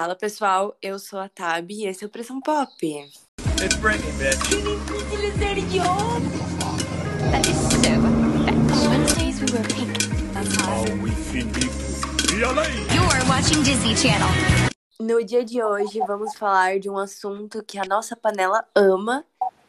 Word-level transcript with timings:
Fala 0.00 0.16
pessoal, 0.16 0.74
eu 0.80 0.98
sou 0.98 1.18
a 1.18 1.28
Tab 1.28 1.70
e 1.70 1.86
esse 1.86 2.02
é 2.02 2.06
o 2.06 2.10
Pressão 2.10 2.40
Pop. 2.40 2.72
It's 2.82 3.76
bitch. 3.76 4.38
That 7.30 7.46
is 7.46 7.56
so 7.58 7.76
fetch. 7.82 8.00
Wednesdays 8.88 9.40
we 9.42 9.46
wear 9.52 9.62
pink. 9.68 9.92
That's 10.32 10.56
hot. 10.56 10.70
All 10.70 10.96
we 11.02 11.10
finito. 11.10 11.68
Além? 12.42 12.86
You're 12.94 13.28
watching 13.28 13.62
Disney 13.62 13.94
Channel. 13.94 14.30
No 14.98 15.22
dia 15.22 15.44
de 15.44 15.62
hoje 15.62 15.98
vamos 16.06 16.34
falar 16.34 16.80
de 16.80 16.88
um 16.88 16.96
assunto 16.96 17.62
que 17.62 17.78
a 17.78 17.84
nossa 17.84 18.16
panela 18.16 18.64
ama 18.74 19.22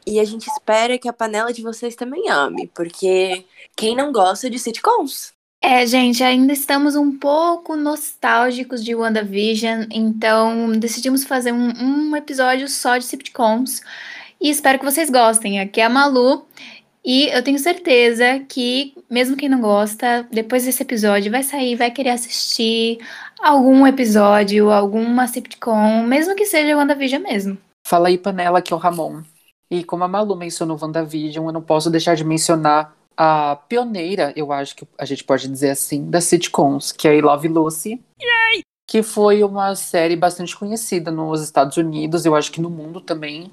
e 0.07 0.17
a 0.17 0.23
gente 0.23 0.47
espera 0.47 0.97
que 0.97 1.09
a 1.09 1.13
panela 1.13 1.51
de 1.51 1.61
vocês 1.61 1.93
também 1.93 2.29
ame, 2.29 2.67
porque 2.67 3.45
quem 3.75 3.97
não 3.97 4.13
gosta 4.13 4.49
de 4.49 4.57
sitcoms? 4.57 5.33
É, 5.63 5.85
gente, 5.85 6.23
ainda 6.23 6.51
estamos 6.51 6.95
um 6.95 7.15
pouco 7.15 7.75
nostálgicos 7.75 8.83
de 8.83 8.95
WandaVision, 8.95 9.85
então 9.91 10.71
decidimos 10.71 11.23
fazer 11.23 11.51
um, 11.51 11.71
um 11.79 12.15
episódio 12.15 12.67
só 12.67 12.97
de 12.97 13.05
sitcoms 13.05 13.79
e 14.41 14.49
espero 14.49 14.79
que 14.79 14.85
vocês 14.85 15.11
gostem. 15.11 15.59
Aqui 15.59 15.79
é 15.79 15.85
a 15.85 15.89
Malu 15.89 16.47
e 17.05 17.27
eu 17.27 17.43
tenho 17.43 17.59
certeza 17.59 18.39
que, 18.49 18.95
mesmo 19.07 19.37
quem 19.37 19.47
não 19.47 19.61
gosta, 19.61 20.27
depois 20.31 20.65
desse 20.65 20.81
episódio 20.81 21.31
vai 21.31 21.43
sair, 21.43 21.75
vai 21.75 21.91
querer 21.91 22.09
assistir 22.09 22.97
algum 23.39 23.85
episódio, 23.85 24.71
alguma 24.71 25.27
sitcom, 25.27 26.01
mesmo 26.03 26.35
que 26.35 26.47
seja 26.47 26.75
WandaVision 26.75 27.21
mesmo. 27.21 27.57
Fala 27.85 28.07
aí, 28.07 28.17
panela, 28.17 28.63
que 28.63 28.73
é 28.73 28.75
o 28.75 28.79
Ramon. 28.79 29.21
E 29.69 29.83
como 29.83 30.03
a 30.03 30.07
Malu 30.07 30.35
mencionou 30.35 30.77
WandaVision, 30.81 31.45
eu 31.45 31.53
não 31.53 31.61
posso 31.61 31.91
deixar 31.91 32.15
de 32.15 32.23
mencionar 32.23 32.95
a 33.15 33.55
pioneira, 33.67 34.33
eu 34.35 34.51
acho 34.51 34.75
que 34.75 34.87
a 34.97 35.05
gente 35.05 35.23
pode 35.23 35.47
dizer 35.47 35.69
assim, 35.69 36.09
das 36.09 36.25
sitcoms, 36.25 36.91
que 36.91 37.07
é 37.07 37.15
I 37.15 37.21
Love 37.21 37.47
Lucy. 37.47 38.03
Que 38.87 39.03
foi 39.03 39.43
uma 39.43 39.75
série 39.75 40.15
bastante 40.15 40.57
conhecida 40.57 41.11
nos 41.11 41.41
Estados 41.41 41.77
Unidos, 41.77 42.25
eu 42.25 42.35
acho 42.35 42.51
que 42.51 42.61
no 42.61 42.69
mundo 42.69 42.99
também. 42.99 43.51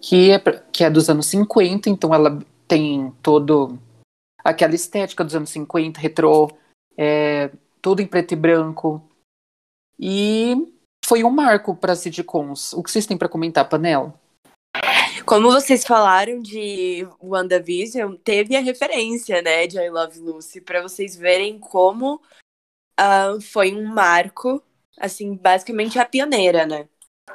Que 0.00 0.32
é, 0.32 0.38
que 0.72 0.84
é 0.84 0.90
dos 0.90 1.08
anos 1.08 1.26
50, 1.26 1.88
então 1.88 2.14
ela 2.14 2.38
tem 2.66 3.12
todo 3.22 3.78
aquela 4.44 4.74
estética 4.74 5.24
dos 5.24 5.34
anos 5.34 5.50
50, 5.50 6.00
retrô, 6.00 6.50
é, 6.96 7.50
tudo 7.80 8.02
em 8.02 8.06
preto 8.06 8.32
e 8.32 8.36
branco. 8.36 9.02
E 9.98 10.56
foi 11.04 11.22
um 11.22 11.30
marco 11.30 11.74
para 11.74 11.94
sitcoms. 11.94 12.72
O 12.72 12.82
que 12.82 12.90
vocês 12.90 13.06
têm 13.06 13.16
para 13.16 13.28
comentar, 13.28 13.68
Panela? 13.68 14.14
Como 15.24 15.52
vocês 15.52 15.84
falaram 15.84 16.40
de 16.42 17.06
WandaVision, 17.22 18.16
teve 18.16 18.56
a 18.56 18.60
referência, 18.60 19.40
né, 19.40 19.66
de 19.66 19.78
I 19.78 19.88
Love 19.88 20.18
Lucy, 20.18 20.60
pra 20.60 20.82
vocês 20.82 21.14
verem 21.14 21.58
como 21.58 22.20
ah, 22.96 23.38
foi 23.40 23.72
um 23.74 23.84
marco, 23.84 24.62
assim, 24.98 25.34
basicamente 25.34 25.98
a 25.98 26.04
pioneira, 26.04 26.66
né? 26.66 26.88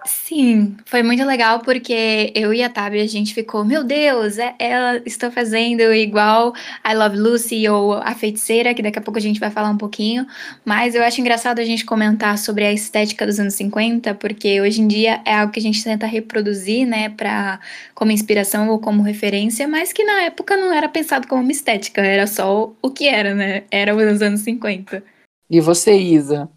Sim, 0.05 0.77
foi 0.85 1.01
muito 1.01 1.23
legal 1.25 1.61
porque 1.61 2.31
eu 2.35 2.53
e 2.53 2.61
a 2.61 2.69
Tabi, 2.69 2.99
a 2.99 3.07
gente 3.07 3.33
ficou, 3.33 3.63
meu 3.63 3.83
Deus, 3.83 4.37
é- 4.37 4.53
ela 4.59 5.01
está 5.05 5.31
fazendo 5.31 5.81
igual 5.93 6.53
I 6.85 6.93
Love 6.93 7.17
Lucy 7.17 7.67
ou 7.69 7.93
A 7.93 8.13
Feiticeira, 8.13 8.73
que 8.73 8.81
daqui 8.81 8.99
a 8.99 9.01
pouco 9.01 9.17
a 9.17 9.21
gente 9.21 9.39
vai 9.39 9.49
falar 9.49 9.69
um 9.69 9.77
pouquinho, 9.77 10.25
mas 10.65 10.93
eu 10.93 11.03
acho 11.03 11.19
engraçado 11.21 11.59
a 11.59 11.65
gente 11.65 11.85
comentar 11.85 12.37
sobre 12.37 12.65
a 12.65 12.71
estética 12.71 13.25
dos 13.25 13.39
anos 13.39 13.53
50, 13.55 14.13
porque 14.13 14.59
hoje 14.61 14.81
em 14.81 14.87
dia 14.87 15.21
é 15.25 15.35
algo 15.35 15.51
que 15.51 15.59
a 15.59 15.63
gente 15.63 15.83
tenta 15.83 16.05
reproduzir, 16.05 16.85
né, 16.85 17.09
pra, 17.09 17.59
como 17.95 18.11
inspiração 18.11 18.69
ou 18.69 18.79
como 18.79 19.01
referência, 19.03 19.67
mas 19.67 19.91
que 19.93 20.03
na 20.03 20.23
época 20.23 20.55
não 20.57 20.73
era 20.73 20.87
pensado 20.89 21.27
como 21.27 21.41
uma 21.41 21.51
estética, 21.51 22.01
era 22.01 22.27
só 22.27 22.73
o 22.81 22.91
que 22.91 23.07
era, 23.07 23.33
né, 23.33 23.63
era 23.71 23.95
os 23.95 24.21
anos 24.21 24.41
50. 24.41 25.03
E 25.49 25.61
você, 25.61 25.97
Isa? 25.97 26.49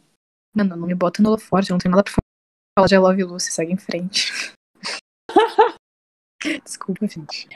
Mano, 0.54 0.76
não 0.76 0.86
me 0.86 0.94
bota 0.94 1.22
no 1.22 1.28
holoforte, 1.30 1.70
eu 1.70 1.74
não 1.74 1.78
tenho 1.78 1.92
nada 1.92 2.02
pra 2.02 2.12
falar 2.80 2.86
de 2.88 2.94
I 2.94 2.98
Love 2.98 3.24
Lucy, 3.24 3.52
segue 3.52 3.72
em 3.72 3.76
frente. 3.76 4.32
Desculpa, 6.64 7.06
gente. 7.06 7.48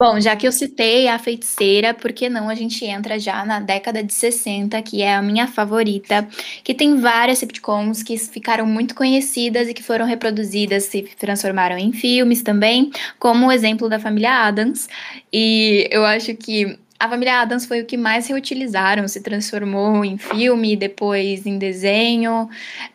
Bom, 0.00 0.20
já 0.20 0.36
que 0.36 0.46
eu 0.46 0.52
citei 0.52 1.08
a 1.08 1.18
feiticeira, 1.18 1.92
por 1.92 2.12
que 2.12 2.28
não 2.28 2.48
a 2.48 2.54
gente 2.54 2.84
entra 2.84 3.18
já 3.18 3.44
na 3.44 3.58
década 3.58 4.00
de 4.00 4.14
60, 4.14 4.80
que 4.82 5.02
é 5.02 5.12
a 5.12 5.20
minha 5.20 5.48
favorita, 5.48 6.26
que 6.62 6.72
tem 6.72 7.00
várias 7.00 7.38
sitcoms 7.38 8.04
que 8.04 8.16
ficaram 8.16 8.64
muito 8.64 8.94
conhecidas 8.94 9.66
e 9.66 9.74
que 9.74 9.82
foram 9.82 10.06
reproduzidas, 10.06 10.84
se 10.84 11.02
transformaram 11.18 11.76
em 11.76 11.92
filmes 11.92 12.42
também, 12.42 12.92
como 13.18 13.48
o 13.48 13.52
exemplo 13.52 13.88
da 13.88 13.98
família 13.98 14.46
Adams. 14.46 14.88
E 15.32 15.88
eu 15.90 16.04
acho 16.06 16.32
que 16.36 16.78
a 16.98 17.08
família 17.08 17.40
Adams 17.40 17.64
foi 17.64 17.80
o 17.80 17.86
que 17.86 17.96
mais 17.96 18.26
reutilizaram, 18.26 19.06
se 19.06 19.22
transformou 19.22 20.04
em 20.04 20.18
filme, 20.18 20.76
depois 20.76 21.46
em 21.46 21.56
desenho. 21.56 22.48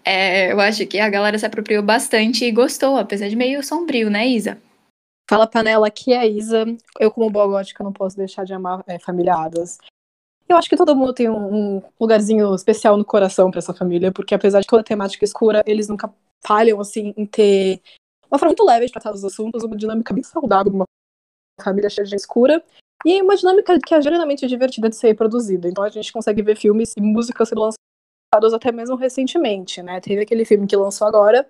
É, 0.03 0.52
eu 0.52 0.59
acho 0.59 0.86
que 0.86 1.00
a 1.00 1.09
galera 1.09 1.40
se 1.40 1.46
apropriou 1.46 1.81
bastante 1.81 2.44
e 2.44 2.52
gostou, 2.52 2.97
apesar 2.97 3.30
de 3.30 3.36
meio 3.36 3.63
sombrio, 3.63 4.09
né, 4.09 4.28
Isa? 4.28 4.62
Fala, 5.30 5.47
panela, 5.47 5.88
aqui 5.88 6.12
é 6.12 6.19
a 6.19 6.25
Isa. 6.25 6.66
Eu, 7.00 7.09
como 7.09 7.30
boa 7.30 7.47
gótica, 7.47 7.84
não 7.84 7.94
posso 7.94 8.18
deixar 8.18 8.44
de 8.44 8.53
amar 8.53 8.84
é, 8.88 9.00
família 9.00 9.36
Adams. 9.36 9.78
Eu 10.50 10.58
acho 10.58 10.69
que 10.69 10.75
todo 10.75 10.96
mundo 10.96 11.13
tem 11.13 11.30
um, 11.30 11.78
um 11.78 11.81
lugarzinho 12.00 12.53
especial 12.53 12.97
no 12.97 13.06
coração 13.06 13.50
pra 13.50 13.59
essa 13.59 13.74
família, 13.74 14.12
porque 14.12 14.36
apesar 14.36 14.59
de 14.59 14.68
toda 14.68 14.81
a 14.81 14.86
temática 14.86 15.24
escura, 15.24 15.63
eles 15.66 15.88
nunca 15.88 16.13
falham, 16.46 16.81
assim, 16.81 17.13
em 17.16 17.25
ter 17.25 17.81
uma 18.30 18.38
forma 18.38 18.50
muito 18.50 18.66
leve 18.66 18.88
de 18.88 18.92
tratar 18.92 19.13
os 19.13 19.24
assuntos, 19.24 19.63
uma 19.63 19.78
dinâmica 19.78 20.13
bem 20.13 20.24
saudável 20.24 20.74
uma 20.74 20.86
família 21.62 21.90
cheia 21.90 22.06
de 22.06 22.16
escura, 22.16 22.62
e 23.06 23.22
uma 23.22 23.36
dinâmica 23.36 23.78
que 23.80 23.94
é 23.94 24.02
genuinamente 24.02 24.48
divertida 24.48 24.90
de 24.90 24.96
ser 24.96 25.08
reproduzida. 25.08 25.68
Então 25.68 25.84
a 25.84 25.90
gente 25.90 26.12
consegue 26.12 26.42
ver 26.42 26.56
filmes 26.56 26.94
e 26.98 27.02
músicas 27.02 27.50
sendo 27.50 27.62
lançadas 27.62 28.54
até 28.54 28.72
mesmo 28.72 28.96
recentemente, 28.96 29.81
né? 29.81 30.00
Teve 30.00 30.22
aquele 30.22 30.46
filme 30.46 30.68
que 30.68 30.76
lançou 30.76 31.08
agora, 31.08 31.48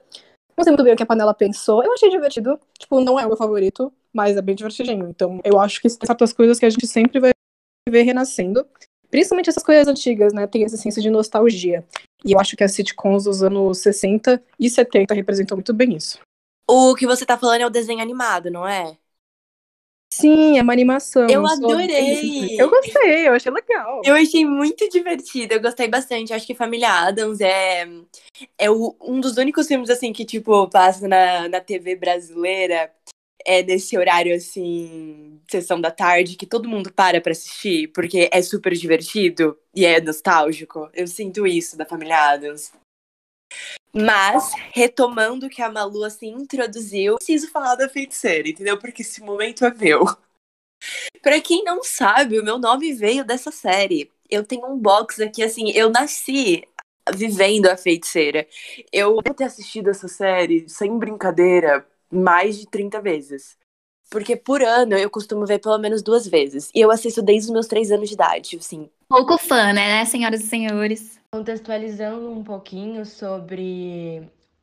não 0.56 0.64
sei 0.64 0.72
muito 0.72 0.84
bem 0.84 0.94
o 0.94 0.96
que 0.96 1.04
a 1.04 1.06
panela 1.06 1.34
pensou. 1.34 1.84
Eu 1.84 1.94
achei 1.94 2.10
divertido. 2.10 2.60
Tipo, 2.78 3.00
não 3.02 3.20
é 3.20 3.26
o 3.26 3.28
meu 3.28 3.38
favorito, 3.38 3.92
mas 4.14 4.38
é 4.38 4.42
bem 4.42 4.56
divertidinho. 4.56 5.08
Então, 5.10 5.40
eu 5.44 5.60
acho 5.60 5.82
que 5.82 5.90
tem 5.90 6.08
certas 6.08 6.32
coisas 6.32 6.60
que 6.60 6.66
a 6.66 6.70
gente 6.70 6.88
sempre 6.88 7.20
vai 7.20 7.32
ver 7.90 8.04
renascendo. 8.04 8.66
Principalmente 9.10 9.50
essas 9.50 9.64
coisas 9.64 9.88
antigas, 9.88 10.34
né? 10.34 10.48
Tem 10.48 10.64
esse 10.64 10.78
senso 10.78 11.02
de 11.02 11.10
nostalgia. 11.10 11.84
E 12.24 12.32
eu 12.34 12.40
acho 12.40 12.56
que 12.56 12.64
as 12.64 12.72
sitcoms 12.72 13.26
dos 13.26 13.44
anos 13.44 13.80
60 13.80 14.42
e 14.60 14.70
70 14.70 15.14
representam 15.14 15.58
muito 15.58 15.74
bem 15.74 15.96
isso. 15.96 16.20
O 16.70 16.96
que 16.96 17.06
você 17.06 17.26
tá 17.26 17.38
falando 17.38 17.62
é 17.62 17.68
o 17.68 17.72
desenho 17.72 18.02
animado, 18.02 18.50
não 18.50 18.68
é? 18.68 18.98
Sim, 20.14 20.58
é 20.58 20.62
uma 20.62 20.74
animação. 20.74 21.28
Eu 21.30 21.46
adorei! 21.48 22.60
Eu 22.60 22.70
gostei, 22.70 23.28
eu 23.28 23.34
achei 23.34 23.52
legal. 23.52 24.02
Eu 24.06 24.16
achei 24.16 24.46
muito 24.46 24.88
divertido, 24.90 25.54
eu 25.54 25.62
gostei 25.62 25.88
bastante. 25.88 26.34
Acho 26.34 26.46
que 26.46 26.54
Família 26.54 26.90
Adams 26.90 27.42
é, 27.42 27.88
é 28.58 28.70
o- 28.70 28.96
um 29.02 29.20
dos 29.20 29.38
únicos 29.38 29.68
filmes, 29.68 29.90
assim, 29.90 30.14
que, 30.14 30.24
tipo, 30.26 30.68
passa 30.70 31.08
na, 31.08 31.48
na 31.50 31.60
TV 31.60 31.96
brasileira. 31.96 32.92
É 33.46 33.62
nesse 33.62 33.98
horário, 33.98 34.34
assim, 34.34 35.42
sessão 35.52 35.82
da 35.82 35.92
tarde, 35.92 36.38
que 36.38 36.46
todo 36.46 36.70
mundo 36.70 36.94
para 36.94 37.20
pra 37.20 37.34
assistir, 37.34 37.88
porque 37.90 38.30
é 38.32 38.42
super 38.42 38.72
divertido 38.74 39.58
e 39.76 39.86
é 39.86 40.00
nostálgico. 40.00 40.90
Eu 40.94 41.08
sinto 41.08 41.46
isso 41.46 41.76
da 41.78 41.86
Família 41.86 42.18
Adams. 42.32 42.72
Mas, 43.96 44.52
retomando 44.72 45.46
o 45.46 45.50
que 45.50 45.62
a 45.62 45.72
Malu, 45.72 46.04
assim, 46.04 46.30
introduziu, 46.30 47.16
preciso 47.18 47.52
falar 47.52 47.76
da 47.76 47.88
feiticeira, 47.88 48.50
entendeu? 48.50 48.78
Porque 48.80 49.04
esse 49.04 49.22
momento 49.22 49.64
é 49.66 49.74
meu. 49.74 50.04
Pra 51.22 51.40
quem 51.40 51.64
não 51.64 51.84
sabe, 51.84 52.40
o 52.40 52.44
meu 52.44 52.58
nome 52.58 52.92
veio 52.94 53.24
dessa 53.24 53.52
série. 53.52 54.12
Eu 54.30 54.44
tenho 54.44 54.66
um 54.66 54.78
box 54.78 55.22
aqui, 55.22 55.44
assim, 55.44 55.72
eu 55.72 55.90
nasci 55.92 56.68
vivendo 57.14 57.68
a 57.68 57.78
feiticeira. 57.78 58.48
Eu 58.92 59.22
devo 59.22 59.36
ter 59.36 59.44
assistido 59.44 59.90
essa 59.90 60.08
série, 60.08 60.68
sem 60.68 60.98
brincadeira, 60.98 61.86
mais 62.12 62.58
de 62.58 62.66
30 62.66 63.00
vezes. 63.00 63.58
Porque 64.10 64.36
por 64.36 64.62
ano 64.62 64.98
eu 64.98 65.10
costumo 65.10 65.46
ver 65.46 65.60
pelo 65.60 65.78
menos 65.78 66.02
duas 66.02 66.28
vezes. 66.28 66.70
E 66.74 66.82
eu 66.82 66.92
assisto 66.92 67.22
desde 67.22 67.48
os 67.48 67.54
meus 67.54 67.68
três 67.68 67.92
anos 67.92 68.10
de 68.10 68.16
idade, 68.16 68.58
assim. 68.58 68.90
Pouco 69.08 69.38
fã, 69.38 69.72
né, 69.74 70.04
senhoras 70.06 70.42
e 70.42 70.48
senhores? 70.48 71.20
Contextualizando 71.34 72.32
um 72.32 72.44
pouquinho 72.44 73.04
sobre 73.08 74.22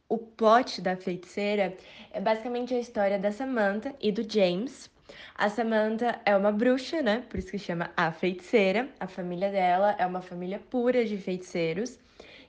o 0.08 0.16
plot 0.16 0.80
da 0.80 0.94
feiticeira, 0.94 1.76
é 2.12 2.20
basicamente 2.20 2.72
a 2.72 2.78
história 2.78 3.18
da 3.18 3.32
Samantha 3.32 3.92
e 4.00 4.12
do 4.12 4.22
James. 4.22 4.88
A 5.34 5.50
Samantha 5.50 6.20
é 6.24 6.36
uma 6.36 6.52
bruxa, 6.52 7.02
né? 7.02 7.24
Por 7.28 7.40
isso 7.40 7.50
que 7.50 7.58
chama 7.58 7.90
a 7.96 8.12
feiticeira. 8.12 8.88
A 9.00 9.08
família 9.08 9.50
dela 9.50 9.96
é 9.98 10.06
uma 10.06 10.22
família 10.22 10.60
pura 10.60 11.04
de 11.04 11.16
feiticeiros. 11.16 11.98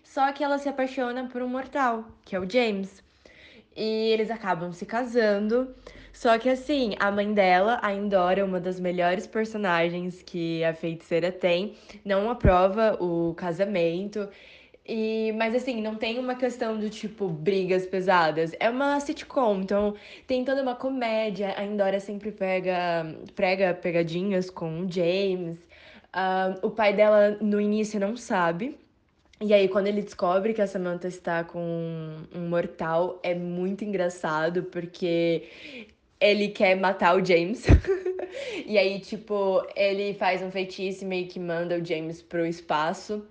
Só 0.04 0.32
que 0.32 0.44
ela 0.44 0.60
se 0.60 0.70
apaixona 0.70 1.28
por 1.28 1.42
um 1.42 1.48
mortal, 1.48 2.06
que 2.24 2.36
é 2.36 2.40
o 2.40 2.48
James. 2.48 3.04
E 3.76 4.12
eles 4.12 4.30
acabam 4.30 4.72
se 4.72 4.86
casando. 4.86 5.74
Só 6.14 6.38
que 6.38 6.50
assim, 6.50 6.96
a 7.00 7.12
mãe 7.12 7.34
dela, 7.34 7.80
a 7.82 7.94
Endora, 7.94 8.46
uma 8.46 8.60
das 8.60 8.80
melhores 8.80 9.26
personagens 9.26 10.22
que 10.22 10.64
a 10.64 10.74
feiticeira 10.74 11.32
tem, 11.32 11.76
não 12.06 12.30
aprova 12.30 12.98
o 13.02 13.34
casamento. 13.36 14.28
E, 14.86 15.32
mas 15.38 15.56
assim, 15.56 15.82
não 15.82 15.96
tem 15.96 16.20
uma 16.20 16.36
questão 16.36 16.78
do 16.78 16.90
tipo 16.90 17.30
brigas 17.30 17.86
pesadas. 17.86 18.52
É 18.60 18.70
uma 18.70 19.00
sitcom, 19.00 19.62
então 19.62 19.96
tem 20.28 20.44
toda 20.44 20.62
uma 20.62 20.76
comédia. 20.76 21.54
A 21.58 21.64
Endora 21.64 22.00
sempre 22.00 22.32
pega, 22.32 23.06
prega 23.36 23.74
pegadinhas 23.74 24.50
com 24.50 24.82
o 24.82 24.92
James. 24.92 25.58
Ah, 26.14 26.56
o 26.62 26.70
pai 26.72 26.94
dela 26.94 27.38
no 27.42 27.62
início 27.62 28.00
não 28.00 28.18
sabe. 28.18 28.78
E 29.40 29.54
aí, 29.54 29.68
quando 29.68 29.88
ele 29.88 30.04
descobre 30.04 30.54
que 30.54 30.62
a 30.62 30.68
Samantha 30.68 31.08
está 31.08 31.44
com 31.44 31.60
um 32.34 32.48
mortal, 32.48 33.20
é 33.24 33.34
muito 33.34 33.84
engraçado, 33.84 34.64
porque 34.66 35.48
ele 36.22 36.50
quer 36.50 36.76
matar 36.76 37.16
o 37.18 37.26
James. 37.26 37.66
e 38.66 38.78
aí, 38.78 39.00
tipo, 39.00 39.66
ele 39.76 40.14
faz 40.14 40.42
um 40.42 40.52
feitiço 40.52 41.04
e 41.04 41.08
meio 41.08 41.28
que 41.28 41.40
manda 41.40 41.78
o 41.78 41.84
James 41.84 42.22
pro 42.22 42.46
espaço. 42.46 43.26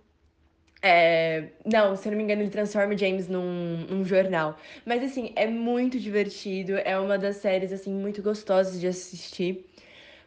É... 0.82 1.50
Não, 1.64 1.94
se 1.96 2.08
eu 2.08 2.10
não 2.10 2.18
me 2.18 2.24
engano, 2.24 2.42
ele 2.42 2.50
transforma 2.50 2.94
o 2.94 2.98
James 2.98 3.28
num, 3.28 3.86
num 3.88 4.04
jornal. 4.04 4.56
Mas, 4.84 5.02
assim, 5.04 5.32
é 5.36 5.46
muito 5.46 5.98
divertido. 5.98 6.76
É 6.78 6.98
uma 6.98 7.16
das 7.16 7.36
séries, 7.36 7.72
assim, 7.72 7.92
muito 7.92 8.22
gostosas 8.22 8.80
de 8.80 8.88
assistir. 8.88 9.66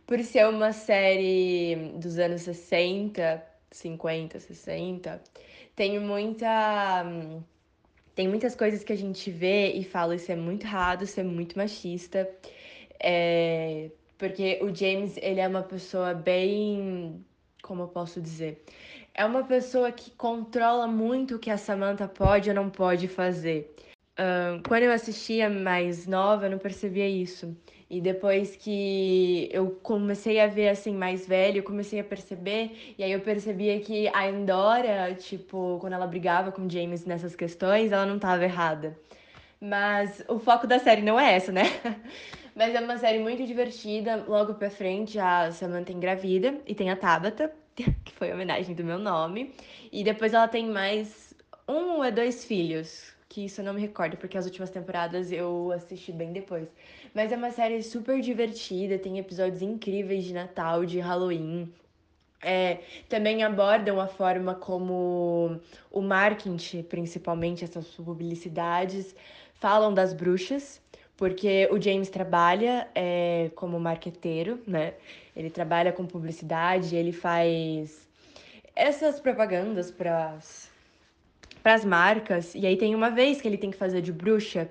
Por 0.07 0.19
ser 0.23 0.47
uma 0.47 0.71
série 0.73 1.91
dos 1.95 2.17
anos 2.19 2.41
60, 2.41 3.43
50, 3.71 4.39
60, 4.39 5.21
tem 5.75 5.99
muita. 5.99 7.05
Tem 8.15 8.27
muitas 8.27 8.55
coisas 8.55 8.83
que 8.83 8.93
a 8.93 8.97
gente 8.97 9.31
vê 9.31 9.71
e 9.73 9.83
fala 9.83 10.15
isso 10.15 10.31
é 10.31 10.35
muito 10.35 10.65
errado, 10.65 11.03
isso 11.03 11.19
é 11.19 11.23
muito 11.23 11.57
machista. 11.57 12.29
É, 12.99 13.89
porque 14.17 14.59
o 14.61 14.73
James, 14.73 15.17
ele 15.17 15.39
é 15.39 15.47
uma 15.47 15.63
pessoa 15.63 16.13
bem. 16.13 17.25
Como 17.61 17.83
eu 17.83 17.87
posso 17.87 18.21
dizer? 18.21 18.63
É 19.13 19.25
uma 19.25 19.43
pessoa 19.43 19.91
que 19.91 20.11
controla 20.11 20.87
muito 20.87 21.35
o 21.35 21.39
que 21.39 21.49
a 21.49 21.57
Samantha 21.57 22.07
pode 22.07 22.49
ou 22.49 22.55
não 22.55 22.69
pode 22.69 23.07
fazer. 23.07 23.73
Quando 24.67 24.83
eu 24.83 24.91
assistia 24.91 25.49
mais 25.49 26.05
nova, 26.05 26.45
eu 26.45 26.51
não 26.51 26.57
percebia 26.57 27.07
isso. 27.07 27.55
E 27.93 28.01
depois 28.01 28.55
que 28.55 29.47
eu 29.51 29.69
comecei 29.83 30.39
a 30.39 30.47
ver 30.47 30.69
assim 30.69 30.95
mais 30.95 31.27
velho, 31.27 31.59
eu 31.59 31.63
comecei 31.63 31.99
a 31.99 32.03
perceber, 32.03 32.95
e 32.97 33.03
aí 33.03 33.11
eu 33.11 33.19
percebia 33.19 33.79
que 33.81 34.07
a 34.07 34.27
Endora, 34.27 35.13
tipo, 35.13 35.77
quando 35.79 35.93
ela 35.93 36.07
brigava 36.07 36.51
com 36.51 36.67
James 36.67 37.05
nessas 37.05 37.35
questões, 37.35 37.91
ela 37.91 38.03
não 38.03 38.15
estava 38.15 38.43
errada. 38.43 38.97
Mas 39.61 40.25
o 40.27 40.39
foco 40.39 40.65
da 40.65 40.79
série 40.79 41.03
não 41.03 41.19
é 41.19 41.35
essa, 41.35 41.51
né? 41.51 41.65
Mas 42.55 42.73
é 42.73 42.79
uma 42.79 42.97
série 42.97 43.19
muito 43.19 43.45
divertida. 43.45 44.25
Logo 44.27 44.55
pra 44.55 44.71
frente, 44.71 45.19
a 45.19 45.51
Samantha 45.51 45.91
engravida 45.91 46.55
e 46.65 46.73
tem 46.73 46.89
a 46.89 46.95
Tabata, 46.95 47.53
que 47.75 48.11
foi 48.13 48.33
homenagem 48.33 48.73
do 48.73 48.83
meu 48.83 48.97
nome. 48.97 49.53
E 49.91 50.03
depois 50.03 50.33
ela 50.33 50.47
tem 50.47 50.65
mais 50.65 51.35
um 51.69 52.03
ou 52.03 52.11
dois 52.11 52.43
filhos, 52.43 53.13
que 53.33 53.45
isso 53.45 53.61
eu 53.61 53.65
não 53.65 53.73
me 53.73 53.81
recordo, 53.81 54.15
porque 54.15 54.37
as 54.37 54.45
últimas 54.45 54.69
temporadas 54.69 55.31
eu 55.31 55.71
assisti 55.71 56.11
bem 56.11 56.31
depois. 56.31 56.67
Mas 57.15 57.31
é 57.31 57.35
uma 57.35 57.49
série 57.49 57.81
super 57.81 58.21
divertida, 58.21 58.99
tem 58.99 59.17
episódios 59.17 59.63
incríveis 59.63 60.23
de 60.23 60.33
Natal, 60.33 60.85
de 60.85 60.99
Halloween. 60.99 61.73
É, 62.43 62.81
também 63.09 63.41
abordam 63.41 63.99
a 63.99 64.05
forma 64.05 64.53
como 64.53 65.59
o 65.89 65.99
marketing, 65.99 66.83
principalmente 66.83 67.63
essas 67.63 67.87
publicidades, 67.87 69.15
falam 69.55 69.91
das 69.91 70.13
bruxas, 70.13 70.79
porque 71.17 71.67
o 71.71 71.81
James 71.81 72.09
trabalha 72.09 72.87
é, 72.93 73.49
como 73.55 73.79
marqueteiro, 73.79 74.61
né? 74.67 74.93
Ele 75.35 75.49
trabalha 75.49 75.91
com 75.91 76.05
publicidade, 76.05 76.95
ele 76.95 77.11
faz 77.11 78.07
essas 78.75 79.19
propagandas 79.19 79.89
para 79.89 80.33
as 80.33 80.72
marcas. 81.85 82.53
E 82.55 82.65
aí 82.65 82.77
tem 82.77 82.93
uma 82.93 83.09
vez 83.09 83.41
que 83.41 83.47
ele 83.47 83.57
tem 83.57 83.71
que 83.71 83.77
fazer 83.77 84.01
de 84.01 84.11
bruxa 84.11 84.69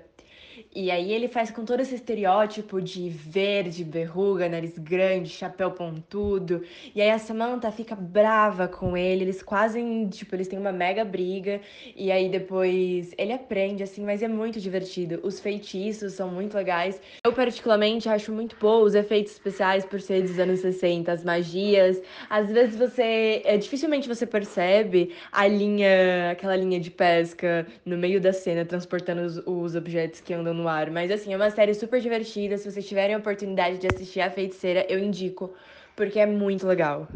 e 0.75 0.89
aí 0.89 1.11
ele 1.11 1.27
faz 1.27 1.51
com 1.51 1.63
todo 1.63 1.81
esse 1.81 1.93
estereótipo 1.95 2.81
de 2.81 3.09
verde, 3.09 3.83
verruga, 3.83 4.49
nariz 4.49 4.77
grande, 4.77 5.29
chapéu 5.29 5.69
pontudo. 5.71 6.63
E 6.95 7.01
aí 7.01 7.11
a 7.11 7.19
Samantha 7.19 7.71
fica 7.71 7.95
brava 7.95 8.67
com 8.67 8.97
ele, 8.97 9.23
eles 9.23 9.43
quase, 9.43 9.79
tipo, 10.09 10.35
eles 10.35 10.47
têm 10.47 10.57
uma 10.57 10.71
mega 10.71 11.05
briga. 11.05 11.61
E 11.95 12.11
aí 12.11 12.27
depois 12.27 13.13
ele 13.17 13.33
aprende, 13.33 13.83
assim, 13.83 14.03
mas 14.03 14.23
é 14.23 14.27
muito 14.27 14.59
divertido. 14.59 15.19
Os 15.23 15.39
feitiços 15.39 16.13
são 16.13 16.29
muito 16.29 16.55
legais. 16.55 16.99
Eu, 17.23 17.33
particularmente, 17.33 18.09
acho 18.09 18.31
muito 18.31 18.55
bom 18.59 18.81
os 18.81 18.95
efeitos 18.95 19.33
especiais 19.33 19.85
por 19.85 20.01
ser 20.01 20.23
dos 20.23 20.39
anos 20.39 20.59
60, 20.59 21.11
as 21.11 21.23
magias. 21.23 22.01
Às 22.29 22.51
vezes 22.51 22.75
você. 22.75 23.41
É, 23.45 23.57
dificilmente 23.57 24.07
você 24.07 24.25
percebe 24.25 25.13
a 25.31 25.47
linha, 25.47 26.31
aquela 26.31 26.55
linha 26.55 26.79
de 26.79 26.89
pesca 26.89 27.67
no 27.85 27.97
meio 27.97 28.19
da 28.19 28.33
cena, 28.33 28.65
transportando 28.65 29.21
os, 29.21 29.37
os 29.45 29.75
objetos 29.75 30.19
que 30.19 30.33
andam 30.33 30.42
no 30.51 30.67
ar. 30.67 30.89
Mas 30.89 31.11
assim, 31.11 31.31
é 31.31 31.35
uma 31.35 31.51
série 31.51 31.75
super 31.75 32.01
divertida. 32.01 32.57
Se 32.57 32.71
vocês 32.71 32.87
tiverem 32.87 33.13
a 33.13 33.19
oportunidade 33.19 33.77
de 33.77 33.85
assistir 33.85 34.21
A 34.21 34.31
Feiticeira, 34.31 34.83
eu 34.89 34.97
indico, 34.97 35.53
porque 35.95 36.19
é 36.19 36.25
muito 36.25 36.65
legal. 36.65 37.07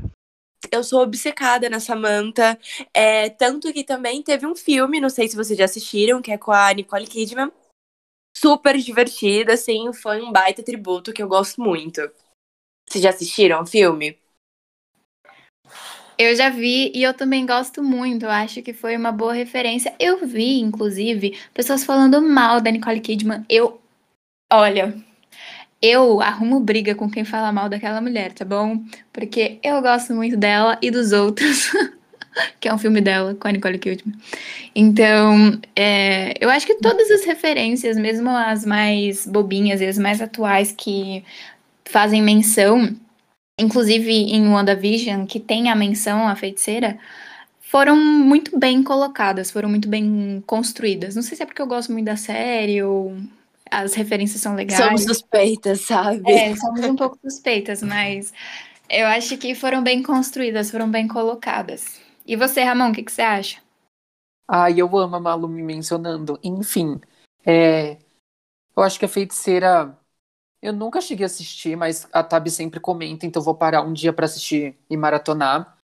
Eu 0.72 0.84
sou 0.84 1.02
obcecada 1.02 1.68
na 1.70 1.80
Samantha. 1.80 2.60
É, 2.94 3.30
tanto 3.30 3.74
que 3.74 3.84
também 3.84 4.22
teve 4.22 4.46
um 4.46 4.56
filme, 4.56 5.00
não 5.00 5.10
sei 5.10 5.28
se 5.28 5.36
vocês 5.36 5.58
já 5.58 5.66
assistiram, 5.66 6.22
que 6.22 6.32
é 6.32 6.38
com 6.38 6.52
a 6.52 6.72
Nicole 6.72 7.08
Kidman. 7.08 7.52
Super 8.36 8.78
divertida, 8.78 9.54
assim, 9.54 9.92
foi 9.94 10.22
um 10.22 10.32
baita 10.32 10.62
tributo 10.62 11.12
que 11.12 11.24
eu 11.24 11.28
gosto 11.28 11.60
muito. 11.60 12.02
Vocês 12.88 13.04
já 13.04 13.10
assistiram 13.10 13.64
o 13.64 13.66
filme? 13.66 14.20
Eu 16.18 16.36
já 16.36 16.50
vi 16.50 16.92
e 16.96 17.04
eu 17.04 17.14
também 17.14 17.46
gosto 17.46 17.84
muito. 17.84 18.24
Eu 18.26 18.32
acho 18.32 18.62
que 18.62 18.74
foi 18.74 18.98
uma 18.98 19.12
boa 19.12 19.34
referência. 19.34 19.94
Eu 20.00 20.26
vi, 20.26 20.60
inclusive, 20.60 21.38
pessoas 21.54 21.84
falando 21.84 22.22
mal 22.22 22.60
da 22.60 22.72
Nicole 22.72 23.00
Kidman. 23.00 23.46
Eu, 23.48 23.80
olha, 24.52 24.96
eu 25.82 26.20
arrumo 26.22 26.60
briga 26.60 26.96
com 26.96 27.10
quem 27.10 27.24
fala 27.24 27.52
mal 27.52 27.70
daquela 27.70 28.02
mulher, 28.02 28.34
tá 28.34 28.44
bom? 28.44 28.84
Porque 29.14 29.60
eu 29.62 29.82
gosto 29.82 30.14
muito 30.14 30.36
dela 30.36 30.78
e 30.82 30.90
dos 30.90 31.12
outros. 31.12 31.72
que 32.60 32.68
é 32.68 32.74
um 32.74 32.78
filme 32.78 33.02
dela 33.02 33.36
com 33.36 33.48
a 33.48 33.52
Nicole 33.52 33.78
Kidman. 33.78 34.16
Então, 34.76 35.60
é, 35.76 36.34
eu 36.40 36.50
acho 36.50 36.66
que 36.66 36.76
todas 36.76 37.10
as 37.12 37.26
referências, 37.26 37.98
mesmo 37.98 38.30
as 38.30 38.66
mais 38.66 39.26
bobinhas 39.26 39.82
e 39.82 39.86
as 39.86 39.98
mais 39.98 40.22
atuais 40.22 40.72
que 40.72 41.24
fazem 41.86 42.22
menção 42.22 42.96
inclusive 43.58 44.12
em 44.12 44.48
WandaVision, 44.48 45.26
que 45.26 45.40
tem 45.40 45.70
a 45.70 45.76
menção 45.76 46.28
à 46.28 46.36
feiticeira, 46.36 46.98
foram 47.60 47.96
muito 47.96 48.58
bem 48.58 48.84
colocadas, 48.84 49.52
foram 49.52 49.68
muito 49.68 49.90
bem 49.90 50.44
construídas. 50.46 51.16
Não 51.16 51.22
sei 51.22 51.36
se 51.36 51.44
é 51.44 51.46
porque 51.46 51.62
eu 51.62 51.68
gosto 51.68 51.92
muito 51.92 52.06
da 52.06 52.16
série 52.16 52.82
ou 52.84 53.18
as 53.70 53.94
referências 53.94 54.42
são 54.42 54.56
legais. 54.56 54.82
Somos 54.82 55.04
suspeitas, 55.04 55.82
sabe? 55.82 56.22
É, 56.32 56.56
somos 56.56 56.82
um 56.86 56.96
pouco 56.96 57.18
suspeitas, 57.22 57.84
mas 57.84 58.34
eu 58.90 59.06
acho 59.08 59.38
que 59.38 59.54
foram 59.54 59.84
bem 59.84 60.02
construídas, 60.02 60.72
foram 60.72 60.90
bem 60.90 61.08
colocadas. 61.08 62.00
E 62.26 62.36
você, 62.36 62.64
Ramon, 62.64 62.92
o 62.92 62.94
que, 62.94 63.04
que 63.04 63.12
você 63.12 63.22
acha? 63.22 63.60
Ai, 64.48 64.80
eu 64.80 64.98
amo 64.98 65.16
a 65.18 65.20
Malu 65.20 65.48
me 65.48 65.62
mencionando. 65.62 66.40
Enfim, 66.42 67.00
é, 67.46 67.98
eu 68.76 68.84
acho 68.84 68.98
que 68.98 69.06
a 69.06 69.10
feiticeira 69.10 69.98
eu 70.62 70.74
nunca 70.74 71.02
cheguei 71.02 71.24
a 71.24 71.28
assistir, 71.28 71.76
mas 71.76 72.08
a 72.12 72.24
Tab 72.24 72.48
sempre 72.50 72.80
comenta, 72.80 73.26
então 73.26 73.42
vou 73.42 73.56
parar 73.56 73.82
um 73.82 73.94
dia 73.94 74.12
para 74.12 74.26
assistir 74.26 74.76
e 74.90 74.98
maratonar. 74.98 75.78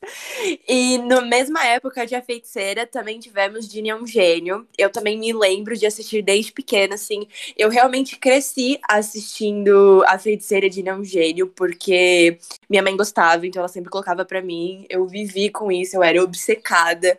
E 0.67 0.97
na 0.99 1.21
mesma 1.21 1.65
época 1.67 2.07
de 2.07 2.15
A 2.15 2.23
Feiticeira, 2.23 2.87
também 2.87 3.21
tivemos 3.21 3.67
Ginny 3.67 3.91
é 3.91 3.95
um 3.95 4.07
Gênio. 4.07 4.67
Eu 4.79 4.91
também 4.91 5.19
me 5.19 5.33
lembro 5.33 5.77
de 5.77 5.85
assistir 5.85 6.23
desde 6.23 6.53
pequena, 6.53 6.95
assim. 6.95 7.27
Eu 7.57 7.69
realmente 7.69 8.17
cresci 8.17 8.81
assistindo 8.89 10.03
A 10.07 10.19
Feiticeira 10.19 10.69
de 10.71 10.77
Ginny 10.77 10.89
é 10.89 10.95
um 10.95 11.05
Gênio, 11.05 11.49
porque 11.49 12.39
minha 12.69 12.83
mãe 12.83 12.97
gostava, 12.97 13.47
então 13.47 13.61
ela 13.61 13.69
sempre 13.69 13.91
colocava 13.91 14.25
para 14.25 14.41
mim. 14.41 14.87
Eu 14.89 15.07
vivi 15.07 15.51
com 15.51 15.71
isso, 15.71 15.97
eu 15.97 16.03
era 16.03 16.23
obcecada. 16.23 17.19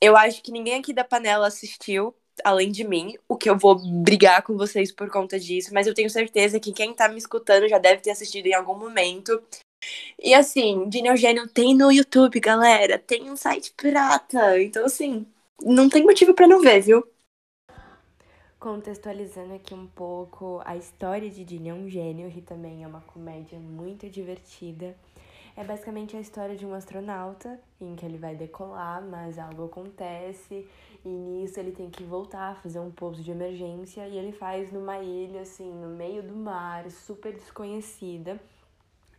Eu 0.00 0.16
acho 0.16 0.42
que 0.42 0.52
ninguém 0.52 0.74
aqui 0.74 0.92
da 0.92 1.04
panela 1.04 1.46
assistiu, 1.48 2.14
além 2.44 2.70
de 2.70 2.84
mim, 2.84 3.16
o 3.28 3.36
que 3.36 3.48
eu 3.48 3.58
vou 3.58 3.76
brigar 4.02 4.42
com 4.42 4.56
vocês 4.56 4.92
por 4.92 5.10
conta 5.10 5.38
disso, 5.38 5.72
mas 5.72 5.86
eu 5.86 5.94
tenho 5.94 6.10
certeza 6.10 6.60
que 6.60 6.72
quem 6.72 6.94
tá 6.94 7.08
me 7.08 7.18
escutando 7.18 7.68
já 7.68 7.78
deve 7.78 8.02
ter 8.02 8.10
assistido 8.10 8.46
em 8.46 8.54
algum 8.54 8.78
momento. 8.78 9.42
E 10.18 10.34
assim, 10.34 10.88
de 10.88 11.02
Neogênio 11.02 11.48
tem 11.48 11.74
no 11.74 11.90
YouTube, 11.90 12.38
galera, 12.40 12.98
tem 12.98 13.30
um 13.30 13.36
site 13.36 13.72
pirata, 13.76 14.60
então 14.60 14.84
assim, 14.84 15.26
não 15.62 15.88
tem 15.88 16.02
motivo 16.04 16.34
para 16.34 16.46
não 16.46 16.60
ver, 16.60 16.80
viu? 16.80 17.06
Contextualizando 18.58 19.54
aqui 19.54 19.72
um 19.72 19.86
pouco 19.86 20.60
a 20.66 20.76
história 20.76 21.30
de 21.30 21.44
Dini 21.44 21.70
é 21.70 21.74
um 21.74 21.88
gênio, 21.88 22.30
que 22.30 22.42
também 22.42 22.84
é 22.84 22.86
uma 22.86 23.00
comédia 23.00 23.58
muito 23.58 24.08
divertida. 24.10 24.94
É 25.56 25.64
basicamente 25.64 26.16
a 26.16 26.20
história 26.20 26.56
de 26.56 26.64
um 26.64 26.74
astronauta 26.74 27.60
em 27.80 27.96
que 27.96 28.06
ele 28.06 28.18
vai 28.18 28.34
decolar, 28.34 29.02
mas 29.02 29.38
algo 29.38 29.64
acontece 29.64 30.66
e 31.04 31.08
nisso 31.08 31.58
ele 31.58 31.72
tem 31.72 31.90
que 31.90 32.04
voltar, 32.04 32.56
fazer 32.62 32.78
um 32.78 32.90
pouso 32.90 33.22
de 33.22 33.30
emergência 33.30 34.06
e 34.06 34.16
ele 34.16 34.32
faz 34.32 34.72
numa 34.72 34.98
ilha 34.98 35.42
assim, 35.42 35.70
no 35.72 35.88
meio 35.88 36.22
do 36.22 36.34
mar, 36.34 36.90
super 36.90 37.32
desconhecida. 37.32 38.40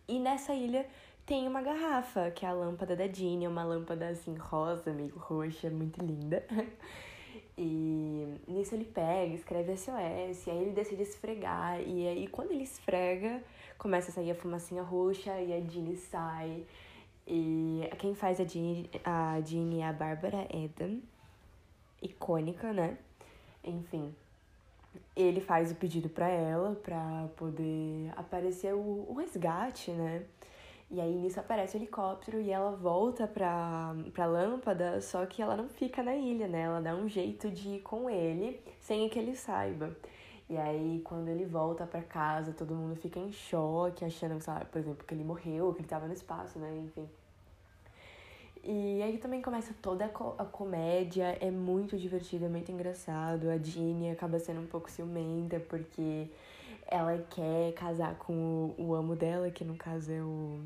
E 0.08 0.20
nessa 0.20 0.54
ilha 0.54 0.86
tem 1.26 1.48
uma 1.48 1.62
garrafa, 1.62 2.32
que 2.32 2.46
é 2.46 2.50
a 2.50 2.54
lâmpada 2.54 2.96
da 2.96 3.08
Jeannie, 3.08 3.48
uma 3.48 3.64
lâmpada 3.64 4.10
assim 4.10 4.36
rosa, 4.36 4.92
meio 4.92 5.16
roxa, 5.18 5.70
muito 5.70 6.04
linda. 6.04 6.46
E 7.58 8.28
nisso 8.48 8.74
ele 8.74 8.86
pega, 8.86 9.36
escreve 9.36 9.78
SOS, 9.78 10.48
e 10.48 10.50
aí 10.50 10.58
ele 10.58 10.72
decide 10.72 11.04
esfregar, 11.04 11.80
e 11.82 12.08
aí 12.08 12.28
quando 12.28 12.52
ele 12.52 12.64
esfrega, 12.64 13.44
começa 13.82 14.12
a 14.12 14.14
sair 14.14 14.30
a 14.30 14.36
fumacinha 14.36 14.84
roxa 14.84 15.32
e 15.42 15.52
a 15.52 15.60
Jeannie 15.60 15.98
sai. 15.98 16.64
E 17.26 17.82
quem 17.98 18.14
faz 18.14 18.40
a 18.40 18.44
Jean, 18.44 18.84
a 19.04 19.42
Jean 19.42 19.74
é 19.80 19.84
a 19.84 19.92
Bárbara 19.92 20.48
Eden, 20.54 21.02
icônica, 22.00 22.72
né? 22.72 22.96
Enfim, 23.64 24.14
ele 25.16 25.42
faz 25.42 25.72
o 25.72 25.76
pedido 25.76 26.10
pra 26.10 26.30
ela 26.30 26.76
pra 26.76 27.28
poder 27.36 28.14
aparecer 28.16 28.72
o, 28.76 29.08
o 29.10 29.16
resgate, 29.18 29.90
né? 29.90 30.26
E 30.92 31.02
aí 31.02 31.16
nisso 31.16 31.40
aparece 31.40 31.76
o 31.76 31.80
helicóptero 31.80 32.40
e 32.40 32.52
ela 32.52 32.76
volta 32.76 33.26
pra, 33.26 33.96
pra 34.14 34.28
lâmpada, 34.28 35.02
só 35.02 35.26
que 35.26 35.42
ela 35.42 35.56
não 35.58 35.70
fica 35.70 36.04
na 36.04 36.16
ilha, 36.16 36.48
né? 36.48 36.62
Ela 36.62 36.82
dá 36.82 36.96
um 36.96 37.10
jeito 37.10 37.50
de 37.50 37.70
ir 37.78 37.80
com 37.80 38.08
ele 38.08 38.62
sem 38.80 39.10
que 39.10 39.18
ele 39.18 39.36
saiba. 39.36 39.96
E 40.52 40.58
aí, 40.58 41.00
quando 41.06 41.30
ele 41.30 41.46
volta 41.46 41.88
pra 41.88 42.02
casa, 42.02 42.52
todo 42.52 42.76
mundo 42.76 42.94
fica 42.98 43.18
em 43.18 43.32
choque, 43.32 44.04
achando, 44.04 44.42
sabe, 44.42 44.66
por 44.66 44.80
exemplo, 44.80 45.06
que 45.08 45.14
ele 45.14 45.24
morreu, 45.24 45.74
que 45.74 45.80
ele 45.80 45.88
tava 45.88 46.08
no 46.08 46.14
espaço, 46.14 46.60
né? 46.60 46.78
Enfim. 46.78 47.08
E 48.62 49.02
aí 49.02 49.18
também 49.18 49.42
começa 49.42 49.74
toda 49.82 50.04
a, 50.04 50.10
co 50.10 50.36
a 50.38 50.44
comédia, 50.44 51.38
é 51.40 51.50
muito 51.50 51.98
divertido, 51.98 52.44
é 52.44 52.50
muito 52.50 52.70
engraçado. 52.70 53.50
A 53.50 53.58
Jeannie 53.58 54.12
acaba 54.12 54.40
sendo 54.40 54.60
um 54.60 54.68
pouco 54.68 54.92
ciumenta, 54.92 55.58
porque 55.58 56.30
ela 56.86 57.18
quer 57.30 57.72
casar 57.74 58.16
com 58.16 58.76
o, 58.78 58.88
o 58.88 58.94
amo 58.94 59.16
dela, 59.16 59.50
que 59.50 59.64
no 59.64 59.78
caso 59.78 60.12
é 60.12 60.22
o 60.22 60.60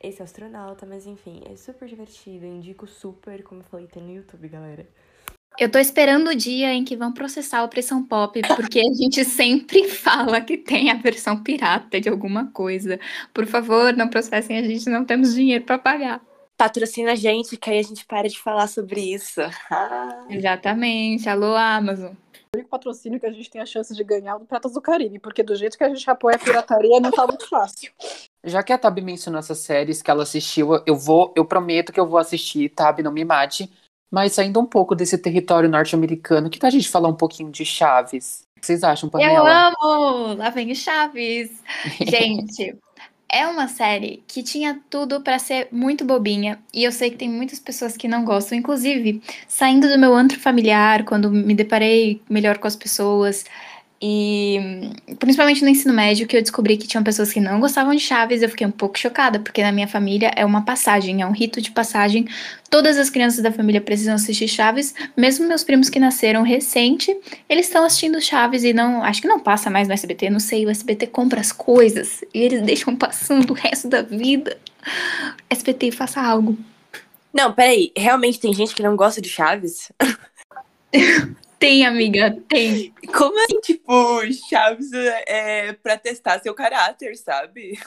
esse 0.00 0.22
astronauta, 0.22 0.86
mas 0.86 1.08
enfim, 1.08 1.42
é 1.44 1.56
super 1.56 1.88
divertido, 1.88 2.46
indico 2.46 2.86
super, 2.86 3.42
como 3.42 3.62
eu 3.62 3.64
falei, 3.64 3.88
tem 3.88 4.00
no 4.00 4.12
YouTube, 4.12 4.46
galera. 4.46 4.86
Eu 5.58 5.68
tô 5.68 5.76
esperando 5.80 6.28
o 6.28 6.36
dia 6.36 6.72
em 6.72 6.84
que 6.84 6.96
vão 6.96 7.12
processar 7.12 7.64
o 7.64 7.68
Pressão 7.68 8.04
Pop, 8.04 8.40
porque 8.54 8.78
a 8.78 8.94
gente 8.94 9.24
sempre 9.24 9.88
fala 9.90 10.40
que 10.40 10.56
tem 10.56 10.88
a 10.88 10.94
versão 10.94 11.42
pirata 11.42 12.00
de 12.00 12.08
alguma 12.08 12.46
coisa. 12.52 13.00
Por 13.34 13.44
favor, 13.44 13.92
não 13.92 14.08
processem 14.08 14.56
a 14.56 14.62
gente, 14.62 14.88
não 14.88 15.04
temos 15.04 15.34
dinheiro 15.34 15.64
para 15.64 15.76
pagar. 15.76 16.22
Patrocina 16.56 17.12
a 17.12 17.14
gente, 17.16 17.56
que 17.56 17.70
aí 17.70 17.80
a 17.80 17.82
gente 17.82 18.06
para 18.06 18.28
de 18.28 18.38
falar 18.38 18.68
sobre 18.68 19.00
isso. 19.00 19.40
Ah. 19.68 20.26
Exatamente. 20.30 21.28
Alô, 21.28 21.56
Amazon. 21.56 22.12
O 22.54 22.56
único 22.56 22.70
patrocínio 22.70 23.18
que 23.18 23.26
a 23.26 23.32
gente 23.32 23.50
tem 23.50 23.60
a 23.60 23.66
chance 23.66 23.92
de 23.92 24.04
ganhar 24.04 24.32
é 24.32 24.34
o 24.36 24.38
do 24.38 24.46
Pratas 24.46 24.74
do 24.74 24.80
Caribe, 24.80 25.18
porque 25.18 25.42
do 25.42 25.56
jeito 25.56 25.76
que 25.76 25.82
a 25.84 25.88
gente 25.88 26.08
apoia 26.08 26.36
a 26.36 26.38
pirataria 26.38 27.00
não 27.00 27.10
tá 27.10 27.26
muito 27.26 27.48
fácil. 27.48 27.92
Já 28.44 28.62
que 28.62 28.72
a 28.72 28.78
Tab 28.78 28.96
mencionou 29.00 29.40
essas 29.40 29.58
séries 29.58 30.02
que 30.02 30.10
ela 30.10 30.22
assistiu, 30.22 30.80
eu 30.86 30.96
vou, 30.96 31.32
eu 31.36 31.44
prometo 31.44 31.92
que 31.92 31.98
eu 31.98 32.06
vou 32.06 32.18
assistir, 32.18 32.68
Tab, 32.70 33.00
não 33.00 33.12
me 33.12 33.24
mate. 33.24 33.68
Mas 34.10 34.32
saindo 34.32 34.60
um 34.60 34.66
pouco 34.66 34.94
desse 34.94 35.18
território 35.18 35.68
norte-americano, 35.68 36.48
que 36.50 36.58
tal 36.58 36.68
a 36.68 36.70
gente 36.70 36.88
falar 36.88 37.08
um 37.08 37.14
pouquinho 37.16 37.50
de 37.50 37.64
Chaves? 37.64 38.46
O 38.56 38.60
que 38.60 38.66
vocês 38.66 38.82
acham, 38.82 39.08
Eu 39.08 39.10
Panela? 39.12 39.68
amo! 39.68 40.34
Lá 40.34 40.50
vem 40.50 40.74
Chaves. 40.74 41.50
Gente, 42.08 42.76
é 43.30 43.46
uma 43.46 43.68
série 43.68 44.22
que 44.26 44.42
tinha 44.42 44.80
tudo 44.88 45.20
pra 45.20 45.38
ser 45.38 45.68
muito 45.70 46.04
bobinha. 46.04 46.58
E 46.72 46.82
eu 46.84 46.90
sei 46.90 47.10
que 47.10 47.16
tem 47.18 47.28
muitas 47.28 47.60
pessoas 47.60 47.96
que 47.96 48.08
não 48.08 48.24
gostam. 48.24 48.56
Inclusive, 48.58 49.22
saindo 49.46 49.88
do 49.88 49.98
meu 49.98 50.14
antro 50.14 50.40
familiar, 50.40 51.04
quando 51.04 51.30
me 51.30 51.54
deparei 51.54 52.22
melhor 52.28 52.58
com 52.58 52.66
as 52.66 52.76
pessoas. 52.76 53.44
E 54.00 54.92
principalmente 55.18 55.62
no 55.62 55.68
ensino 55.68 55.92
médio, 55.92 56.26
que 56.26 56.36
eu 56.36 56.40
descobri 56.40 56.76
que 56.76 56.86
tinham 56.86 57.02
pessoas 57.02 57.32
que 57.32 57.40
não 57.40 57.58
gostavam 57.58 57.92
de 57.92 58.00
Chaves, 58.00 58.42
eu 58.42 58.48
fiquei 58.48 58.64
um 58.64 58.70
pouco 58.70 58.96
chocada, 58.96 59.40
porque 59.40 59.60
na 59.60 59.72
minha 59.72 59.88
família 59.88 60.30
é 60.36 60.44
uma 60.44 60.64
passagem, 60.64 61.20
é 61.20 61.26
um 61.26 61.32
rito 61.32 61.60
de 61.60 61.72
passagem. 61.72 62.28
Todas 62.70 62.96
as 62.96 63.10
crianças 63.10 63.42
da 63.42 63.50
família 63.50 63.80
precisam 63.80 64.14
assistir 64.14 64.46
Chaves, 64.46 64.94
mesmo 65.16 65.48
meus 65.48 65.64
primos 65.64 65.90
que 65.90 65.98
nasceram 65.98 66.42
recente, 66.42 67.16
eles 67.48 67.66
estão 67.66 67.84
assistindo 67.84 68.20
Chaves 68.20 68.62
e 68.62 68.72
não, 68.72 69.02
acho 69.02 69.20
que 69.20 69.26
não 69.26 69.40
passa 69.40 69.68
mais 69.68 69.88
no 69.88 69.94
SBT, 69.94 70.30
não 70.30 70.40
sei, 70.40 70.64
o 70.64 70.70
SBT 70.70 71.08
compra 71.08 71.40
as 71.40 71.50
coisas 71.50 72.22
e 72.32 72.38
eles 72.38 72.62
deixam 72.62 72.94
passando 72.94 73.50
o 73.50 73.54
resto 73.54 73.88
da 73.88 74.02
vida. 74.02 74.56
SBT, 75.50 75.90
faça 75.90 76.20
algo. 76.20 76.56
Não, 77.34 77.52
peraí, 77.52 77.90
realmente 77.96 78.38
tem 78.38 78.54
gente 78.54 78.74
que 78.74 78.82
não 78.82 78.94
gosta 78.94 79.20
de 79.20 79.28
Chaves? 79.28 79.90
Tem, 81.58 81.84
amiga, 81.84 82.36
tem. 82.48 82.94
Como 83.16 83.38
assim, 83.44 83.60
tipo, 83.60 84.20
Chaves 84.48 84.90
é 84.92 85.72
pra 85.72 85.98
testar 85.98 86.40
seu 86.40 86.54
caráter, 86.54 87.16
sabe? 87.16 87.78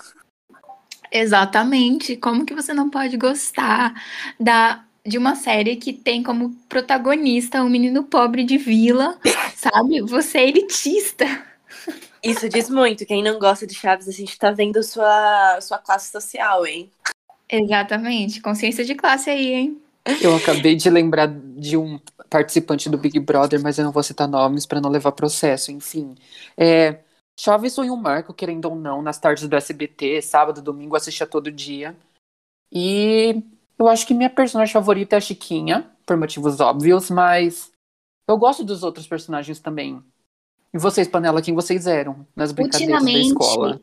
Exatamente. 1.12 2.18
Como 2.18 2.46
que 2.46 2.54
você 2.54 2.74
não 2.74 2.90
pode 2.90 3.18
gostar 3.18 3.94
da 4.40 4.84
de 5.04 5.18
uma 5.18 5.36
série 5.36 5.78
que 5.78 5.92
tem 5.92 6.22
como 6.22 6.52
protagonista 6.70 7.64
um 7.64 7.70
menino 7.70 8.04
pobre 8.04 8.44
de 8.44 8.58
vila, 8.58 9.18
sabe? 9.56 10.02
Você 10.02 10.38
é 10.38 10.48
elitista. 10.48 11.26
Isso 12.24 12.48
diz 12.48 12.70
muito. 12.70 13.06
Quem 13.06 13.24
não 13.24 13.40
gosta 13.40 13.66
de 13.66 13.74
Chaves, 13.74 14.08
a 14.08 14.12
gente 14.12 14.38
tá 14.38 14.52
vendo 14.52 14.84
sua, 14.84 15.60
sua 15.60 15.80
classe 15.80 16.12
social, 16.12 16.68
hein? 16.68 16.92
Exatamente. 17.50 18.42
Consciência 18.42 18.86
de 18.86 18.94
classe 18.94 19.30
aí, 19.30 19.54
hein? 19.54 19.82
Eu 20.22 20.36
acabei 20.36 20.76
de 20.76 20.90
lembrar 20.90 21.28
de 21.28 21.78
um 21.78 22.00
participante 22.30 22.90
do 22.90 22.98
Big 22.98 23.20
Brother, 23.20 23.62
mas 23.62 23.78
eu 23.78 23.86
não 23.86 23.92
vou 23.92 24.02
citar 24.02 24.28
nomes 24.28 24.66
para 24.66 24.82
não 24.82 24.90
levar 24.90 25.12
processo, 25.12 25.72
enfim. 25.72 26.16
É, 26.58 27.00
Chaves 27.40 27.76
foi 27.76 27.90
um 27.90 27.96
marco, 27.96 28.34
querendo 28.34 28.66
ou 28.66 28.76
não, 28.76 29.02
nas 29.02 29.20
tardes 29.20 29.48
do 29.48 29.56
SBT, 29.56 30.22
sábado, 30.22 30.62
domingo, 30.62 30.96
assistia 30.96 31.28
todo 31.28 31.52
dia. 31.52 31.96
E 32.72 33.44
eu 33.78 33.88
acho 33.88 34.08
que 34.08 34.14
minha 34.14 34.30
personagem 34.30 34.74
favorita 34.74 35.16
é 35.16 35.18
a 35.18 35.22
Chiquinha, 35.22 35.90
por 36.06 36.18
motivos 36.18 36.60
óbvios, 36.60 37.10
mas 37.10 37.72
eu 38.28 38.38
gosto 38.38 38.64
dos 38.64 38.84
outros 38.84 39.08
personagens 39.08 39.60
também. 39.60 40.04
E 40.74 40.78
vocês, 40.78 41.08
Panela, 41.08 41.42
quem 41.42 41.54
vocês 41.54 41.86
eram 41.86 42.26
nas 42.36 42.52
brincadeiras 42.52 43.04
da 43.04 43.12
escola? 43.12 43.82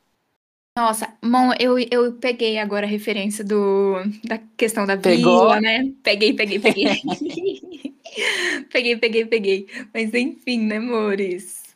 Nossa, 0.79 1.13
bom, 1.21 1.51
eu, 1.59 1.77
eu 1.91 2.13
peguei 2.13 2.57
agora 2.57 2.87
a 2.87 2.89
referência 2.89 3.45
do, 3.45 3.97
da 4.23 4.39
questão 4.57 4.87
da 4.87 4.97
Pegou? 4.97 5.41
vila, 5.41 5.61
né? 5.61 5.93
Peguei, 6.05 6.33
peguei, 6.33 6.61
peguei. 6.61 7.03
peguei, 8.71 8.97
peguei, 8.97 9.27
peguei. 9.27 9.67
Mas 9.93 10.15
enfim, 10.15 10.61
né, 10.61 10.77
amores? 10.77 11.75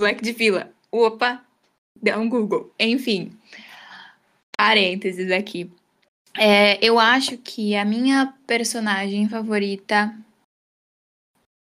Black 0.00 0.22
de 0.22 0.30
vila. 0.30 0.72
Opa, 0.92 1.44
dá 2.00 2.16
um 2.20 2.28
Google. 2.28 2.72
Enfim, 2.78 3.36
parênteses 4.56 5.32
aqui. 5.32 5.68
É, 6.38 6.78
eu 6.80 7.00
acho 7.00 7.36
que 7.38 7.74
a 7.74 7.84
minha 7.84 8.32
personagem 8.46 9.28
favorita 9.28 10.16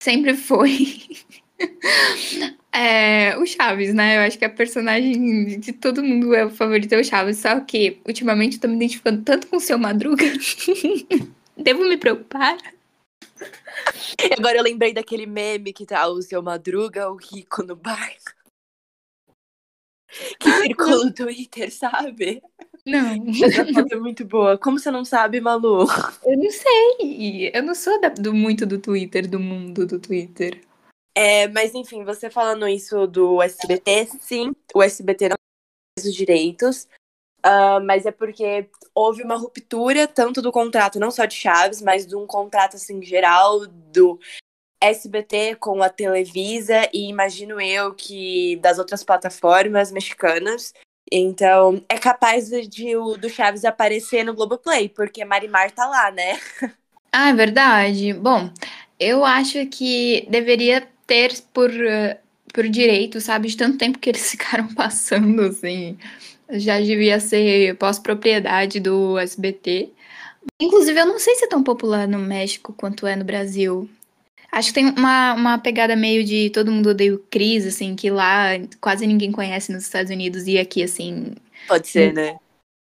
sempre 0.02 0.34
foi 0.34 0.98
é, 2.74 3.36
o 3.38 3.46
Chaves, 3.46 3.92
né? 3.94 4.16
Eu 4.16 4.20
acho 4.22 4.38
que 4.38 4.44
a 4.44 4.50
personagem 4.50 5.58
de 5.60 5.72
todo 5.72 6.02
mundo 6.02 6.34
é 6.34 6.44
o 6.44 6.50
favorito 6.50 6.92
é 6.92 7.00
o 7.00 7.04
Chaves. 7.04 7.38
Só 7.38 7.60
que 7.60 8.00
ultimamente 8.06 8.56
eu 8.56 8.60
tô 8.62 8.68
me 8.68 8.76
identificando 8.76 9.22
tanto 9.22 9.46
com 9.46 9.56
o 9.56 9.60
seu 9.60 9.78
Madruga. 9.78 10.24
Devo 11.56 11.84
me 11.88 11.96
preocupar? 11.98 12.56
Agora 14.38 14.56
eu 14.58 14.62
lembrei 14.62 14.92
daquele 14.92 15.26
meme 15.26 15.72
que 15.72 15.86
tá 15.86 16.06
o 16.08 16.22
seu 16.22 16.42
Madruga, 16.42 17.10
o 17.10 17.16
rico 17.16 17.62
no 17.62 17.76
bar. 17.76 18.14
Que 20.38 20.50
circula 20.50 21.06
no 21.06 21.12
Twitter, 21.12 21.72
sabe? 21.72 22.42
Não, 22.84 23.14
Essa 23.44 23.64
foto 23.72 23.94
é 23.94 23.96
muito 23.96 24.24
boa. 24.24 24.58
Como 24.58 24.78
você 24.78 24.90
não 24.90 25.04
sabe, 25.04 25.40
Malu? 25.40 25.86
eu 26.24 26.36
não 26.36 26.50
sei. 26.50 27.50
Eu 27.54 27.62
não 27.62 27.74
sou 27.74 27.98
da- 28.00 28.08
do, 28.10 28.34
muito 28.34 28.66
do 28.66 28.78
Twitter, 28.78 29.28
do 29.28 29.40
mundo 29.40 29.86
do 29.86 29.98
Twitter. 29.98 30.60
É, 31.14 31.46
mas 31.48 31.74
enfim, 31.74 32.04
você 32.04 32.30
falando 32.30 32.66
isso 32.66 33.06
do 33.06 33.42
SBT, 33.42 34.06
sim, 34.20 34.52
o 34.74 34.82
SBT 34.82 35.28
não 35.28 35.36
tem 35.36 36.08
os 36.08 36.14
direitos, 36.14 36.88
ah, 37.42 37.80
mas 37.80 38.06
é 38.06 38.12
porque 38.12 38.68
houve 38.94 39.22
uma 39.22 39.36
ruptura 39.36 40.06
tanto 40.06 40.40
do 40.40 40.52
contrato, 40.52 41.00
não 41.00 41.10
só 41.10 41.24
de 41.24 41.34
Chaves, 41.34 41.82
mas 41.82 42.06
de 42.06 42.14
um 42.14 42.26
contrato 42.26 42.76
assim 42.76 43.02
geral 43.02 43.66
do 43.66 44.18
SBT 44.80 45.56
com 45.56 45.82
a 45.82 45.88
Televisa 45.88 46.88
e 46.92 47.08
imagino 47.08 47.60
eu 47.60 47.94
que 47.94 48.56
das 48.56 48.78
outras 48.78 49.02
plataformas 49.04 49.92
mexicanas. 49.92 50.72
Então, 51.10 51.84
é 51.88 51.98
capaz 51.98 52.48
de, 52.48 52.66
de 52.66 52.96
o 52.96 53.16
do 53.16 53.28
Chaves 53.28 53.64
aparecer 53.64 54.24
no 54.24 54.34
Globoplay, 54.34 54.88
porque 54.88 55.24
Marimar 55.24 55.70
tá 55.72 55.86
lá, 55.86 56.10
né? 56.10 56.38
Ah, 57.14 57.28
é 57.28 57.34
verdade. 57.34 58.14
Bom, 58.14 58.50
eu 58.98 59.22
acho 59.22 59.66
que 59.66 60.26
deveria 60.30 60.88
ter 61.12 61.42
por, 61.52 61.70
eh, 61.70 62.18
por 62.54 62.66
direito, 62.66 63.20
sabe? 63.20 63.48
De 63.48 63.56
tanto 63.56 63.76
tempo 63.76 63.98
que 63.98 64.08
eles 64.08 64.30
ficaram 64.32 64.66
passando, 64.74 65.42
assim. 65.42 65.98
Já 66.50 66.80
devia 66.80 67.20
ser 67.20 67.76
pós-propriedade 67.76 68.80
do 68.80 69.18
SBT. 69.18 69.90
Inclusive, 70.58 70.98
eu 70.98 71.06
não 71.06 71.18
sei 71.18 71.34
se 71.34 71.44
é 71.44 71.48
tão 71.48 71.62
popular 71.62 72.08
no 72.08 72.18
México 72.18 72.72
quanto 72.72 73.06
é 73.06 73.14
no 73.14 73.24
Brasil. 73.24 73.88
Acho 74.50 74.68
que 74.68 74.74
tem 74.74 74.90
uma, 74.90 75.34
uma 75.34 75.58
pegada 75.58 75.94
meio 75.94 76.24
de 76.24 76.50
todo 76.50 76.72
mundo 76.72 76.90
odeia 76.90 77.14
o 77.14 77.18
Chris, 77.18 77.66
assim, 77.66 77.94
que 77.94 78.10
lá 78.10 78.50
quase 78.80 79.06
ninguém 79.06 79.32
conhece 79.32 79.72
nos 79.72 79.82
Estados 79.84 80.10
Unidos 80.10 80.46
e 80.46 80.58
aqui, 80.58 80.82
assim, 80.82 81.34
Pode 81.66 81.88
ser, 81.88 82.12
né? 82.12 82.36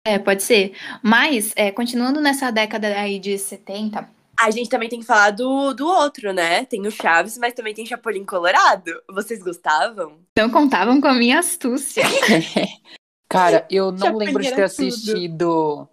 é, 0.06 0.18
pode 0.18 0.42
ser. 0.42 0.74
Mas, 1.02 1.52
é, 1.56 1.70
continuando 1.70 2.20
nessa 2.20 2.50
década 2.50 2.88
aí 2.98 3.18
de 3.18 3.38
70, 3.38 4.08
A 4.38 4.50
gente 4.50 4.68
também 4.68 4.88
tem 4.88 5.00
que 5.00 5.06
falar 5.06 5.30
do, 5.30 5.72
do 5.74 5.86
outro, 5.86 6.32
né? 6.32 6.64
Tem 6.64 6.86
o 6.86 6.90
Chaves, 6.90 7.38
mas 7.38 7.54
também 7.54 7.74
tem 7.74 7.86
Chapolin 7.86 8.24
Colorado. 8.24 8.92
Vocês 9.10 9.42
gostavam? 9.42 10.18
não 10.36 10.50
contavam 10.50 11.00
com 11.00 11.08
a 11.08 11.14
minha 11.14 11.38
astúcia. 11.38 12.04
Cara, 13.28 13.66
eu 13.70 13.90
não 13.90 13.98
Chapolin 13.98 14.26
lembro 14.26 14.42
de 14.42 14.50
ter 14.50 14.70
tudo. 14.70 14.86
assistido 14.86 15.88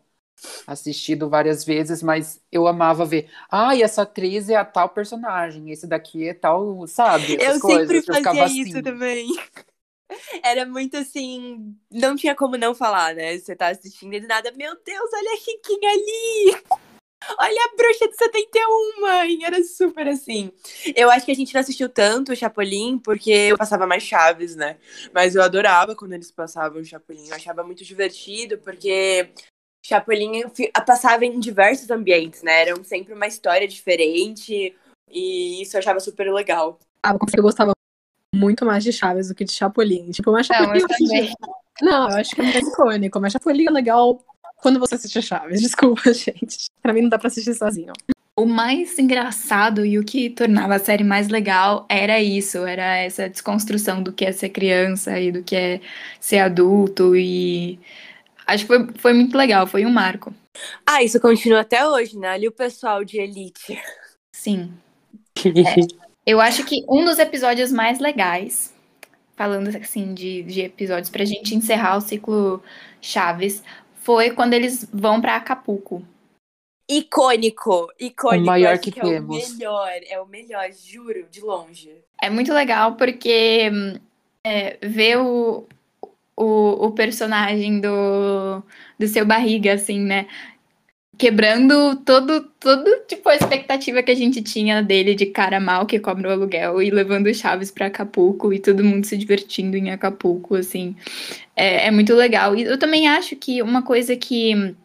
assistido 0.65 1.29
várias 1.29 1.63
vezes, 1.63 2.01
mas 2.01 2.41
eu 2.51 2.67
amava 2.67 3.05
ver. 3.05 3.29
Ah, 3.49 3.75
e 3.75 3.83
essa 3.83 4.03
atriz 4.03 4.49
é 4.49 4.55
a 4.55 4.65
tal 4.65 4.89
personagem, 4.89 5.71
esse 5.71 5.87
daqui 5.87 6.27
é 6.27 6.33
tal, 6.33 6.85
sabe? 6.87 7.37
Eu 7.39 7.59
coisas. 7.59 7.87
sempre 7.87 7.97
eu 7.97 8.15
ficava 8.15 8.39
fazia 8.39 8.63
isso 8.63 8.71
assim. 8.71 8.81
também. 8.81 9.27
Era 10.43 10.65
muito 10.65 10.97
assim, 10.97 11.73
não 11.89 12.15
tinha 12.15 12.35
como 12.35 12.57
não 12.57 12.75
falar, 12.75 13.15
né? 13.15 13.37
Você 13.37 13.55
tá 13.55 13.67
assistindo 13.67 14.13
e 14.13 14.19
do 14.19 14.27
nada, 14.27 14.51
meu 14.51 14.75
Deus, 14.83 15.09
olha 15.13 15.31
a 15.31 15.35
Riquinha 15.35 15.91
ali! 15.91 16.81
Olha 17.37 17.61
a 17.65 17.75
bruxa 17.75 18.07
de 18.07 18.15
71, 18.15 19.01
mãe! 19.01 19.43
Era 19.45 19.63
super 19.63 20.07
assim. 20.07 20.51
Eu 20.95 21.09
acho 21.11 21.25
que 21.25 21.31
a 21.31 21.35
gente 21.35 21.53
não 21.53 21.61
assistiu 21.61 21.87
tanto 21.87 22.31
o 22.31 22.35
Chapolin 22.35 22.97
porque 22.97 23.29
eu 23.31 23.57
passava 23.57 23.85
mais 23.85 24.03
Chaves, 24.03 24.55
né? 24.55 24.77
Mas 25.13 25.35
eu 25.35 25.41
adorava 25.43 25.95
quando 25.95 26.13
eles 26.13 26.31
passavam 26.31 26.81
o 26.81 26.85
Chapolin. 26.85 27.27
Eu 27.27 27.35
achava 27.35 27.63
muito 27.63 27.83
divertido 27.85 28.57
porque 28.57 29.29
Chapolin 29.85 30.43
passava 30.85 31.25
em 31.25 31.39
diversos 31.39 31.89
ambientes, 31.91 32.41
né? 32.43 32.61
Era 32.61 32.83
sempre 32.83 33.13
uma 33.13 33.27
história 33.27 33.67
diferente 33.67 34.75
e 35.09 35.61
isso 35.61 35.75
eu 35.75 35.79
achava 35.79 35.99
super 35.99 36.31
legal. 36.33 36.79
Ah, 37.03 37.11
eu 37.13 37.19
confesso 37.19 37.35
que 37.35 37.39
eu 37.39 37.43
gostava 37.43 37.71
muito 38.33 38.65
mais 38.65 38.83
de 38.83 38.91
Chaves 38.91 39.27
do 39.27 39.35
que 39.35 39.43
de 39.43 39.51
Chapolin. 39.51 40.09
Tipo, 40.11 40.31
mas 40.31 40.47
Não, 40.49 40.57
Chapolin 40.57 40.79
eu 40.79 40.81
eu 40.81 40.85
assisti- 40.85 41.07
também. 41.07 41.33
Não, 41.81 42.09
eu 42.11 42.17
acho 42.17 42.35
que 42.35 42.41
é 42.41 42.43
mais 42.43 42.67
icônico, 42.67 43.19
mas 43.19 43.33
Chapolin 43.33 43.67
é 43.67 43.71
legal 43.71 44.23
quando 44.61 44.79
você 44.79 44.95
assiste 44.95 45.21
Chaves. 45.21 45.59
Desculpa, 45.61 46.13
gente. 46.13 46.65
Pra 46.81 46.93
mim 46.93 47.01
não 47.01 47.09
dá 47.09 47.17
pra 47.17 47.27
assistir 47.27 47.53
sozinho. 47.53 47.93
O 48.35 48.45
mais 48.45 48.97
engraçado 48.97 49.85
e 49.85 49.99
o 49.99 50.03
que 50.05 50.29
tornava 50.29 50.75
a 50.75 50.79
série 50.79 51.03
mais 51.03 51.27
legal 51.27 51.85
era 51.89 52.21
isso, 52.21 52.65
era 52.65 52.97
essa 52.97 53.29
desconstrução 53.29 54.01
do 54.01 54.13
que 54.13 54.25
é 54.25 54.31
ser 54.31 54.49
criança 54.49 55.19
e 55.19 55.31
do 55.31 55.43
que 55.43 55.55
é 55.55 55.81
ser 56.19 56.39
adulto 56.39 57.15
e 57.15 57.77
acho 58.47 58.63
que 58.63 58.67
foi, 58.67 58.87
foi 58.95 59.13
muito 59.13 59.37
legal, 59.37 59.67
foi 59.67 59.85
um 59.85 59.91
marco. 59.91 60.33
Ah, 60.85 61.03
isso 61.03 61.19
continua 61.19 61.61
até 61.61 61.85
hoje, 61.85 62.17
né? 62.17 62.29
Ali 62.29 62.47
o 62.47 62.51
pessoal 62.51 63.03
de 63.03 63.19
Elite. 63.19 63.79
Sim. 64.31 64.73
Eu 66.25 66.39
acho 66.39 66.63
que 66.65 66.85
um 66.87 67.03
dos 67.03 67.19
episódios 67.19 67.71
mais 67.71 67.99
legais, 67.99 68.73
falando 69.35 69.75
assim 69.75 70.13
de, 70.13 70.43
de 70.43 70.61
episódios 70.61 71.09
pra 71.09 71.25
gente 71.25 71.55
encerrar 71.55 71.97
o 71.97 72.01
ciclo 72.01 72.63
Chaves, 73.01 73.63
foi 74.01 74.31
quando 74.31 74.53
eles 74.53 74.87
vão 74.91 75.21
pra 75.21 75.35
Acapulco. 75.35 76.03
Icônico, 76.89 77.87
icônico. 77.99 78.43
O 78.43 78.47
maior 78.47 78.73
acho 78.73 78.81
que 78.81 78.99
é 78.99 79.03
temos. 79.03 79.49
o 79.49 79.53
melhor, 79.53 79.91
é 80.09 80.19
o 80.19 80.25
melhor, 80.25 80.69
juro, 80.71 81.25
de 81.29 81.39
longe. 81.39 81.95
É 82.21 82.29
muito 82.29 82.51
legal 82.51 82.95
porque 82.95 83.69
hum, 83.71 83.99
é, 84.43 84.77
ver 84.85 85.17
o, 85.19 85.67
o, 86.35 86.87
o 86.87 86.91
personagem 86.91 87.79
do, 87.79 88.61
do 88.99 89.07
seu 89.07 89.25
barriga, 89.25 89.73
assim, 89.73 89.99
né? 89.99 90.27
Quebrando 91.21 91.97
todo, 91.97 92.41
todo, 92.59 92.83
tipo, 93.07 93.29
a 93.29 93.35
expectativa 93.35 94.01
que 94.01 94.09
a 94.09 94.15
gente 94.15 94.41
tinha 94.41 94.81
dele 94.81 95.13
de 95.13 95.27
cara 95.27 95.59
mal 95.59 95.85
que 95.85 95.99
cobra 95.99 96.29
o 96.29 96.31
aluguel 96.31 96.81
e 96.81 96.89
levando 96.89 97.27
o 97.27 97.33
Chaves 97.35 97.69
pra 97.69 97.85
Acapulco 97.85 98.51
e 98.51 98.57
todo 98.57 98.83
mundo 98.83 99.05
se 99.05 99.15
divertindo 99.15 99.77
em 99.77 99.91
Acapulco, 99.91 100.55
assim. 100.55 100.95
É, 101.55 101.85
é 101.85 101.91
muito 101.91 102.15
legal. 102.15 102.55
E 102.55 102.63
eu 102.63 102.75
também 102.75 103.07
acho 103.07 103.35
que 103.35 103.61
uma 103.61 103.83
coisa 103.83 104.15
que 104.15 104.75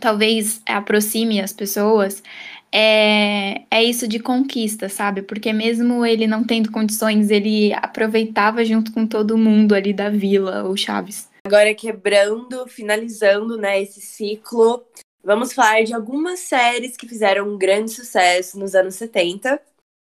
talvez 0.00 0.62
aproxime 0.64 1.40
as 1.40 1.52
pessoas 1.52 2.22
é, 2.70 3.62
é 3.68 3.82
isso 3.82 4.06
de 4.06 4.20
conquista, 4.20 4.88
sabe? 4.88 5.22
Porque 5.22 5.52
mesmo 5.52 6.06
ele 6.06 6.28
não 6.28 6.44
tendo 6.44 6.70
condições, 6.70 7.32
ele 7.32 7.72
aproveitava 7.72 8.64
junto 8.64 8.92
com 8.92 9.08
todo 9.08 9.36
mundo 9.36 9.74
ali 9.74 9.92
da 9.92 10.08
vila, 10.08 10.62
o 10.62 10.76
Chaves. 10.76 11.28
Agora 11.44 11.74
quebrando, 11.74 12.64
finalizando, 12.68 13.56
né, 13.58 13.82
esse 13.82 14.00
ciclo, 14.00 14.82
vamos 15.24 15.52
falar 15.52 15.82
de 15.82 15.94
algumas 15.94 16.40
séries 16.40 16.96
que 16.96 17.08
fizeram 17.08 17.48
um 17.48 17.58
grande 17.58 17.90
sucesso 17.90 18.58
nos 18.58 18.74
anos 18.74 18.94
70, 18.96 19.60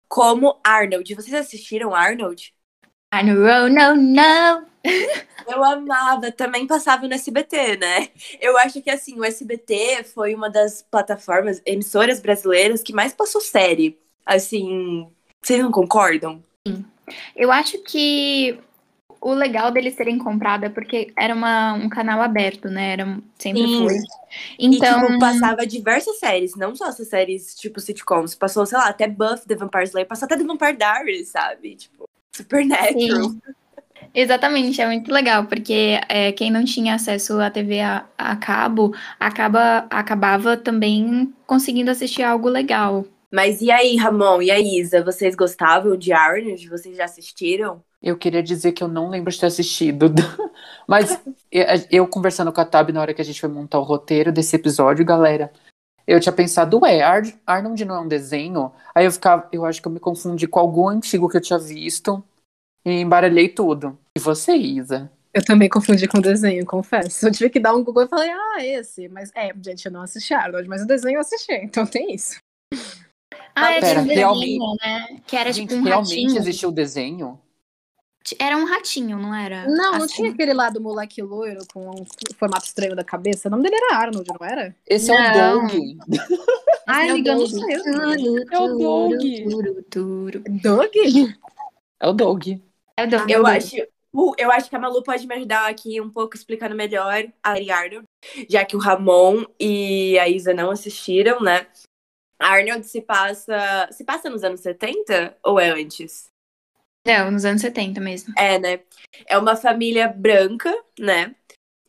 como 0.08 0.58
Arnold. 0.64 1.14
Vocês 1.14 1.34
assistiram 1.34 1.94
Arnold? 1.94 2.52
Know, 3.14 3.64
oh, 3.64 3.68
no, 3.68 3.94
no. 3.94 4.66
Eu 5.48 5.64
amava, 5.64 6.30
também 6.32 6.66
passava 6.66 7.06
no 7.06 7.14
SBT, 7.14 7.76
né? 7.76 8.08
Eu 8.40 8.58
acho 8.58 8.82
que 8.82 8.90
assim, 8.90 9.18
o 9.18 9.24
SBT 9.24 10.04
foi 10.04 10.34
uma 10.34 10.50
das 10.50 10.82
plataformas, 10.82 11.62
emissoras 11.64 12.20
brasileiras 12.20 12.82
que 12.82 12.92
mais 12.92 13.14
passou 13.14 13.40
série. 13.40 13.98
Assim, 14.24 15.08
vocês 15.40 15.62
não 15.62 15.70
concordam? 15.70 16.42
Eu 17.36 17.52
acho 17.52 17.78
que 17.84 18.58
o 19.26 19.34
legal 19.34 19.72
deles 19.72 19.96
terem 19.96 20.18
comprado 20.18 20.64
é 20.64 20.68
porque 20.68 21.12
era 21.18 21.34
uma, 21.34 21.74
um 21.74 21.88
canal 21.88 22.22
aberto, 22.22 22.68
né? 22.68 22.92
Era, 22.92 23.18
sempre 23.36 23.66
Sim. 23.66 23.78
foi. 23.78 23.96
E, 24.56 24.66
Então, 24.66 25.04
tipo, 25.04 25.18
passava 25.18 25.66
diversas 25.66 26.18
séries, 26.20 26.54
não 26.54 26.76
só 26.76 26.86
essas 26.88 27.08
séries, 27.08 27.52
tipo, 27.56 27.80
sitcoms. 27.80 28.36
Passou, 28.36 28.64
sei 28.64 28.78
lá, 28.78 28.88
até 28.88 29.08
Buff, 29.08 29.44
The 29.44 29.56
Vampire 29.56 29.84
Slayer, 29.84 30.06
passou 30.06 30.26
até 30.26 30.36
The 30.36 30.44
Vampire 30.44 30.76
Diaries, 30.76 31.28
sabe? 31.28 31.74
Tipo, 31.74 32.08
Supernatural. 32.36 33.30
Sim. 33.30 33.40
Exatamente, 34.14 34.80
é 34.80 34.86
muito 34.86 35.10
legal, 35.12 35.46
porque 35.46 35.98
é, 36.08 36.30
quem 36.32 36.50
não 36.50 36.64
tinha 36.64 36.94
acesso 36.94 37.40
à 37.40 37.50
TV 37.50 37.80
a, 37.80 38.06
a 38.16 38.36
cabo 38.36 38.94
acaba, 39.18 39.86
acabava 39.90 40.56
também 40.56 41.34
conseguindo 41.46 41.90
assistir 41.90 42.22
algo 42.22 42.48
legal. 42.48 43.04
Mas 43.32 43.60
e 43.60 43.70
aí, 43.70 43.96
Ramon 43.96 44.40
e 44.40 44.50
a 44.50 44.58
Isa, 44.58 45.02
vocês 45.02 45.34
gostavam 45.34 45.96
de 45.96 46.12
Arnold? 46.12 46.68
Vocês 46.68 46.96
já 46.96 47.04
assistiram? 47.04 47.84
Eu 48.06 48.16
queria 48.16 48.40
dizer 48.40 48.70
que 48.70 48.84
eu 48.84 48.86
não 48.86 49.10
lembro 49.10 49.32
de 49.32 49.40
ter 49.40 49.46
assistido. 49.46 50.06
Mas 50.86 51.20
eu, 51.90 52.06
conversando 52.06 52.52
com 52.52 52.60
a 52.60 52.64
Tab 52.64 52.90
na 52.90 53.00
hora 53.00 53.12
que 53.12 53.20
a 53.20 53.24
gente 53.24 53.40
foi 53.40 53.48
montar 53.50 53.80
o 53.80 53.82
roteiro 53.82 54.30
desse 54.30 54.54
episódio, 54.54 55.04
galera, 55.04 55.52
eu 56.06 56.20
tinha 56.20 56.32
pensado, 56.32 56.78
ué, 56.82 57.02
Ar 57.02 57.22
Arnold 57.44 57.84
não 57.84 57.96
é 57.96 58.00
um 58.00 58.06
desenho? 58.06 58.70
Aí 58.94 59.06
eu 59.06 59.10
ficava, 59.10 59.48
eu 59.50 59.64
acho 59.64 59.82
que 59.82 59.88
eu 59.88 59.92
me 59.92 59.98
confundi 59.98 60.46
com 60.46 60.60
algum 60.60 60.88
antigo 60.88 61.28
que 61.28 61.36
eu 61.36 61.40
tinha 61.40 61.58
visto 61.58 62.22
e 62.84 62.92
embaralhei 63.00 63.48
tudo. 63.48 63.98
E 64.16 64.20
você, 64.20 64.54
Isa? 64.54 65.10
Eu 65.34 65.44
também 65.44 65.68
confundi 65.68 66.06
com 66.06 66.18
o 66.18 66.22
desenho, 66.22 66.64
confesso. 66.64 67.26
Eu 67.26 67.32
tive 67.32 67.50
que 67.50 67.58
dar 67.58 67.74
um 67.74 67.82
Google 67.82 68.04
e 68.04 68.08
falei, 68.08 68.30
ah, 68.30 68.64
esse. 68.64 69.08
Mas 69.08 69.32
é, 69.34 69.52
gente, 69.64 69.84
eu 69.84 69.90
não 69.90 70.02
assisti 70.02 70.32
Arnold, 70.32 70.68
mas 70.68 70.80
o 70.82 70.86
desenho 70.86 71.16
eu 71.16 71.20
assisti, 71.22 71.54
então 71.54 71.84
tem 71.84 72.14
isso. 72.14 72.38
Ah, 73.52 73.72
é 73.72 73.80
pera, 73.80 74.02
tinha 74.02 74.14
um 74.14 74.14
realmente- 74.14 74.46
desenho, 74.46 74.76
né? 74.80 75.20
Que 75.26 75.36
era 75.36 75.52
Gente, 75.52 75.70
tipo 75.70 75.80
um 75.80 75.84
realmente 75.84 76.22
ratinho. 76.22 76.38
existiu 76.38 76.68
o 76.68 76.72
desenho? 76.72 77.40
Era 78.38 78.56
um 78.56 78.64
ratinho, 78.64 79.18
não 79.18 79.34
era? 79.34 79.66
Não, 79.68 79.92
não 79.92 80.04
Assim. 80.04 80.14
tinha 80.16 80.30
aquele 80.30 80.52
lá 80.52 80.68
do 80.70 80.80
moleque 80.80 81.22
loiro 81.22 81.60
com 81.72 81.88
um 81.90 82.04
formato 82.38 82.64
estranho 82.66 82.96
da 82.96 83.04
cabeça. 83.04 83.48
O 83.48 83.50
nome 83.50 83.62
dele 83.62 83.76
era 83.76 83.96
Arnold, 83.98 84.28
não 84.38 84.46
era? 84.46 84.74
Esse 84.86 85.12
é 85.12 85.32
Não. 85.38 85.64
o 85.64 85.68
Doug. 85.68 85.72
Ah, 86.86 87.06
é 87.06 87.12
o 87.12 87.16
ele 87.16 87.22
ganhou 87.22 87.48
Doug. 87.48 87.64
mesmo. 87.66 88.44
É 88.50 88.58
o 88.58 88.78
Doug. 88.78 89.20
Turu, 89.50 89.82
turu. 89.90 90.44
Doug? 90.62 90.90
É 92.00 92.08
o 92.08 92.12
Doug. 92.12 92.46
É 92.96 93.04
o 93.04 93.08
Doug. 93.10 93.30
é 93.30 93.34
o 93.36 93.40
Eu 93.40 93.46
acho, 93.46 93.76
uh, 94.14 94.34
eu 94.38 94.50
acho 94.50 94.68
que 94.70 94.76
a 94.76 94.78
Malu 94.78 95.02
pode 95.02 95.26
me 95.26 95.34
ajudar 95.34 95.68
aqui 95.68 96.00
um 96.00 96.10
pouco 96.10 96.36
explicando 96.36 96.74
melhor 96.74 97.24
a 97.42 97.50
Ari 97.50 97.70
Arnold, 97.70 98.04
já 98.48 98.64
que 98.64 98.76
o 98.76 98.78
Ramon 98.80 99.44
e 99.60 100.18
a 100.18 100.28
Isa 100.28 100.52
não 100.54 100.70
assistiram, 100.70 101.40
né? 101.40 101.66
Arnold 102.38 102.86
se 102.86 103.00
passa. 103.00 103.88
Se 103.90 104.04
passa 104.04 104.28
nos 104.28 104.44
anos 104.44 104.60
70 104.60 105.36
ou 105.42 105.58
é 105.58 105.70
antes? 105.70 106.28
Não, 107.06 107.30
nos 107.30 107.44
anos 107.44 107.62
70 107.62 108.00
mesmo. 108.00 108.34
É, 108.36 108.58
né? 108.58 108.80
É 109.28 109.38
uma 109.38 109.54
família 109.54 110.08
branca, 110.08 110.74
né? 110.98 111.34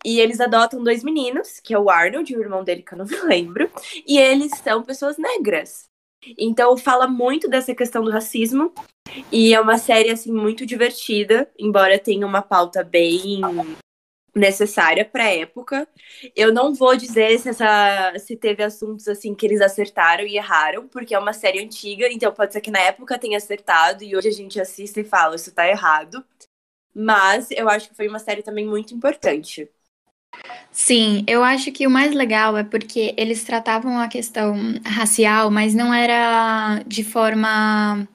E 0.05 0.19
eles 0.19 0.39
adotam 0.39 0.83
dois 0.83 1.03
meninos, 1.03 1.59
que 1.59 1.73
é 1.73 1.79
o 1.79 1.89
Arnold 1.89 2.31
e 2.31 2.37
o 2.37 2.41
irmão 2.41 2.63
dele, 2.63 2.83
que 2.83 2.93
eu 2.93 2.99
não 2.99 3.05
me 3.09 3.19
lembro. 3.21 3.69
E 4.05 4.17
eles 4.17 4.51
são 4.63 4.83
pessoas 4.83 5.17
negras. 5.17 5.89
Então 6.37 6.77
fala 6.77 7.07
muito 7.07 7.49
dessa 7.49 7.73
questão 7.73 8.03
do 8.03 8.11
racismo. 8.11 8.71
E 9.31 9.53
é 9.53 9.59
uma 9.59 9.77
série, 9.77 10.11
assim, 10.11 10.31
muito 10.31 10.65
divertida, 10.65 11.49
embora 11.57 11.97
tenha 11.97 12.27
uma 12.27 12.41
pauta 12.41 12.83
bem 12.83 13.41
necessária 14.37 15.05
pra 15.05 15.29
época. 15.29 15.87
Eu 16.35 16.53
não 16.53 16.73
vou 16.73 16.95
dizer 16.95 17.39
se, 17.39 17.49
essa, 17.49 18.13
se 18.19 18.35
teve 18.37 18.63
assuntos 18.63 19.07
assim 19.07 19.35
que 19.35 19.45
eles 19.45 19.61
acertaram 19.61 20.25
e 20.25 20.37
erraram, 20.37 20.87
porque 20.87 21.15
é 21.15 21.19
uma 21.19 21.33
série 21.33 21.63
antiga, 21.63 22.07
então 22.11 22.31
pode 22.33 22.53
ser 22.53 22.61
que 22.61 22.71
na 22.71 22.79
época 22.79 23.19
tenha 23.19 23.37
acertado 23.37 24.03
e 24.03 24.15
hoje 24.15 24.29
a 24.29 24.31
gente 24.31 24.59
assiste 24.59 24.99
e 25.01 25.03
fala, 25.03 25.35
isso 25.35 25.51
tá 25.53 25.67
errado. 25.67 26.23
Mas 26.95 27.51
eu 27.51 27.69
acho 27.69 27.89
que 27.89 27.95
foi 27.95 28.07
uma 28.07 28.19
série 28.19 28.43
também 28.43 28.65
muito 28.65 28.93
importante. 28.93 29.69
Sim, 30.71 31.23
eu 31.27 31.43
acho 31.43 31.71
que 31.71 31.87
o 31.87 31.89
mais 31.89 32.13
legal 32.13 32.55
é 32.57 32.63
porque 32.63 33.13
eles 33.17 33.43
tratavam 33.43 33.99
a 33.99 34.07
questão 34.07 34.55
racial, 34.85 35.49
mas 35.49 35.73
não 35.73 35.93
era 35.93 36.83
de 36.85 37.03
forma. 37.03 38.07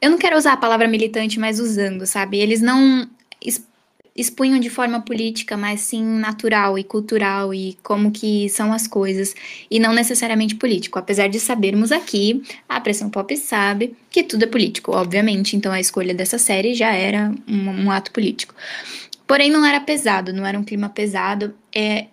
Eu 0.00 0.10
não 0.10 0.18
quero 0.18 0.36
usar 0.36 0.54
a 0.54 0.56
palavra 0.56 0.88
militante, 0.88 1.38
mas 1.38 1.60
usando, 1.60 2.06
sabe? 2.06 2.38
Eles 2.38 2.60
não 2.62 3.08
expunham 4.14 4.58
de 4.58 4.68
forma 4.68 5.00
política, 5.00 5.56
mas 5.56 5.80
sim 5.80 6.02
natural 6.02 6.78
e 6.78 6.84
cultural 6.84 7.54
e 7.54 7.76
como 7.82 8.10
que 8.10 8.48
são 8.48 8.72
as 8.72 8.86
coisas, 8.86 9.34
e 9.70 9.78
não 9.78 9.92
necessariamente 9.92 10.54
político. 10.54 10.98
Apesar 10.98 11.28
de 11.28 11.38
sabermos 11.40 11.92
aqui, 11.92 12.42
a 12.68 12.80
pressão 12.80 13.08
pop 13.10 13.36
sabe 13.36 13.94
que 14.10 14.22
tudo 14.22 14.44
é 14.44 14.46
político, 14.46 14.92
obviamente, 14.92 15.56
então 15.56 15.72
a 15.72 15.80
escolha 15.80 16.14
dessa 16.14 16.38
série 16.38 16.74
já 16.74 16.92
era 16.92 17.32
um, 17.48 17.86
um 17.86 17.90
ato 17.90 18.10
político. 18.10 18.54
Porém, 19.26 19.48
não 19.48 19.64
era 19.64 19.80
pesado, 19.80 20.32
não 20.32 20.44
era 20.44 20.58
um 20.58 20.64
clima 20.64 20.88
pesado. 20.88 21.54
É, 21.72 22.06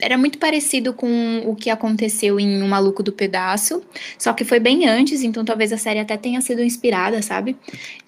era 0.00 0.16
muito 0.16 0.38
parecido 0.38 0.94
com 0.94 1.42
o 1.44 1.56
que 1.56 1.68
aconteceu 1.68 2.38
em 2.38 2.62
O 2.62 2.68
Maluco 2.68 3.02
do 3.02 3.12
Pedaço, 3.12 3.82
só 4.16 4.32
que 4.32 4.44
foi 4.44 4.60
bem 4.60 4.88
antes, 4.88 5.24
então 5.24 5.44
talvez 5.44 5.72
a 5.72 5.76
série 5.76 5.98
até 5.98 6.16
tenha 6.16 6.40
sido 6.40 6.62
inspirada, 6.62 7.20
sabe? 7.20 7.56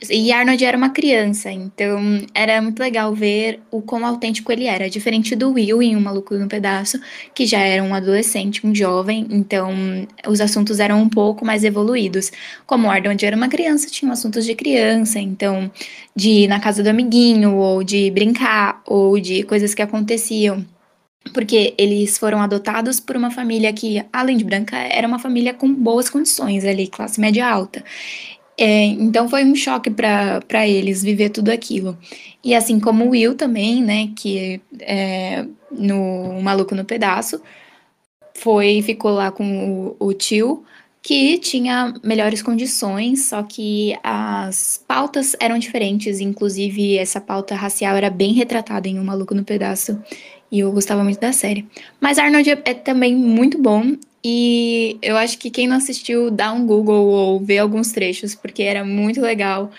E 0.09 0.31
Arnold 0.31 0.65
era 0.65 0.77
uma 0.77 0.91
criança, 0.91 1.51
então 1.51 2.01
era 2.33 2.63
muito 2.63 2.79
legal 2.79 3.13
ver 3.13 3.61
o 3.73 3.83
quão 3.83 4.07
autêntico 4.07 4.53
ele 4.53 4.67
era, 4.67 4.89
diferente 4.89 5.35
do 5.35 5.51
Will 5.51 5.83
em 5.83 5.97
O 5.97 6.01
Maluco 6.01 6.37
no 6.37 6.47
Pedaço, 6.47 7.01
que 7.35 7.45
já 7.45 7.59
era 7.59 7.83
um 7.83 7.93
adolescente, 7.93 8.65
um 8.65 8.73
jovem, 8.73 9.27
então 9.29 9.73
os 10.29 10.41
assuntos 10.41 10.79
eram 10.79 11.03
um 11.03 11.09
pouco 11.09 11.45
mais 11.45 11.65
evoluídos. 11.65 12.31
Como 12.67 12.89
Arnold 12.89 13.27
era 13.27 13.37
uma 13.37 13.49
criança, 13.49 13.89
tinham 13.91 14.13
assuntos 14.13 14.47
de 14.47 14.55
criança, 14.55 15.19
então 15.19 15.69
de 16.15 16.31
ir 16.31 16.49
na 16.49 16.61
casa 16.61 16.85
do 16.85 16.89
amiguinho, 16.89 17.57
ou 17.57 17.83
de 17.83 18.13
brincar, 18.13 18.81
ou 18.87 19.19
de 19.19 19.43
coisas 19.43 19.75
que 19.75 19.83
aconteciam 19.83 20.65
porque 21.33 21.75
eles 21.79 22.19
foram 22.19 22.41
adotados 22.41 22.99
por 22.99 23.17
uma 23.17 23.31
família 23.31 23.73
que, 23.73 24.05
além 24.13 24.37
de 24.37 24.45
branca, 24.45 24.77
era 24.77 25.07
uma 25.07 25.19
família 25.19 25.55
com 25.55 25.73
boas 25.73 26.09
condições 26.09 26.65
ali, 26.65 26.87
classe 26.87 27.21
média 27.21 27.47
alta. 27.47 27.85
É, 28.59 28.85
então 28.85 29.29
foi 29.29 29.45
um 29.45 29.55
choque 29.55 29.91
para 29.91 30.69
eles 30.69 31.03
viver 31.03 31.31
tudo 31.31 31.51
aquilo. 31.51 31.97
E 32.45 32.55
assim 32.55 32.79
como 32.81 33.07
o 33.07 33.11
Will 33.11 33.35
também, 33.35 33.83
né, 33.83 34.11
que 34.17 34.61
é, 34.81 35.47
no 35.71 36.41
Maluco 36.43 36.75
no 36.75 36.85
Pedaço, 36.85 37.41
foi 38.35 38.83
ficou 38.83 39.13
lá 39.13 39.31
com 39.31 39.97
o, 39.99 40.07
o 40.09 40.13
tio, 40.13 40.65
que 41.03 41.39
tinha 41.39 41.95
melhores 42.03 42.43
condições, 42.43 43.27
só 43.27 43.43
que 43.43 43.97
as 44.03 44.85
pautas 44.87 45.35
eram 45.41 45.59
diferentes, 45.59 46.21
inclusive 46.21 46.99
essa 46.99 47.21
pauta 47.21 47.55
racial 47.55 47.97
era 47.97 48.11
bem 48.11 48.35
retratada 48.35 48.89
em 48.89 48.99
Um 48.99 49.05
Maluco 49.05 49.35
no 49.35 49.45
Pedaço. 49.45 49.99
E 50.51 50.61
eu 50.61 50.73
gostava 50.73 51.05
muito 51.05 51.21
da 51.21 51.33
série. 51.33 51.69
Mas 52.01 52.19
Arnold 52.19 52.51
é, 52.51 52.63
é 52.65 52.75
também 52.75 53.15
muito 53.15 53.61
bom. 53.61 53.97
E 54.23 54.99
eu 55.01 55.17
acho 55.17 55.39
que 55.39 55.51
quem 55.51 55.67
não 55.67 55.77
assistiu, 55.77 56.31
dá 56.31 56.53
um 56.53 56.67
Google 56.67 57.07
ou 57.07 57.41
vê 57.41 57.59
alguns 57.59 57.93
trechos, 57.93 58.35
porque 58.35 58.63
era 58.63 58.85
muito 58.85 59.21
legal. 59.21 59.71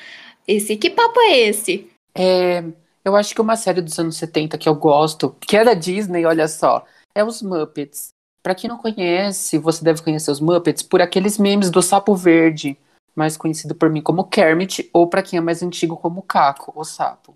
Esse. 0.47 0.75
Que 0.75 0.89
papo 0.89 1.19
é 1.19 1.39
esse? 1.39 1.87
É, 2.15 2.63
eu 3.05 3.15
acho 3.15 3.35
que 3.35 3.41
uma 3.41 3.55
série 3.55 3.81
dos 3.81 3.97
anos 3.99 4.17
70 4.17 4.57
que 4.57 4.67
eu 4.67 4.75
gosto, 4.75 5.35
que 5.41 5.55
é 5.55 5.63
da 5.63 5.73
Disney, 5.73 6.25
olha 6.25 6.47
só, 6.47 6.85
é 7.13 7.23
os 7.23 7.41
Muppets. 7.41 8.09
Pra 8.43 8.55
quem 8.55 8.69
não 8.69 8.77
conhece, 8.77 9.57
você 9.59 9.83
deve 9.83 10.01
conhecer 10.01 10.31
os 10.31 10.39
Muppets 10.39 10.81
por 10.81 11.01
aqueles 11.01 11.37
memes 11.37 11.69
do 11.69 11.81
Sapo 11.81 12.15
Verde, 12.15 12.75
mais 13.15 13.37
conhecido 13.37 13.75
por 13.75 13.89
mim 13.89 14.01
como 14.01 14.23
Kermit, 14.23 14.89
ou 14.91 15.07
para 15.07 15.21
quem 15.21 15.37
é 15.37 15.41
mais 15.41 15.61
antigo 15.61 15.95
como 15.95 16.23
Caco, 16.23 16.73
o 16.75 16.83
Sapo. 16.83 17.35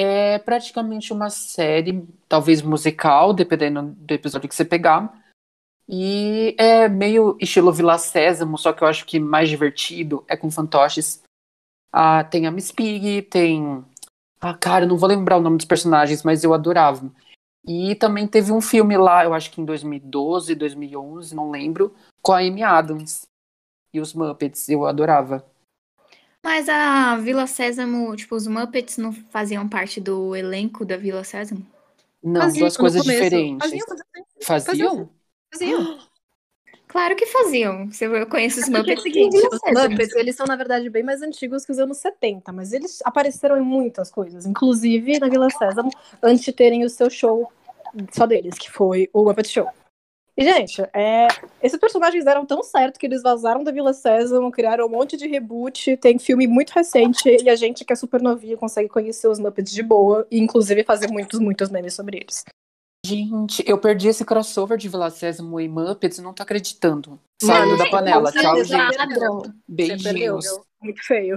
É 0.00 0.38
praticamente 0.38 1.12
uma 1.12 1.28
série, 1.28 2.06
talvez 2.28 2.62
musical, 2.62 3.32
dependendo 3.32 3.82
do 3.82 4.14
episódio 4.14 4.48
que 4.48 4.54
você 4.54 4.64
pegar. 4.64 5.12
E 5.88 6.54
é 6.56 6.88
meio 6.88 7.36
estilo 7.40 7.72
Vila 7.72 7.98
Sésamo, 7.98 8.56
só 8.56 8.72
que 8.72 8.84
eu 8.84 8.86
acho 8.86 9.04
que 9.04 9.18
mais 9.18 9.48
divertido 9.48 10.24
é 10.28 10.36
com 10.36 10.52
fantoches. 10.52 11.20
Ah, 11.92 12.22
tem 12.22 12.46
a 12.46 12.50
Miss 12.52 12.70
Pig, 12.70 13.22
tem. 13.22 13.84
Ah, 14.40 14.54
cara, 14.54 14.86
não 14.86 14.96
vou 14.96 15.08
lembrar 15.08 15.38
o 15.38 15.40
nome 15.40 15.56
dos 15.56 15.66
personagens, 15.66 16.22
mas 16.22 16.44
eu 16.44 16.54
adorava. 16.54 17.10
E 17.66 17.96
também 17.96 18.28
teve 18.28 18.52
um 18.52 18.60
filme 18.60 18.96
lá, 18.96 19.24
eu 19.24 19.34
acho 19.34 19.50
que 19.50 19.60
em 19.60 19.64
2012, 19.64 20.54
2011, 20.54 21.34
não 21.34 21.50
lembro, 21.50 21.92
com 22.22 22.32
a 22.32 22.38
Amy 22.38 22.62
Adams 22.62 23.22
e 23.92 23.98
os 23.98 24.14
Muppets, 24.14 24.68
eu 24.68 24.86
adorava. 24.86 25.44
Mas 26.44 26.68
a 26.68 27.16
Vila 27.16 27.46
Sésamo, 27.46 28.14
tipo, 28.16 28.34
os 28.34 28.46
Muppets 28.46 28.96
não 28.96 29.12
faziam 29.12 29.68
parte 29.68 30.00
do 30.00 30.34
elenco 30.34 30.84
da 30.84 30.96
Vila 30.96 31.24
Sésamo? 31.24 31.66
Não, 32.22 32.40
Faziam 32.40 32.60
duas 32.60 32.76
coisas 32.76 33.02
começo. 33.02 33.22
diferentes. 33.22 33.68
Faziam, 33.68 33.86
faziam. 34.42 34.66
Faziam? 34.66 35.10
Faziam. 35.52 35.98
Claro 36.88 37.14
que 37.16 37.26
faziam. 37.26 37.88
Eu 38.00 38.26
conheço 38.26 38.60
os 38.60 38.66
Porque 38.68 38.92
é 38.92 38.96
Muppets 38.96 39.02
seguinte, 39.02 39.36
Vila 39.36 39.48
os. 39.52 39.90
Muppets, 39.90 40.16
eles 40.16 40.36
são, 40.36 40.46
na 40.46 40.56
verdade, 40.56 40.88
bem 40.88 41.02
mais 41.02 41.22
antigos 41.22 41.64
que 41.66 41.72
os 41.72 41.78
anos 41.78 41.98
70, 41.98 42.52
mas 42.52 42.72
eles 42.72 43.00
apareceram 43.04 43.58
em 43.58 43.62
muitas 43.62 44.10
coisas, 44.10 44.46
inclusive 44.46 45.18
na 45.18 45.28
Vila 45.28 45.50
Sésamo, 45.50 45.90
antes 46.22 46.44
de 46.44 46.52
terem 46.52 46.84
o 46.84 46.90
seu 46.90 47.10
show 47.10 47.52
só 48.12 48.26
deles, 48.26 48.56
que 48.58 48.70
foi 48.70 49.08
o 49.12 49.24
Muppet 49.24 49.48
Show. 49.48 49.68
E, 50.38 50.44
gente, 50.44 50.80
é, 50.94 51.26
esses 51.60 51.80
personagens 51.80 52.24
deram 52.24 52.46
tão 52.46 52.62
certo 52.62 52.96
que 52.96 53.04
eles 53.04 53.22
vazaram 53.22 53.64
da 53.64 53.72
Vila 53.72 53.92
Sésamo, 53.92 54.52
criaram 54.52 54.86
um 54.86 54.88
monte 54.88 55.16
de 55.16 55.26
reboot, 55.26 55.96
tem 55.96 56.16
filme 56.16 56.46
muito 56.46 56.70
recente, 56.70 57.28
e 57.28 57.50
a 57.50 57.56
gente 57.56 57.84
que 57.84 57.92
é 57.92 57.96
super 57.96 58.22
novinho 58.22 58.56
consegue 58.56 58.88
conhecer 58.88 59.26
os 59.26 59.40
Muppets 59.40 59.72
de 59.72 59.82
boa, 59.82 60.24
e 60.30 60.38
inclusive 60.38 60.84
fazer 60.84 61.10
muitos, 61.10 61.40
muitos 61.40 61.70
memes 61.70 61.92
sobre 61.92 62.18
eles. 62.18 62.44
Gente, 63.04 63.64
eu 63.66 63.78
perdi 63.78 64.06
esse 64.06 64.24
crossover 64.24 64.78
de 64.78 64.88
Vila 64.88 65.10
Sésamo 65.10 65.60
e 65.60 65.68
Muppets, 65.68 66.20
não 66.20 66.32
tô 66.32 66.44
acreditando. 66.44 67.18
Mano, 67.42 67.70
Saiu 67.70 67.76
da 67.76 67.90
panela. 67.90 68.30
Tchau, 68.30 68.62
gente. 68.62 69.52
Beijinhos. 69.66 70.46
Muito 70.80 71.04
feio. 71.04 71.36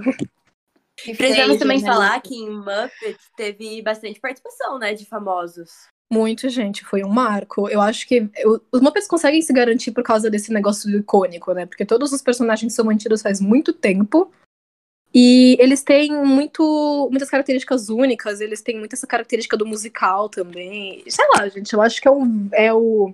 Precisamos 1.16 1.56
também 1.56 1.80
né? 1.80 1.88
falar 1.88 2.20
que 2.20 2.36
em 2.36 2.50
Muppets 2.50 3.28
teve 3.36 3.82
bastante 3.82 4.20
participação, 4.20 4.78
né, 4.78 4.94
de 4.94 5.04
famosos. 5.04 5.70
Muito, 6.12 6.46
gente, 6.50 6.84
foi 6.84 7.02
um 7.02 7.08
marco. 7.08 7.70
Eu 7.70 7.80
acho 7.80 8.06
que 8.06 8.28
eu- 8.36 8.60
os 8.70 8.82
Muppets 8.82 9.08
conseguem 9.08 9.40
se 9.40 9.50
garantir 9.50 9.92
por 9.92 10.04
causa 10.04 10.28
desse 10.28 10.52
negócio 10.52 10.90
do 10.90 10.98
icônico, 10.98 11.54
né? 11.54 11.64
Porque 11.64 11.86
todos 11.86 12.12
os 12.12 12.20
personagens 12.20 12.74
são 12.74 12.84
mantidos 12.84 13.22
faz 13.22 13.40
muito 13.40 13.72
tempo. 13.72 14.30
E 15.14 15.56
eles 15.58 15.82
têm 15.82 16.12
muito, 16.12 17.08
muitas 17.10 17.30
características 17.30 17.88
únicas, 17.88 18.42
eles 18.42 18.60
têm 18.60 18.78
muito 18.78 18.92
essa 18.92 19.06
característica 19.06 19.56
do 19.56 19.64
musical 19.64 20.28
também. 20.28 21.02
Sei 21.08 21.24
lá, 21.34 21.48
gente, 21.48 21.72
eu 21.72 21.80
acho 21.80 21.98
que 21.98 22.06
é, 22.06 22.10
um, 22.10 22.48
é 22.52 22.74
o. 22.74 23.10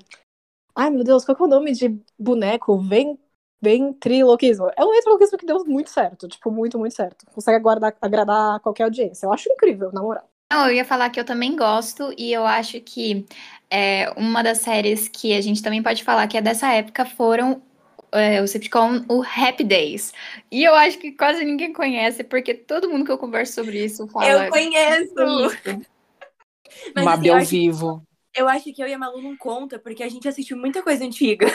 Ai, 0.74 0.90
meu 0.90 1.04
Deus, 1.04 1.24
qual 1.24 1.38
é 1.38 1.42
o 1.42 1.46
nome 1.46 1.70
de 1.70 1.96
boneco? 2.18 2.80
Vem, 2.80 3.16
ventriloquismo. 3.62 4.72
É 4.76 4.84
um 4.84 4.90
ventriloquismo 4.90 5.38
que 5.38 5.46
deu 5.46 5.64
muito 5.64 5.90
certo, 5.90 6.26
tipo, 6.26 6.50
muito, 6.50 6.76
muito 6.76 6.96
certo. 6.96 7.26
Consegue 7.32 7.58
agradar, 7.58 7.96
agradar 8.00 8.58
qualquer 8.58 8.84
audiência. 8.84 9.26
Eu 9.26 9.32
acho 9.32 9.48
incrível, 9.52 9.92
na 9.92 10.02
moral. 10.02 10.28
Não, 10.50 10.66
eu 10.66 10.74
ia 10.76 10.84
falar 10.84 11.11
que 11.11 11.20
eu 11.20 11.24
também 11.24 11.54
gosto, 11.54 12.12
e 12.16 12.32
eu 12.32 12.46
acho 12.46 12.80
que 12.80 13.26
é, 13.70 14.11
uma 14.16 14.42
das 14.42 14.58
séries 14.58 15.06
que 15.06 15.34
a 15.34 15.40
gente 15.40 15.62
também 15.62 15.82
pode 15.82 16.02
falar 16.02 16.26
que 16.26 16.38
é 16.38 16.40
dessa 16.40 16.72
época 16.72 17.04
foram 17.04 17.62
é, 18.12 18.40
o 18.40 18.48
sitcom 18.48 19.04
o 19.08 19.22
Happy 19.22 19.64
Days. 19.64 20.12
E 20.50 20.64
eu 20.64 20.74
acho 20.74 20.98
que 20.98 21.12
quase 21.12 21.44
ninguém 21.44 21.72
conhece, 21.72 22.24
porque 22.24 22.54
todo 22.54 22.88
mundo 22.88 23.04
que 23.04 23.12
eu 23.12 23.18
converso 23.18 23.54
sobre 23.54 23.84
isso 23.84 24.08
fala. 24.08 24.44
Eu 24.44 24.50
conheço! 24.50 25.14
assim, 26.94 27.04
Mabel 27.04 27.37
acho, 27.37 27.50
Vivo. 27.50 28.02
eu 28.34 28.48
acho 28.48 28.72
que 28.72 28.82
eu 28.82 28.88
e 28.88 28.94
a 28.94 28.98
Malu 28.98 29.20
não 29.20 29.37
conta, 29.37 29.78
porque 29.78 30.02
a 30.02 30.08
gente 30.08 30.28
assistiu 30.28 30.56
muita 30.56 30.82
coisa 30.82 31.04
antiga. 31.04 31.46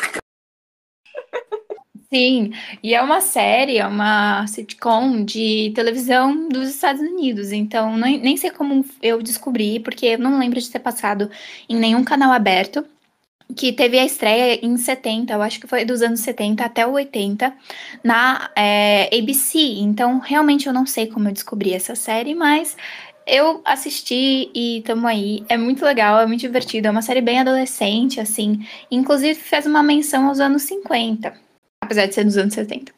Sim, 2.14 2.52
e 2.84 2.94
é 2.94 3.02
uma 3.02 3.22
série, 3.22 3.80
é 3.80 3.88
uma 3.88 4.46
sitcom 4.46 5.26
de 5.26 5.72
televisão 5.74 6.48
dos 6.48 6.70
Estados 6.70 7.02
Unidos, 7.02 7.52
então 7.52 7.98
nem, 7.98 8.20
nem 8.20 8.38
sei 8.38 8.52
como 8.52 8.86
eu 9.02 9.20
descobri, 9.20 9.80
porque 9.80 10.06
eu 10.06 10.20
não 10.20 10.38
lembro 10.38 10.60
de 10.62 10.70
ter 10.70 10.78
passado 10.80 11.32
em 11.68 11.76
nenhum 11.76 12.04
canal 12.04 12.32
aberto, 12.32 12.86
que 13.58 13.74
teve 13.74 14.00
a 14.00 14.06
estreia 14.06 14.60
em 14.66 14.78
70, 14.78 15.34
eu 15.34 15.42
acho 15.42 15.60
que 15.60 15.68
foi 15.68 15.86
dos 15.86 16.02
anos 16.04 16.22
70 16.22 16.66
até 16.66 16.86
o 16.88 16.94
80, 16.94 17.54
na 18.04 18.52
é, 18.56 19.10
ABC, 19.18 19.60
então 19.80 20.20
realmente 20.20 20.68
eu 20.68 20.74
não 20.74 20.86
sei 20.86 21.08
como 21.08 21.30
eu 21.30 21.34
descobri 21.34 21.74
essa 21.74 21.96
série, 21.96 22.36
mas 22.36 22.78
eu 23.28 23.62
assisti 23.66 24.52
e 24.56 24.84
tamo 24.86 25.08
aí, 25.08 25.46
é 25.50 25.58
muito 25.58 25.86
legal, 25.86 26.20
é 26.22 26.28
muito 26.28 26.42
divertido, 26.42 26.88
é 26.88 26.92
uma 26.92 27.02
série 27.04 27.22
bem 27.22 27.40
adolescente, 27.40 28.20
assim, 28.20 28.66
inclusive 28.92 29.36
fez 29.36 29.66
uma 29.66 29.84
menção 29.84 30.28
aos 30.28 30.40
anos 30.40 30.64
50. 30.64 31.43
Apesar 31.84 32.06
de 32.06 32.16
ser 32.16 32.24
dos 32.24 32.38
anos 32.38 32.54
70. 32.54 32.94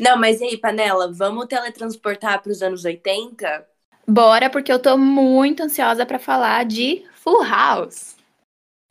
Não, 0.00 0.18
mas 0.18 0.40
e 0.40 0.44
aí, 0.44 0.58
Panela, 0.58 1.12
vamos 1.12 1.46
teletransportar 1.46 2.42
para 2.42 2.50
os 2.50 2.62
anos 2.62 2.84
80? 2.84 3.64
Bora, 4.08 4.50
porque 4.50 4.72
eu 4.72 4.82
tô 4.82 4.98
muito 4.98 5.62
ansiosa 5.62 6.04
pra 6.04 6.18
falar 6.18 6.64
de 6.64 7.04
Full 7.14 7.44
House. 7.44 8.16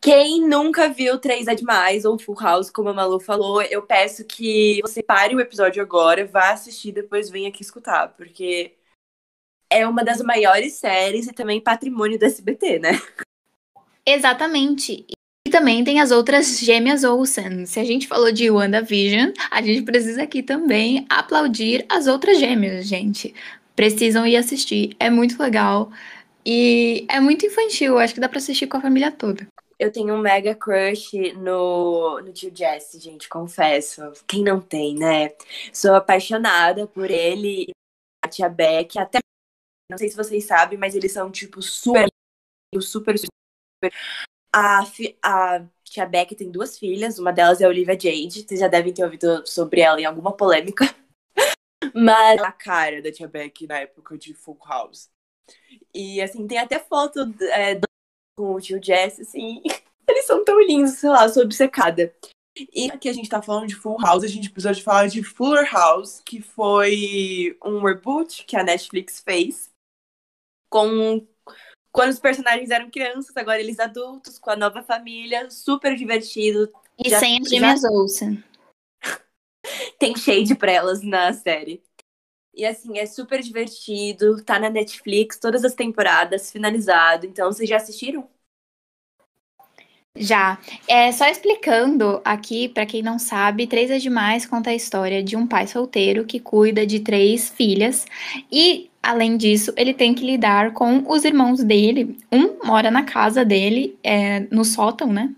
Quem 0.02 0.48
nunca 0.48 0.88
viu 0.88 1.20
Três 1.20 1.48
é 1.48 1.56
Demais 1.56 2.06
ou 2.06 2.18
Full 2.18 2.40
House, 2.40 2.70
como 2.70 2.90
a 2.90 2.94
Malu 2.94 3.20
falou, 3.20 3.62
eu 3.62 3.82
peço 3.82 4.24
que 4.26 4.82
você 4.82 5.04
pare 5.04 5.36
o 5.36 5.42
episódio 5.42 5.82
agora, 5.82 6.26
vá 6.26 6.52
assistir, 6.52 6.94
depois 6.94 7.30
venha 7.30 7.50
aqui 7.50 7.62
escutar, 7.62 8.10
porque 8.16 8.76
é 9.70 9.86
uma 9.86 10.04
das 10.04 10.22
maiores 10.22 10.74
séries 10.74 11.28
e 11.28 11.34
também 11.34 11.62
patrimônio 11.62 12.18
do 12.18 12.26
SBT, 12.26 12.80
né? 12.80 12.92
Exatamente. 14.06 15.06
Também 15.54 15.84
tem 15.84 16.02
as 16.02 16.10
outras 16.10 16.58
gêmeas 16.58 17.04
Olsen. 17.04 17.68
Se 17.68 17.80
a 17.80 17.84
gente 17.84 18.08
falou 18.08 18.32
de 18.32 18.50
WandaVision, 18.50 19.34
a 19.52 19.62
gente 19.62 19.84
precisa 19.84 20.24
aqui 20.24 20.42
também 20.42 21.06
aplaudir 21.08 21.86
as 21.88 22.08
outras 22.08 22.40
gêmeas, 22.40 22.88
gente. 22.88 23.36
Precisam 23.76 24.26
ir 24.26 24.36
assistir. 24.36 24.96
É 25.00 25.12
muito 25.12 25.40
legal. 25.40 25.92
E 26.44 27.06
é 27.08 27.20
muito 27.20 27.46
infantil. 27.46 28.00
Acho 28.00 28.16
que 28.16 28.20
dá 28.20 28.28
pra 28.28 28.40
assistir 28.40 28.66
com 28.66 28.78
a 28.78 28.82
família 28.82 29.12
toda. 29.12 29.48
Eu 29.78 29.92
tenho 29.92 30.16
um 30.16 30.18
mega 30.18 30.56
crush 30.56 31.34
no, 31.34 32.20
no 32.20 32.34
tio 32.34 32.52
Jesse, 32.52 33.00
gente, 33.00 33.30
confesso. 33.30 34.02
Quem 34.28 34.44
não 34.44 34.60
tem, 34.60 34.96
né? 34.96 35.34
Sou 35.72 35.94
apaixonada 35.94 36.88
por 36.88 37.12
ele 37.12 37.66
e 37.66 37.72
a 38.26 38.28
tia 38.28 38.50
Beck. 38.50 38.98
Até 38.98 39.20
não 39.88 40.00
sei 40.00 40.10
se 40.10 40.16
vocês 40.16 40.46
sabem, 40.46 40.80
mas 40.80 40.96
eles 40.96 41.12
são, 41.12 41.30
tipo, 41.30 41.62
super, 41.62 42.08
super, 42.82 43.20
super. 43.20 43.94
A, 44.54 44.84
a 45.24 45.66
tia 45.84 46.06
Beck 46.06 46.36
tem 46.36 46.52
duas 46.52 46.78
filhas, 46.78 47.18
uma 47.18 47.34
delas 47.34 47.62
é 47.62 47.66
a 47.66 47.70
Olivia 47.70 48.00
Jade. 48.00 48.46
Vocês 48.48 48.60
já 48.60 48.68
devem 48.68 48.94
ter 48.94 49.04
ouvido 49.04 49.46
sobre 49.48 49.82
ela 49.82 50.00
em 50.00 50.06
alguma 50.06 50.32
polêmica. 50.32 50.86
Mas 51.94 52.42
a 52.42 52.52
cara 52.52 53.02
da 53.02 53.12
tia 53.12 53.28
Beck 53.28 53.68
na 53.68 53.80
época 53.80 54.18
de 54.18 54.34
Full 54.34 54.60
House. 54.66 55.10
E 55.94 56.22
assim, 56.22 56.48
tem 56.48 56.58
até 56.58 56.80
foto 56.80 57.20
é, 57.52 57.80
com 58.38 58.54
o 58.54 58.62
tio 58.62 58.82
Jesse, 58.82 59.22
assim. 59.22 59.62
Eles 60.08 60.26
são 60.26 60.44
tão 60.44 60.62
lindos, 60.62 60.94
sei 60.94 61.10
lá, 61.10 61.28
sou 61.30 61.44
obcecada. 61.44 62.14
E 62.56 62.92
aqui 62.92 63.10
a 63.10 63.14
gente 63.14 63.30
tá 63.30 63.42
falando 63.42 63.68
de 63.68 63.76
Full 63.76 64.00
House, 64.00 64.24
a 64.24 64.28
gente 64.28 64.50
precisa 64.50 64.74
de 64.74 64.84
falar 64.84 65.08
de 65.08 65.24
Fuller 65.24 65.68
House, 65.72 66.22
que 66.24 66.40
foi 66.40 67.58
um 67.64 67.82
reboot 67.84 68.46
que 68.46 68.56
a 68.56 68.64
Netflix 68.64 69.22
fez 69.22 69.72
com 70.70 71.26
quando 71.94 72.10
os 72.10 72.20
personagens 72.20 72.72
eram 72.72 72.90
crianças, 72.90 73.38
agora 73.38 73.62
eles 73.62 73.80
adultos, 73.80 74.40
com 74.40 74.50
a 74.50 74.56
nova 74.56 74.82
família, 74.84 75.50
super 75.52 75.96
divertido. 75.96 76.70
E 76.98 77.10
Já- 77.10 77.20
sem 77.20 77.40
as 77.40 77.48
já- 77.48 77.56
gêmeas 77.56 77.84
Olsen. 77.86 78.44
Tem 80.00 80.16
shade 80.18 80.56
pra 80.56 80.72
elas 80.72 81.02
na 81.04 81.32
série. 81.32 81.82
E 82.56 82.66
assim, 82.66 82.98
é 83.00 83.06
super 83.06 83.42
divertido, 83.42 84.44
tá 84.44 84.60
na 84.60 84.70
Netflix, 84.70 85.38
todas 85.40 85.64
as 85.64 85.74
temporadas, 85.76 86.52
finalizado. 86.52 87.26
Então, 87.26 87.52
vocês 87.52 87.70
já 87.70 87.78
assistiram? 87.78 88.28
Já. 90.16 90.60
É, 90.88 91.12
só 91.12 91.26
explicando 91.28 92.22
aqui, 92.24 92.70
pra 92.70 92.86
quem 92.86 93.02
não 93.02 93.18
sabe, 93.18 93.66
Três 93.66 93.90
é 93.90 93.98
Demais 93.98 94.46
conta 94.46 94.70
a 94.70 94.76
história 94.76 95.24
de 95.24 95.36
um 95.36 95.48
pai 95.48 95.66
solteiro 95.68 96.26
que 96.26 96.40
cuida 96.40 96.86
de 96.86 97.00
três 97.00 97.50
filhas. 97.50 98.06
E, 98.52 98.92
além 99.04 99.36
disso, 99.36 99.74
ele 99.76 99.94
tem 99.94 100.14
que 100.16 100.26
lidar 100.26 100.72
com 100.72 101.04
os 101.12 101.26
irmãos 101.26 101.62
dele. 101.62 102.18
Um 102.32 102.66
mora 102.66 102.90
na 102.90 103.04
casa 103.04 103.44
dele, 103.44 104.00
é, 104.02 104.40
no 104.50 104.64
sótão, 104.64 105.12
né? 105.12 105.30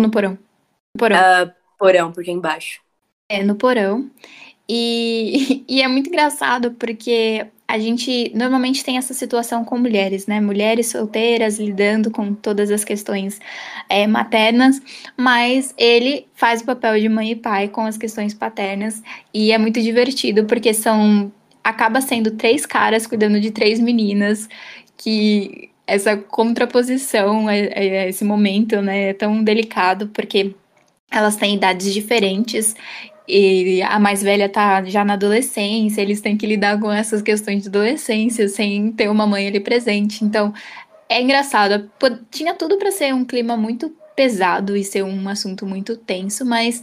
No 0.00 0.10
porão. 0.10 0.32
No 0.32 0.98
porão. 0.98 1.52
Porão, 1.78 2.12
porque 2.12 2.30
é 2.30 2.34
embaixo. 2.34 2.80
É, 3.28 3.44
no 3.44 3.54
porão. 3.54 4.10
E, 4.66 5.64
e 5.68 5.82
é 5.82 5.88
muito 5.88 6.08
engraçado 6.08 6.72
porque 6.72 7.46
a 7.68 7.78
gente 7.78 8.30
normalmente 8.34 8.84
tem 8.84 8.96
essa 8.96 9.12
situação 9.12 9.64
com 9.64 9.76
mulheres, 9.76 10.26
né? 10.26 10.40
Mulheres 10.40 10.88
solteiras 10.88 11.58
lidando 11.58 12.10
com 12.10 12.32
todas 12.32 12.70
as 12.70 12.84
questões 12.84 13.40
é, 13.88 14.06
maternas, 14.06 14.80
mas 15.16 15.74
ele 15.76 16.26
faz 16.34 16.62
o 16.62 16.64
papel 16.64 16.98
de 17.00 17.08
mãe 17.08 17.32
e 17.32 17.36
pai 17.36 17.68
com 17.68 17.84
as 17.84 17.98
questões 17.98 18.32
paternas 18.32 19.02
e 19.34 19.50
é 19.50 19.58
muito 19.58 19.82
divertido 19.82 20.44
porque 20.44 20.72
são 20.72 21.32
acaba 21.66 22.00
sendo 22.00 22.30
três 22.30 22.64
caras 22.64 23.08
cuidando 23.08 23.40
de 23.40 23.50
três 23.50 23.80
meninas 23.80 24.48
que 24.96 25.68
essa 25.84 26.16
contraposição, 26.16 27.50
é- 27.50 27.66
é- 27.74 28.08
esse 28.08 28.24
momento, 28.24 28.80
né, 28.80 29.08
é 29.08 29.12
tão 29.12 29.42
delicado 29.42 30.06
porque 30.08 30.54
elas 31.10 31.34
têm 31.34 31.56
idades 31.56 31.92
diferentes 31.92 32.76
e 33.28 33.82
a 33.82 33.98
mais 33.98 34.22
velha 34.22 34.48
tá 34.48 34.84
já 34.84 35.04
na 35.04 35.14
adolescência, 35.14 36.00
eles 36.00 36.20
têm 36.20 36.36
que 36.36 36.46
lidar 36.46 36.78
com 36.78 36.90
essas 36.92 37.20
questões 37.20 37.62
de 37.62 37.68
adolescência 37.68 38.48
sem 38.48 38.92
ter 38.92 39.10
uma 39.10 39.26
mãe 39.26 39.48
ali 39.48 39.58
presente. 39.58 40.24
Então, 40.24 40.54
é 41.08 41.20
engraçado. 41.20 41.90
Tinha 42.30 42.54
tudo 42.54 42.78
para 42.78 42.92
ser 42.92 43.12
um 43.12 43.24
clima 43.24 43.56
muito 43.56 43.92
pesado 44.14 44.76
e 44.76 44.84
ser 44.84 45.02
um 45.02 45.28
assunto 45.28 45.66
muito 45.66 45.96
tenso, 45.96 46.44
mas 46.46 46.80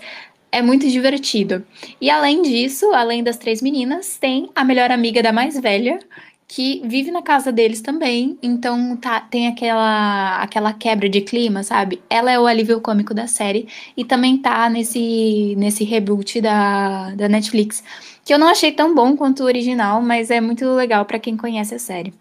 é 0.53 0.61
muito 0.61 0.87
divertido. 0.87 1.65
E 1.99 2.11
além 2.11 2.43
disso, 2.43 2.91
além 2.93 3.23
das 3.23 3.37
três 3.37 3.59
meninas, 3.59 4.17
tem 4.17 4.51
a 4.55 4.63
melhor 4.63 4.91
amiga 4.91 5.23
da 5.23 5.33
mais 5.33 5.59
velha, 5.59 5.99
que 6.47 6.83
vive 6.85 7.09
na 7.09 7.23
casa 7.23 7.51
deles 7.51 7.81
também. 7.81 8.37
Então 8.41 8.95
tá, 8.97 9.19
tem 9.19 9.47
aquela, 9.47 10.41
aquela 10.43 10.71
quebra 10.71 11.09
de 11.09 11.21
clima, 11.21 11.63
sabe? 11.63 11.99
Ela 12.07 12.31
é 12.31 12.39
o 12.39 12.45
alívio 12.45 12.79
cômico 12.79 13.15
da 13.15 13.25
série 13.25 13.67
e 13.97 14.05
também 14.05 14.37
tá 14.37 14.69
nesse, 14.69 15.55
nesse 15.57 15.83
reboot 15.83 16.39
da, 16.39 17.15
da 17.15 17.27
Netflix. 17.27 17.83
Que 18.23 18.31
eu 18.31 18.37
não 18.37 18.47
achei 18.47 18.71
tão 18.71 18.93
bom 18.93 19.17
quanto 19.17 19.41
o 19.41 19.47
original, 19.47 20.03
mas 20.03 20.29
é 20.29 20.39
muito 20.39 20.65
legal 20.75 21.03
pra 21.05 21.19
quem 21.19 21.35
conhece 21.35 21.73
a 21.73 21.79
série. 21.79 22.13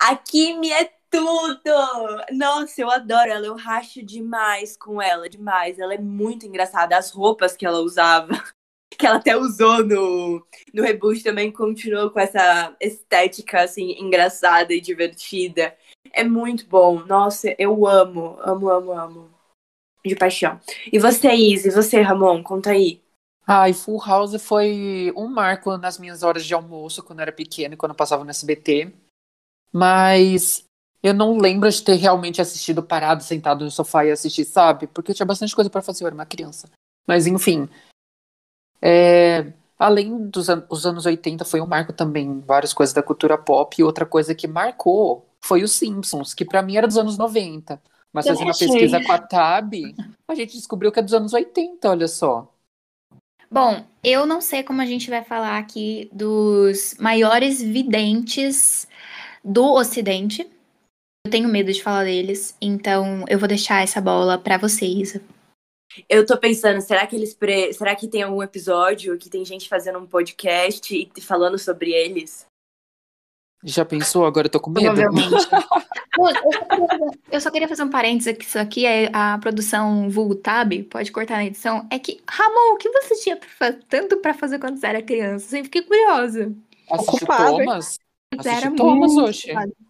A 0.00 0.16
Kimi 0.16 0.70
é 0.70 0.90
tudo! 1.14 2.24
Nossa, 2.32 2.80
eu 2.80 2.90
adoro 2.90 3.30
ela, 3.30 3.46
eu 3.46 3.54
racho 3.54 4.02
demais 4.02 4.76
com 4.76 5.00
ela, 5.00 5.28
demais. 5.28 5.78
Ela 5.78 5.94
é 5.94 5.98
muito 5.98 6.44
engraçada. 6.44 6.96
As 6.96 7.10
roupas 7.10 7.56
que 7.56 7.64
ela 7.64 7.78
usava, 7.78 8.32
que 8.98 9.06
ela 9.06 9.16
até 9.16 9.36
usou 9.36 9.84
no, 9.84 10.44
no 10.72 10.82
reboot, 10.82 11.22
também 11.22 11.52
continuou 11.52 12.10
com 12.10 12.18
essa 12.18 12.74
estética, 12.80 13.62
assim, 13.62 13.92
engraçada 14.00 14.74
e 14.74 14.80
divertida. 14.80 15.76
É 16.12 16.24
muito 16.24 16.66
bom. 16.66 17.04
Nossa, 17.04 17.54
eu 17.58 17.86
amo, 17.86 18.36
amo, 18.40 18.68
amo, 18.68 18.92
amo. 18.92 19.34
De 20.04 20.16
paixão. 20.16 20.60
E 20.92 20.98
você, 20.98 21.32
Izzy? 21.32 21.68
E 21.68 21.70
você, 21.70 22.00
Ramon? 22.02 22.42
Conta 22.42 22.70
aí. 22.70 23.00
Ai, 23.46 23.72
Full 23.72 24.02
House 24.04 24.42
foi 24.42 25.12
um 25.16 25.28
marco 25.28 25.76
nas 25.78 25.98
minhas 25.98 26.22
horas 26.22 26.44
de 26.44 26.52
almoço 26.52 27.02
quando 27.02 27.20
eu 27.20 27.22
era 27.22 27.32
pequena 27.32 27.76
quando 27.76 27.92
eu 27.92 27.96
passava 27.96 28.22
no 28.22 28.30
SBT. 28.30 28.92
Mas 29.72 30.63
eu 31.04 31.12
não 31.12 31.36
lembro 31.36 31.70
de 31.70 31.82
ter 31.82 31.96
realmente 31.96 32.40
assistido 32.40 32.82
parado, 32.82 33.22
sentado 33.22 33.62
no 33.62 33.70
sofá 33.70 34.06
e 34.06 34.10
assistir, 34.10 34.46
sabe? 34.46 34.86
Porque 34.86 35.10
eu 35.10 35.14
tinha 35.14 35.26
bastante 35.26 35.54
coisa 35.54 35.68
pra 35.68 35.82
fazer, 35.82 36.02
eu 36.02 36.06
era 36.06 36.14
uma 36.14 36.24
criança. 36.24 36.70
Mas 37.06 37.26
enfim. 37.26 37.68
é, 38.80 39.52
Além 39.78 40.28
dos 40.28 40.48
an 40.48 40.64
os 40.70 40.86
anos 40.86 41.04
80, 41.04 41.44
foi 41.44 41.60
um 41.60 41.66
marco 41.66 41.92
também 41.92 42.40
várias 42.40 42.72
coisas 42.72 42.94
da 42.94 43.02
cultura 43.02 43.36
pop. 43.36 43.76
E 43.78 43.84
outra 43.84 44.06
coisa 44.06 44.34
que 44.34 44.48
marcou 44.48 45.28
foi 45.42 45.62
os 45.62 45.72
Simpsons, 45.72 46.32
que 46.32 46.42
pra 46.42 46.62
mim 46.62 46.76
era 46.76 46.86
dos 46.86 46.96
anos 46.96 47.18
90. 47.18 47.82
Mas 48.10 48.24
Eu 48.24 48.32
fazendo 48.32 48.52
a 48.52 48.56
pesquisa 48.56 49.04
com 49.04 49.12
a 49.12 49.18
Tab, 49.18 49.74
a 50.26 50.34
gente 50.34 50.56
descobriu 50.56 50.90
que 50.90 51.00
é 51.00 51.02
dos 51.02 51.12
anos 51.12 51.34
80, 51.34 51.90
olha 51.90 52.08
só. 52.08 52.50
Bom, 53.50 53.84
eu 54.02 54.24
não 54.24 54.40
sei 54.40 54.62
como 54.62 54.80
a 54.80 54.86
gente 54.86 55.10
vai 55.10 55.22
falar 55.22 55.58
aqui 55.58 56.08
dos 56.10 56.96
maiores 56.98 57.60
videntes 57.60 58.88
do 59.44 59.70
Ocidente. 59.70 60.53
Eu 61.26 61.30
tenho 61.30 61.48
medo 61.48 61.72
de 61.72 61.82
falar 61.82 62.04
deles, 62.04 62.54
então 62.60 63.24
eu 63.28 63.38
vou 63.38 63.48
deixar 63.48 63.82
essa 63.82 64.00
bola 64.00 64.36
pra 64.36 64.58
vocês. 64.58 65.18
Eu 66.08 66.26
tô 66.26 66.36
pensando, 66.36 66.80
será 66.80 67.06
que 67.06 67.16
eles 67.16 67.34
pre... 67.34 67.72
será 67.72 67.94
que 67.94 68.08
tem 68.08 68.22
algum 68.22 68.42
episódio 68.42 69.16
que 69.16 69.30
tem 69.30 69.44
gente 69.44 69.68
fazendo 69.68 69.98
um 69.98 70.06
podcast 70.06 70.94
e 70.94 71.20
falando 71.20 71.58
sobre 71.58 71.92
eles? 71.92 72.46
Já 73.64 73.84
pensou? 73.84 74.26
Agora 74.26 74.46
eu 74.46 74.50
tô 74.50 74.60
com 74.60 74.70
medo. 74.70 74.84
Provavelmente. 74.84 75.48
Eu, 77.30 77.40
só 77.40 77.50
queria 77.50 77.66
fazer, 77.66 77.82
um 77.82 77.90
parênteses 77.90 78.38
que 78.38 78.44
isso 78.44 78.56
aqui 78.56 78.86
é 78.86 79.10
a 79.12 79.36
produção 79.38 80.08
vulgo 80.08 80.36
Tab, 80.36 80.72
pode 80.84 81.10
cortar 81.10 81.38
na 81.38 81.46
edição. 81.46 81.88
É 81.90 81.98
que, 81.98 82.20
Ramon, 82.28 82.74
o 82.74 82.76
que 82.76 82.88
você 82.88 83.16
tinha 83.16 83.36
tanto 83.88 84.18
pra 84.18 84.32
fazer 84.32 84.60
quando 84.60 84.78
você 84.78 84.86
era 84.86 85.02
criança? 85.02 85.46
Eu 85.46 85.50
sempre 85.50 85.64
fiquei 85.64 85.82
curiosa. 85.82 86.44
Hein? 86.44 86.64
Thomas? 87.26 87.98
Era 88.44 88.70
Thomas 88.70 89.16
hoje. 89.16 89.50
ocupada. 89.50 89.83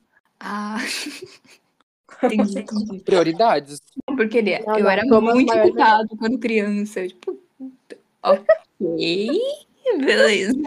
Ah, 0.46 0.76
entendi, 2.22 2.58
entendi. 2.60 3.00
Prioridades. 3.00 3.80
Porque 4.04 4.38
ele, 4.38 4.58
Não, 4.60 4.76
eu 4.76 4.84
não, 4.84 4.90
era 4.90 5.02
muito 5.06 5.46
maior 5.46 5.66
ocupado 5.66 6.16
quando 6.18 6.38
criança. 6.38 7.00
eu, 7.00 7.08
Tipo, 7.08 7.38
ok, 8.22 8.46
beleza. 10.04 10.62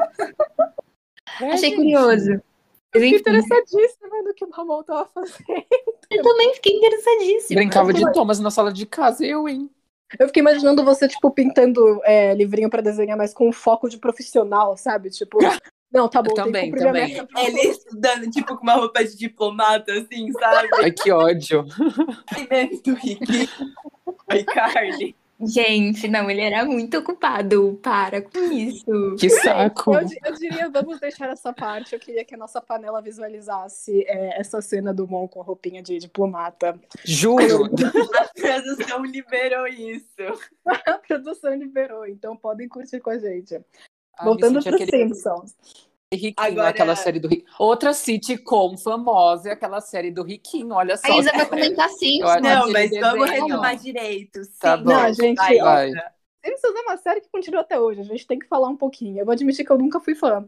Achei 1.54 1.76
curioso. 1.76 2.32
Mas, 2.32 2.42
Fiquei 2.92 3.10
interessadíssima 3.20 4.24
no 4.24 4.34
que 4.34 4.46
o 4.46 4.50
Ramon 4.50 4.82
tava 4.82 5.06
fazendo. 5.14 5.46
eu 6.10 6.24
também 6.24 6.56
fiquei 6.56 6.78
interessadíssima. 6.78 7.60
Brincava 7.60 7.94
de 7.94 8.12
Thomas 8.12 8.40
na 8.40 8.50
sala 8.50 8.74
de 8.74 8.86
casa, 8.88 9.24
eu, 9.24 9.48
hein? 9.48 9.70
Eu 10.18 10.28
fiquei 10.28 10.42
imaginando 10.42 10.84
você, 10.84 11.08
tipo, 11.08 11.30
pintando 11.30 12.02
é, 12.06 12.34
livrinho 12.34 12.70
pra 12.70 12.82
desenhar, 12.82 13.18
mas 13.18 13.34
com 13.34 13.50
um 13.50 13.52
foco 13.52 13.90
de 13.90 13.98
profissional, 13.98 14.76
sabe? 14.78 15.10
Tipo, 15.10 15.38
não, 15.92 16.10
tá 16.10 16.22
bom, 16.22 16.34
tem 16.34 16.44
Também, 16.44 16.72
também. 16.74 17.28
Ele 17.38 17.60
estudando, 17.70 18.30
tipo, 18.30 18.58
com 18.58 18.64
uma 18.64 18.76
roupa 18.76 19.04
de 19.04 19.18
diplomata, 19.18 19.94
assim, 19.94 20.32
sabe? 20.34 20.70
Ai, 20.76 20.92
que 20.92 21.12
ódio. 21.12 21.66
Ai, 22.36 22.48
meme 22.50 22.82
do 22.82 22.94
Rick. 22.94 23.50
Ai, 24.30 24.44
Carly. 24.44 25.16
Gente, 25.40 26.08
não, 26.08 26.30
ele 26.30 26.42
era 26.42 26.66
muito 26.66 26.98
ocupado. 26.98 27.80
Para 27.82 28.22
com 28.22 28.52
isso. 28.52 29.16
Que 29.20 29.30
saco. 29.30 29.94
Eu, 29.94 30.08
eu 30.26 30.34
diria, 30.34 30.70
vamos 30.70 31.00
deixar 31.00 31.30
essa 31.30 31.54
parte. 31.54 31.94
Eu 31.94 32.00
queria 32.00 32.26
que 32.26 32.34
a 32.34 32.38
nossa 32.38 32.60
panela 32.60 33.02
visualizasse 33.02 34.04
é, 34.08 34.40
essa 34.40 34.62
cena 34.62 34.92
do 34.94 35.08
Mon 35.08 35.28
com 35.28 35.40
a 35.40 35.44
roupinha 35.44 35.82
de 35.82 36.00
diplomata. 36.00 36.80
Juro. 37.06 37.66
A 38.18 38.28
produção 38.34 39.06
liberou 39.06 39.68
isso. 39.68 40.42
A 40.66 40.98
produção 40.98 41.54
liberou, 41.54 42.08
então 42.08 42.36
podem 42.36 42.68
curtir 42.68 43.00
com 43.00 43.12
a 43.12 43.18
gente. 43.20 43.60
Ah, 44.18 44.26
Voltando 44.26 44.62
para 44.64 44.74
aquele 44.76 44.92
Simpsons. 44.92 45.56
Riquinho, 46.14 46.34
Agora- 46.38 46.70
aquela 46.70 46.96
série 46.96 47.20
do 47.20 47.28
Riquinho. 47.28 47.50
Outra 47.60 47.94
sitcom 47.94 48.78
famosa 48.78 49.50
é 49.50 49.52
aquela 49.52 49.82
série 49.82 50.10
do 50.10 50.24
Riquinho, 50.24 50.74
olha 50.74 50.96
só. 50.96 51.06
A 51.12 51.18
Isa 51.18 51.32
vai 51.34 51.46
comentar 51.46 51.90
sim. 51.90 52.22
Eu 52.22 52.28
acho- 52.30 52.44
Não, 52.44 52.72
mas 52.72 52.90
vamos 52.92 53.20
desenho. 53.30 53.44
retomar 53.44 53.76
direito. 53.76 54.44
Sim, 54.46 54.52
Tá 54.60 54.78
bom. 54.78 54.90
Não, 54.90 55.14
gente, 55.14 55.36
vai, 55.36 55.58
vai. 55.60 55.92
Simpsons 56.46 56.76
é 56.76 56.82
uma 56.82 56.98
série 56.98 57.20
que 57.22 57.30
continua 57.30 57.60
até 57.62 57.78
hoje, 57.78 58.00
a 58.00 58.04
gente 58.06 58.26
tem 58.26 58.40
que 58.40 58.48
falar 58.48 58.70
um 58.70 58.78
pouquinho. 58.78 59.20
Eu 59.20 59.26
vou 59.26 59.34
admitir 59.34 59.66
que 59.66 59.72
eu 59.72 59.78
nunca 59.78 60.00
fui 60.00 60.16
fã. 60.16 60.48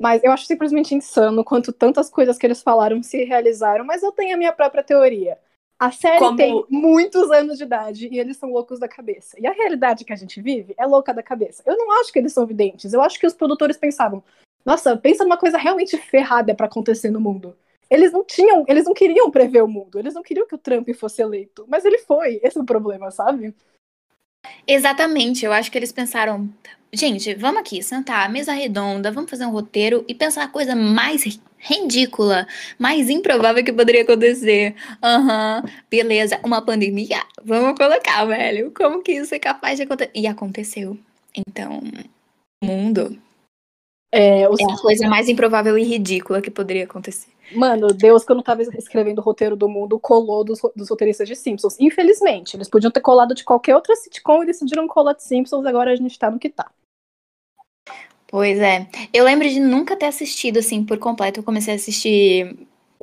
Mas 0.00 0.22
eu 0.24 0.32
acho 0.32 0.46
simplesmente 0.46 0.94
insano 0.94 1.44
quanto 1.44 1.72
tantas 1.72 2.10
coisas 2.10 2.36
que 2.36 2.46
eles 2.46 2.60
falaram 2.62 3.00
se 3.02 3.24
realizaram, 3.24 3.84
mas 3.84 4.02
eu 4.02 4.10
tenho 4.12 4.34
a 4.34 4.38
minha 4.38 4.52
própria 4.52 4.82
teoria. 4.82 5.38
A 5.78 5.92
série 5.92 6.18
Como- 6.18 6.36
tem 6.36 6.64
muitos 6.68 7.30
anos 7.30 7.56
de 7.56 7.62
idade 7.62 8.08
e 8.10 8.18
eles 8.18 8.36
são 8.36 8.50
loucos 8.50 8.80
da 8.80 8.88
cabeça. 8.88 9.36
E 9.40 9.46
a 9.46 9.52
realidade 9.52 10.04
que 10.04 10.12
a 10.12 10.16
gente 10.16 10.40
vive 10.40 10.74
é 10.76 10.84
louca 10.84 11.14
da 11.14 11.22
cabeça. 11.22 11.62
Eu 11.64 11.76
não 11.76 12.00
acho 12.00 12.12
que 12.12 12.18
eles 12.18 12.32
são 12.32 12.44
videntes. 12.44 12.92
Eu 12.92 13.00
acho 13.00 13.18
que 13.18 13.26
os 13.26 13.34
produtores 13.34 13.76
pensavam: 13.76 14.22
nossa, 14.64 14.96
pensa 14.96 15.22
numa 15.22 15.36
coisa 15.36 15.56
realmente 15.56 15.96
ferrada 15.96 16.52
pra 16.54 16.66
acontecer 16.66 17.10
no 17.10 17.20
mundo. 17.20 17.56
Eles 17.88 18.12
não 18.12 18.24
tinham, 18.24 18.64
eles 18.68 18.84
não 18.84 18.92
queriam 18.92 19.30
prever 19.30 19.62
o 19.62 19.68
mundo. 19.68 19.98
Eles 19.98 20.14
não 20.14 20.22
queriam 20.22 20.46
que 20.46 20.54
o 20.54 20.58
Trump 20.58 20.88
fosse 20.94 21.22
eleito. 21.22 21.64
Mas 21.68 21.84
ele 21.84 21.98
foi. 21.98 22.40
Esse 22.42 22.58
é 22.58 22.60
o 22.60 22.66
problema, 22.66 23.10
sabe? 23.10 23.54
Exatamente, 24.66 25.44
eu 25.44 25.52
acho 25.52 25.70
que 25.70 25.78
eles 25.78 25.92
pensaram, 25.92 26.48
gente, 26.92 27.34
vamos 27.34 27.60
aqui, 27.60 27.82
sentar, 27.82 28.30
mesa 28.30 28.52
redonda, 28.52 29.10
vamos 29.10 29.30
fazer 29.30 29.46
um 29.46 29.50
roteiro 29.50 30.04
e 30.08 30.14
pensar 30.14 30.44
a 30.44 30.48
coisa 30.48 30.74
mais 30.74 31.22
ri- 31.24 31.40
ridícula, 31.58 32.46
mais 32.78 33.10
improvável 33.10 33.64
que 33.64 33.72
poderia 33.72 34.02
acontecer. 34.02 34.74
Aham, 35.02 35.62
beleza, 35.90 36.40
uma 36.44 36.62
pandemia, 36.62 37.22
vamos 37.44 37.78
colocar, 37.78 38.24
velho, 38.24 38.72
como 38.76 39.02
que 39.02 39.12
isso 39.12 39.34
é 39.34 39.38
capaz 39.38 39.76
de 39.76 39.82
acontecer? 39.84 40.12
E 40.14 40.26
aconteceu. 40.26 40.98
Então, 41.34 41.80
mundo 42.62 43.16
É, 44.12 44.40
é 44.40 44.44
a 44.44 44.78
coisa 44.80 45.08
mais 45.08 45.28
improvável 45.28 45.76
e 45.78 45.84
ridícula 45.84 46.40
que 46.40 46.50
poderia 46.50 46.84
acontecer. 46.84 47.28
Mano, 47.50 47.88
Deus, 47.88 48.24
quando 48.24 48.42
tava 48.42 48.62
escrevendo 48.62 49.18
o 49.18 49.22
roteiro 49.22 49.56
do 49.56 49.68
mundo, 49.68 49.98
colou 49.98 50.44
dos, 50.44 50.60
dos 50.76 50.88
roteiristas 50.90 51.26
de 51.26 51.34
Simpsons. 51.34 51.76
Infelizmente, 51.80 52.56
eles 52.56 52.68
podiam 52.68 52.90
ter 52.90 53.00
colado 53.00 53.34
de 53.34 53.44
qualquer 53.44 53.74
outra 53.74 53.96
sitcom 53.96 54.42
e 54.42 54.46
decidiram 54.46 54.86
colar 54.86 55.14
de 55.14 55.22
Simpsons, 55.22 55.64
agora 55.64 55.92
a 55.92 55.96
gente 55.96 56.18
tá 56.18 56.30
no 56.30 56.38
que 56.38 56.50
tá. 56.50 56.70
Pois 58.26 58.58
é. 58.58 58.86
Eu 59.12 59.24
lembro 59.24 59.48
de 59.48 59.58
nunca 59.58 59.96
ter 59.96 60.06
assistido 60.06 60.58
assim 60.58 60.84
por 60.84 60.98
completo. 60.98 61.40
Eu 61.40 61.44
comecei 61.44 61.72
a 61.72 61.76
assistir 61.76 62.58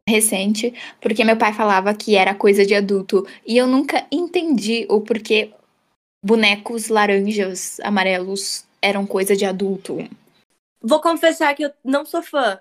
recente, 0.08 0.72
porque 1.02 1.24
meu 1.24 1.36
pai 1.36 1.52
falava 1.52 1.94
que 1.96 2.16
era 2.16 2.36
coisa 2.36 2.64
de 2.64 2.76
adulto. 2.76 3.26
E 3.46 3.58
eu 3.58 3.66
nunca 3.66 4.06
entendi 4.12 4.86
o 4.88 5.02
porquê 5.02 5.52
bonecos 6.24 6.90
laranjas, 6.90 7.80
amarelos 7.80 8.66
eram 8.82 9.06
coisa 9.06 9.36
de 9.36 9.46
adulto. 9.46 9.98
Vou 10.80 11.02
confessar 11.02 11.56
que 11.56 11.66
eu 11.66 11.72
não 11.84 12.06
sou 12.06 12.22
fã. 12.22 12.60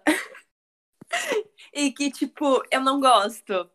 E 1.74 1.90
que, 1.92 2.10
tipo, 2.10 2.62
eu 2.70 2.80
não 2.80 3.00
gosto. 3.00 3.68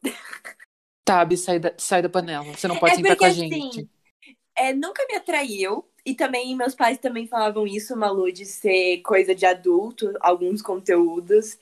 Tabi, 1.05 1.37
sai 1.37 1.59
da, 1.59 1.73
sai 1.77 2.01
da 2.01 2.09
panela. 2.09 2.45
Você 2.45 2.67
não 2.67 2.77
pode 2.77 2.93
É 2.93 2.95
sentar 2.95 3.17
com 3.17 3.25
a 3.25 3.27
porque, 3.27 3.41
gente. 3.41 3.79
assim, 3.81 3.89
É, 4.55 4.73
nunca 4.73 5.05
me 5.07 5.15
atraiu. 5.15 5.85
E 6.05 6.15
também 6.15 6.55
meus 6.55 6.73
pais 6.73 6.97
também 6.97 7.27
falavam 7.27 7.67
isso, 7.67 7.95
Malu, 7.95 8.31
de 8.31 8.45
ser 8.45 9.01
coisa 9.01 9.35
de 9.35 9.45
adulto, 9.45 10.13
alguns 10.21 10.61
conteúdos. 10.61 11.59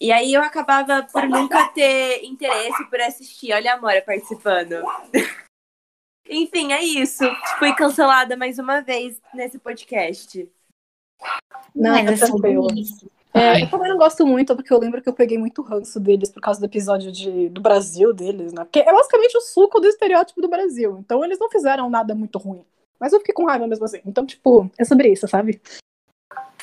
E 0.00 0.12
aí 0.12 0.32
eu 0.34 0.42
acabava 0.42 1.02
por 1.10 1.26
nunca 1.28 1.68
ter 1.70 2.22
interesse 2.24 2.84
por 2.88 3.00
assistir. 3.00 3.52
Olha 3.52 3.72
a 3.72 3.76
Amora 3.76 4.02
participando. 4.02 4.74
Enfim, 6.28 6.72
é 6.72 6.82
isso. 6.84 7.24
Fui 7.58 7.74
cancelada 7.74 8.36
mais 8.36 8.58
uma 8.58 8.80
vez 8.82 9.20
nesse 9.32 9.58
podcast. 9.58 10.48
Não, 11.74 11.90
Mas 11.92 12.20
tá 12.20 12.26
é 12.26 12.28
tranquilo. 12.28 12.68
isso. 12.76 13.10
É, 13.38 13.62
eu 13.62 13.70
também 13.70 13.88
não 13.88 13.98
gosto 13.98 14.26
muito, 14.26 14.54
porque 14.54 14.72
eu 14.72 14.78
lembro 14.78 15.00
que 15.00 15.08
eu 15.08 15.12
peguei 15.12 15.38
muito 15.38 15.62
ranço 15.62 15.98
deles 16.00 16.30
por 16.30 16.40
causa 16.40 16.60
do 16.60 16.66
episódio 16.66 17.12
de, 17.12 17.48
do 17.48 17.60
Brasil 17.60 18.12
deles, 18.12 18.52
né? 18.52 18.64
Porque 18.64 18.80
é 18.80 18.92
basicamente 18.92 19.36
o 19.36 19.40
suco 19.40 19.80
do 19.80 19.86
estereótipo 19.86 20.40
do 20.40 20.48
Brasil. 20.48 20.98
Então 21.00 21.24
eles 21.24 21.38
não 21.38 21.50
fizeram 21.50 21.88
nada 21.88 22.14
muito 22.14 22.38
ruim. 22.38 22.64
Mas 22.98 23.12
eu 23.12 23.20
fiquei 23.20 23.34
com 23.34 23.46
raiva 23.46 23.66
mesmo 23.66 23.84
assim. 23.84 24.00
Então, 24.04 24.26
tipo, 24.26 24.70
é 24.76 24.84
sobre 24.84 25.08
isso, 25.08 25.28
sabe? 25.28 25.60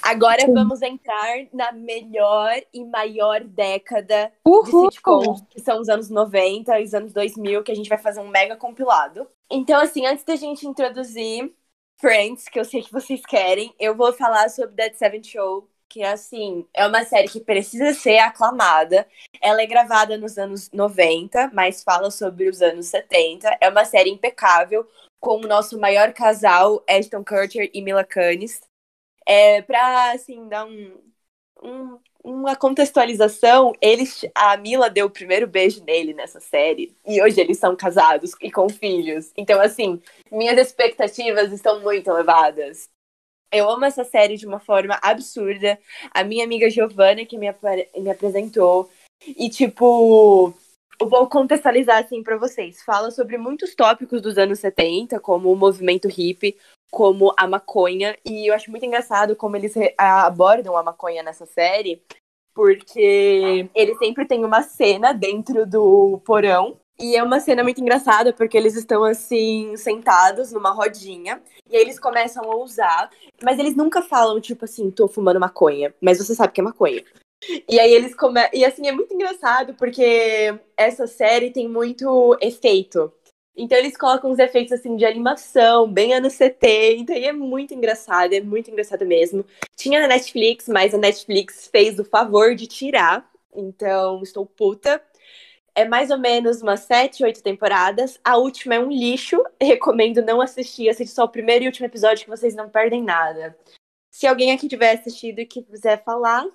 Agora 0.04 0.46
vamos 0.46 0.84
entrar 0.84 1.48
na 1.52 1.72
melhor 1.72 2.54
e 2.72 2.86
maior 2.86 3.44
década 3.44 4.32
de 4.46 4.50
Uhul! 4.50 4.92
sitcoms, 4.92 5.42
que 5.50 5.60
são 5.60 5.82
os 5.82 5.90
anos 5.90 6.12
90 6.12 6.80
e 6.80 6.84
os 6.84 6.94
anos 6.94 7.12
2000, 7.12 7.64
que 7.64 7.72
a 7.72 7.76
gente 7.76 7.90
vai 7.90 7.98
fazer 7.98 8.20
um 8.20 8.28
mega 8.28 8.56
compilado. 8.56 9.28
Então, 9.50 9.80
assim, 9.82 10.06
antes 10.06 10.24
da 10.24 10.36
gente 10.36 10.68
introduzir 10.68 11.52
Friends, 11.98 12.48
que 12.48 12.60
eu 12.60 12.66
sei 12.66 12.84
que 12.84 12.92
vocês 12.92 13.26
querem, 13.26 13.74
eu 13.80 13.96
vou 13.96 14.14
falar 14.14 14.50
sobre 14.50 14.76
Dead 14.76 14.94
Seven 14.94 15.24
Show, 15.24 15.68
que, 15.90 16.04
assim, 16.04 16.68
é 16.74 16.86
uma 16.88 17.04
série 17.06 17.28
que 17.30 17.40
precisa 17.40 17.94
ser 17.94 18.18
aclamada. 18.20 19.08
Ela 19.42 19.62
é 19.62 19.66
gravada 19.68 20.18
nos 20.18 20.38
anos 20.38 20.70
90, 20.72 21.50
mas 21.54 21.84
fala 21.84 22.12
sobre 22.12 22.50
os 22.50 22.62
anos 22.62 22.88
70. 22.88 23.58
É 23.62 23.70
uma 23.70 23.86
série 23.86 24.10
impecável, 24.10 24.88
com 25.20 25.38
o 25.38 25.48
nosso 25.48 25.80
maior 25.80 26.14
casal, 26.14 26.84
Ashton 26.90 27.24
Kutcher 27.24 27.70
e 27.74 27.82
Mila 27.82 28.04
Kunis. 28.04 28.62
É, 29.28 29.62
pra, 29.64 30.12
assim, 30.14 30.48
dar 30.50 30.66
um, 30.66 31.02
um- 31.64 32.00
uma 32.24 32.56
contextualização, 32.56 33.74
eles, 33.82 34.22
a 34.36 34.58
Mila 34.58 34.90
deu 34.90 35.08
o 35.08 35.10
primeiro 35.10 35.48
beijo 35.48 35.84
nele 35.84 36.14
nessa 36.14 36.40
série. 36.40 36.96
E 37.06 37.22
hoje 37.22 37.40
eles 37.40 37.60
são 37.60 37.76
casados 37.76 38.32
e 38.42 38.52
com 38.52 38.68
filhos. 38.70 39.32
Então, 39.38 39.62
assim, 39.62 40.02
minhas 40.32 40.58
expectativas 40.58 41.52
estão 41.52 41.82
muito 41.82 42.10
elevadas. 42.10 42.90
Eu 43.56 43.70
amo 43.70 43.86
essa 43.86 44.04
série 44.04 44.36
de 44.36 44.46
uma 44.46 44.60
forma 44.60 45.00
absurda. 45.02 45.80
A 46.14 46.26
minha 46.26 46.44
amiga 46.44 46.70
Giovanna, 46.70 47.26
que 47.26 47.38
me, 47.38 47.48
apare- 47.48 47.90
me 47.98 48.10
apresentou. 48.10 48.90
E, 49.26 49.50
tipo, 49.50 50.54
eu 51.00 51.08
vou 51.08 51.28
contextualizar 51.30 52.04
assim 52.04 52.22
pra 52.22 52.38
vocês. 52.38 52.84
Fala 52.84 53.12
sobre 53.12 53.38
muitos 53.38 53.74
tópicos 53.74 54.22
dos 54.22 54.38
anos 54.38 54.60
70, 54.60 55.22
como 55.22 55.52
o 55.52 55.56
movimento 55.56 56.10
hippie, 56.10 56.58
como 56.92 57.34
a 57.38 57.48
maconha. 57.48 58.18
E 58.26 58.50
eu 58.50 58.54
acho 58.54 58.70
muito 58.70 58.86
engraçado 58.86 59.38
como 59.38 59.56
eles 59.56 59.74
abordam 59.98 60.76
a 60.76 60.84
maconha 60.84 61.24
nessa 61.24 61.46
série, 61.46 62.04
porque 62.54 63.70
eles 63.74 63.98
sempre 63.98 64.26
têm 64.26 64.44
uma 64.44 64.64
cena 64.64 65.14
dentro 65.14 65.66
do 65.66 66.22
porão. 66.26 66.78
E 67.00 67.16
é 67.16 67.24
uma 67.24 67.40
cena 67.40 67.64
muito 67.64 67.82
engraçada, 67.82 68.32
porque 68.32 68.58
eles 68.58 68.76
estão 68.76 69.04
assim, 69.04 69.76
sentados 69.76 70.52
numa 70.52 70.72
rodinha, 70.72 71.42
e 71.70 71.76
aí 71.76 71.82
eles 71.82 72.00
começam 72.00 72.50
a 72.50 72.56
usar, 72.56 73.10
mas 73.44 73.60
eles 73.60 73.76
nunca 73.76 74.02
falam, 74.02 74.40
tipo 74.40 74.64
assim, 74.64 74.90
tô 74.90 75.08
fumando 75.08 75.40
maconha, 75.40 75.94
mas 76.02 76.20
você 76.20 76.34
sabe 76.34 76.54
que 76.54 76.62
é 76.62 76.64
maconha. 76.64 77.04
E 77.70 77.80
aí 77.80 77.94
eles 77.94 78.16
começam. 78.16 78.52
E 78.54 78.64
assim, 78.64 78.88
é 78.88 78.92
muito 78.92 79.14
engraçado, 79.14 79.74
porque 79.76 80.58
essa 80.78 81.06
série 81.06 81.52
tem 81.52 81.68
muito 81.68 82.38
efeito. 82.42 83.12
Então 83.58 83.78
eles 83.78 83.96
colocam 83.96 84.32
uns 84.32 84.40
efeitos 84.40 84.74
assim 84.74 84.96
de 84.98 85.06
animação, 85.06 85.90
bem 85.90 86.14
anos 86.14 86.34
70, 86.34 87.14
e 87.14 87.26
é 87.26 87.32
muito 87.32 87.74
engraçado, 87.74 88.34
é 88.34 88.42
muito 88.42 88.70
engraçado 88.70 89.06
mesmo. 89.06 89.46
Tinha 89.78 90.02
na 90.02 90.08
Netflix, 90.08 90.68
mas 90.68 90.94
a 90.94 90.98
Netflix 90.98 91.68
fez 91.72 91.98
o 91.98 92.04
favor 92.04 92.54
de 92.54 92.68
tirar, 92.68 93.30
então 93.56 94.22
estou 94.22 94.46
puta. 94.46 95.02
É 95.78 95.86
mais 95.86 96.10
ou 96.10 96.18
menos 96.18 96.62
umas 96.62 96.82
sete, 96.82 97.24
oito 97.24 97.44
temporadas. 97.44 98.18
A 98.24 98.38
última 98.38 98.76
é 98.76 98.80
um 98.80 98.90
lixo. 98.90 99.44
Recomendo 99.62 100.22
não 100.22 100.40
assistir. 100.40 100.88
Assiste 100.90 101.14
só 101.14 101.26
o 101.26 101.30
primeiro 101.30 101.66
e 101.66 101.68
último 101.68 101.86
episódio 101.86 102.24
que 102.24 102.30
vocês 102.30 102.56
não 102.56 102.70
perdem 102.70 103.04
nada. 103.04 103.58
Se 104.10 104.26
alguém 104.26 104.54
aqui 104.54 104.70
tiver 104.70 104.94
assistido 104.94 105.40
e 105.40 105.46
quiser 105.46 106.02
falar, 106.04 106.46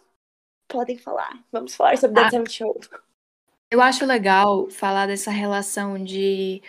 podem 0.67 0.97
falar. 0.97 1.39
Vamos 1.53 1.75
falar 1.75 1.99
sobre 1.99 2.19
Ah. 2.21 2.31
Seventh 2.31 2.51
Show. 2.51 2.81
Eu 3.71 3.83
acho 3.83 4.07
legal 4.07 4.69
falar 4.71 5.07
dessa 5.07 5.31
relação 5.31 6.03
de 6.03 6.63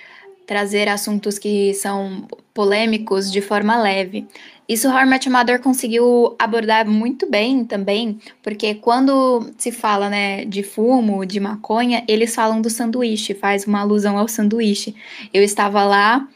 trazer 0.51 0.89
assuntos 0.89 1.39
que 1.39 1.73
são 1.73 2.27
polêmicos 2.53 3.31
de 3.31 3.39
forma 3.39 3.81
leve. 3.81 4.27
Isso 4.67 4.89
How 4.89 5.05
I 5.05 5.29
Mother 5.29 5.61
conseguiu 5.61 6.35
abordar 6.37 6.85
muito 6.85 7.25
bem 7.25 7.63
também, 7.63 8.19
porque 8.43 8.75
quando 8.75 9.49
se 9.57 9.71
fala, 9.71 10.09
né, 10.09 10.43
de 10.43 10.61
fumo, 10.61 11.25
de 11.25 11.39
maconha, 11.39 12.03
eles 12.05 12.35
falam 12.35 12.61
do 12.61 12.69
sanduíche, 12.69 13.33
faz 13.33 13.65
uma 13.65 13.79
alusão 13.79 14.17
ao 14.17 14.27
sanduíche. 14.27 14.93
Eu 15.33 15.41
estava 15.41 15.85
lá 15.85 16.27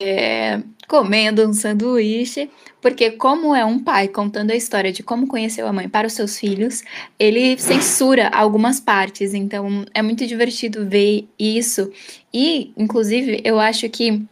é, 0.00 0.62
comendo 0.88 1.48
um 1.48 1.52
sanduíche, 1.52 2.50
porque 2.80 3.10
como 3.12 3.54
é 3.54 3.64
um 3.64 3.78
pai 3.78 4.08
contando 4.08 4.50
a 4.50 4.56
história 4.56 4.92
de 4.92 5.02
como 5.02 5.26
conheceu 5.26 5.66
a 5.66 5.72
mãe 5.72 5.88
para 5.88 6.06
os 6.06 6.12
seus 6.12 6.38
filhos, 6.38 6.82
ele 7.18 7.58
censura 7.58 8.28
algumas 8.28 8.80
partes, 8.80 9.34
então 9.34 9.84
é 9.94 10.02
muito 10.02 10.26
divertido 10.26 10.86
ver 10.86 11.28
isso. 11.38 11.90
E, 12.32 12.72
inclusive, 12.76 13.40
eu 13.44 13.58
acho 13.58 13.88
que 13.88 14.22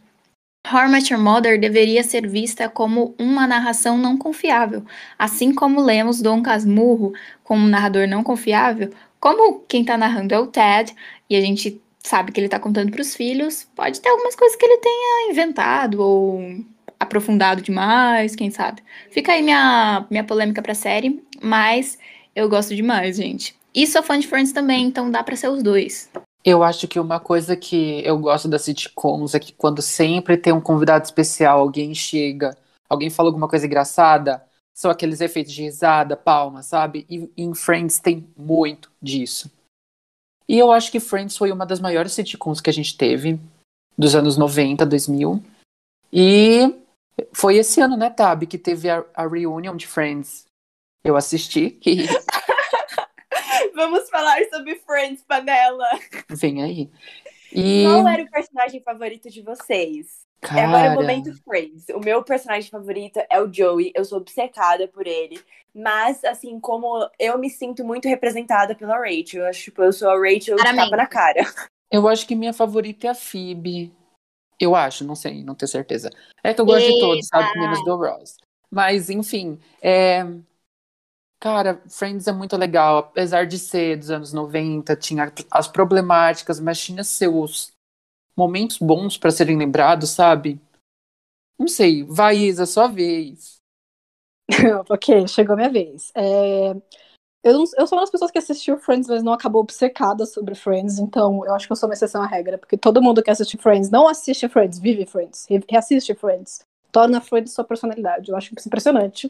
How 0.71 0.87
Met 0.87 1.11
Your 1.11 1.21
Mother 1.21 1.59
deveria 1.59 2.03
ser 2.03 2.27
vista 2.27 2.69
como 2.69 3.13
uma 3.19 3.45
narração 3.45 3.97
não 3.97 4.17
confiável, 4.17 4.85
assim 5.19 5.53
como 5.53 5.81
lemos 5.81 6.21
Dom 6.21 6.41
Casmurro 6.41 7.11
como 7.43 7.65
um 7.65 7.67
narrador 7.67 8.07
não 8.07 8.23
confiável, 8.23 8.89
como 9.19 9.59
quem 9.67 9.83
tá 9.83 9.97
narrando 9.97 10.33
é 10.33 10.39
o 10.39 10.47
Ted, 10.47 10.93
e 11.29 11.35
a 11.35 11.41
gente 11.41 11.81
sabe 12.05 12.31
que 12.31 12.39
ele 12.39 12.49
tá 12.49 12.59
contando 12.59 12.91
pros 12.91 13.15
filhos, 13.15 13.67
pode 13.75 14.01
ter 14.01 14.09
algumas 14.09 14.35
coisas 14.35 14.57
que 14.57 14.65
ele 14.65 14.77
tenha 14.77 15.31
inventado 15.31 16.01
ou 16.01 16.63
aprofundado 16.99 17.61
demais, 17.61 18.35
quem 18.35 18.51
sabe. 18.51 18.83
Fica 19.09 19.31
aí 19.31 19.41
minha, 19.41 20.05
minha 20.09 20.23
polêmica 20.23 20.61
pra 20.61 20.75
série, 20.75 21.23
mas 21.41 21.97
eu 22.35 22.49
gosto 22.49 22.75
demais, 22.75 23.17
gente. 23.17 23.55
E 23.73 23.87
sou 23.87 24.03
fã 24.03 24.19
de 24.19 24.27
Friends 24.27 24.51
também, 24.51 24.85
então 24.85 25.09
dá 25.09 25.23
pra 25.23 25.35
ser 25.35 25.49
os 25.49 25.63
dois. 25.63 26.09
Eu 26.43 26.61
acho 26.61 26.87
que 26.87 26.99
uma 26.99 27.19
coisa 27.19 27.55
que 27.55 28.01
eu 28.05 28.17
gosto 28.17 28.49
das 28.49 28.63
sitcoms 28.63 29.33
é 29.33 29.39
que 29.39 29.53
quando 29.53 29.81
sempre 29.81 30.35
tem 30.35 30.51
um 30.51 30.59
convidado 30.59 31.05
especial, 31.05 31.59
alguém 31.59 31.95
chega, 31.95 32.55
alguém 32.89 33.09
fala 33.09 33.29
alguma 33.29 33.47
coisa 33.47 33.65
engraçada, 33.65 34.43
são 34.73 34.91
aqueles 34.91 35.21
efeitos 35.21 35.53
de 35.53 35.63
risada, 35.63 36.17
palma, 36.17 36.61
sabe? 36.61 37.05
E 37.09 37.29
em 37.37 37.53
Friends 37.55 37.99
tem 37.99 38.27
muito 38.37 38.91
disso. 39.01 39.49
E 40.47 40.57
eu 40.57 40.71
acho 40.71 40.91
que 40.91 40.99
Friends 40.99 41.37
foi 41.37 41.51
uma 41.51 41.65
das 41.65 41.79
maiores 41.79 42.13
sitcoms 42.13 42.59
que 42.59 42.69
a 42.69 42.73
gente 42.73 42.97
teve, 42.97 43.39
dos 43.97 44.15
anos 44.15 44.37
90, 44.37 44.85
2000. 44.85 45.43
E 46.11 46.75
foi 47.33 47.57
esse 47.57 47.79
ano, 47.81 47.95
né, 47.97 48.09
Tab, 48.09 48.43
que 48.45 48.57
teve 48.57 48.89
a, 48.89 49.03
a 49.13 49.27
reunion 49.27 49.75
de 49.75 49.87
Friends. 49.87 50.45
Eu 51.03 51.15
assisti. 51.15 51.79
E 51.85 52.05
Vamos 53.75 54.09
falar 54.09 54.39
sobre 54.53 54.75
Friends, 54.85 55.23
panela. 55.23 55.87
vem 56.29 56.61
aí. 56.63 56.91
E, 57.51 57.83
Qual 57.85 58.07
era 58.07 58.23
o 58.23 58.29
personagem 58.29 58.81
favorito 58.81 59.29
de 59.29 59.41
vocês? 59.41 60.22
É 60.43 60.47
cara, 60.47 60.67
agora 60.67 60.91
o 60.91 60.95
momento 60.95 61.33
Friends. 61.43 61.85
O 61.89 61.99
meu 61.99 62.23
personagem 62.23 62.69
favorito 62.69 63.19
é 63.29 63.41
o 63.41 63.51
Joey. 63.51 63.91
Eu 63.95 64.03
sou 64.03 64.19
obcecada 64.19 64.87
por 64.87 65.07
ele. 65.07 65.41
Mas, 65.73 66.23
assim, 66.23 66.59
como 66.59 67.09
eu 67.17 67.37
me 67.37 67.49
sinto 67.49 67.83
muito 67.83 68.07
representada 68.07 68.75
pela 68.75 68.97
Rachel. 68.97 69.41
Eu 69.41 69.47
acho, 69.47 69.63
tipo, 69.63 69.81
eu 69.81 69.91
sou 69.91 70.09
a 70.09 70.15
Rachel 70.15 70.57
Claramente. 70.57 70.85
tapa 70.85 70.97
na 70.97 71.07
cara. 71.07 71.41
eu 71.91 72.07
acho 72.07 72.27
que 72.27 72.35
minha 72.35 72.53
favorita 72.53 73.07
é 73.07 73.09
a 73.09 73.15
Phoebe. 73.15 73.91
Eu 74.59 74.75
acho, 74.75 75.03
não 75.03 75.15
sei, 75.15 75.43
não 75.43 75.55
tenho 75.55 75.69
certeza. 75.69 76.09
É 76.43 76.53
que 76.53 76.61
eu 76.61 76.65
gosto 76.65 76.85
de 76.85 76.99
todos, 76.99 77.27
sabe? 77.27 77.47
Eita. 77.47 77.59
Menos 77.59 77.83
do 77.83 77.95
Ross. 77.95 78.37
Mas, 78.69 79.09
enfim, 79.09 79.59
é... 79.81 80.25
Cara, 81.39 81.81
Friends 81.89 82.25
é 82.27 82.31
muito 82.31 82.55
legal, 82.55 82.99
apesar 82.99 83.45
de 83.45 83.59
ser 83.59 83.97
dos 83.97 84.09
anos 84.09 84.31
90, 84.31 84.95
tinha 84.95 85.29
as 85.51 85.67
problemáticas, 85.67 86.57
mas 86.57 86.79
tinha 86.79 87.03
seus 87.03 87.72
momentos 88.35 88.77
bons 88.77 89.17
pra 89.17 89.31
serem 89.31 89.57
lembrados, 89.57 90.09
sabe? 90.11 90.59
Não 91.59 91.67
sei, 91.67 92.03
vai, 92.03 92.37
Isa, 92.37 92.65
sua 92.65 92.87
vez. 92.87 93.57
ok, 94.89 95.27
chegou 95.27 95.55
minha 95.55 95.69
vez. 95.69 96.11
É, 96.15 96.71
Eu, 97.43 97.53
não- 97.53 97.65
eu 97.77 97.87
sou 97.87 97.97
uma 97.97 98.03
das 98.03 98.11
pessoas 98.11 98.31
que 98.31 98.37
assistiu 98.39 98.77
Friends, 98.79 99.07
mas 99.07 99.23
não 99.23 99.33
acabou 99.33 99.61
obcecada 99.61 100.25
sobre 100.25 100.55
Friends, 100.55 100.99
então 100.99 101.45
eu 101.45 101.53
acho 101.55 101.67
que 101.67 101.73
eu 101.73 101.77
sou 101.77 101.89
uma 101.89 101.93
exceção 101.93 102.21
à 102.23 102.27
regra, 102.27 102.57
porque 102.57 102.77
todo 102.77 103.01
mundo 103.01 103.23
que 103.23 103.31
assiste 103.31 103.57
Friends 103.57 103.89
não 103.89 104.07
assiste 104.07 104.47
Friends, 104.49 104.79
vive 104.79 105.05
Friends, 105.05 105.45
re- 105.49 105.63
reassiste 105.69 106.15
Friends, 106.15 106.61
torna 106.91 107.21
Friends 107.21 107.53
sua 107.53 107.63
personalidade. 107.65 108.29
Eu 108.31 108.37
acho 108.37 108.53
isso 108.57 108.67
impressionante. 108.67 109.29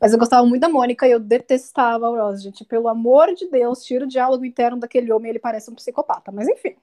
Mas 0.00 0.12
eu 0.12 0.18
gostava 0.18 0.46
muito 0.46 0.62
da 0.62 0.68
Mônica 0.68 1.06
e 1.08 1.12
eu 1.12 1.20
detestava 1.20 2.08
o 2.08 2.16
Ross, 2.16 2.42
gente. 2.42 2.64
Pelo 2.64 2.88
amor 2.88 3.34
de 3.34 3.48
Deus, 3.50 3.84
tira 3.84 4.04
o 4.04 4.08
diálogo 4.08 4.44
interno 4.44 4.78
daquele 4.80 5.12
homem, 5.12 5.30
ele 5.30 5.38
parece 5.38 5.70
um 5.70 5.74
psicopata. 5.74 6.32
Mas 6.32 6.48
enfim. 6.48 6.76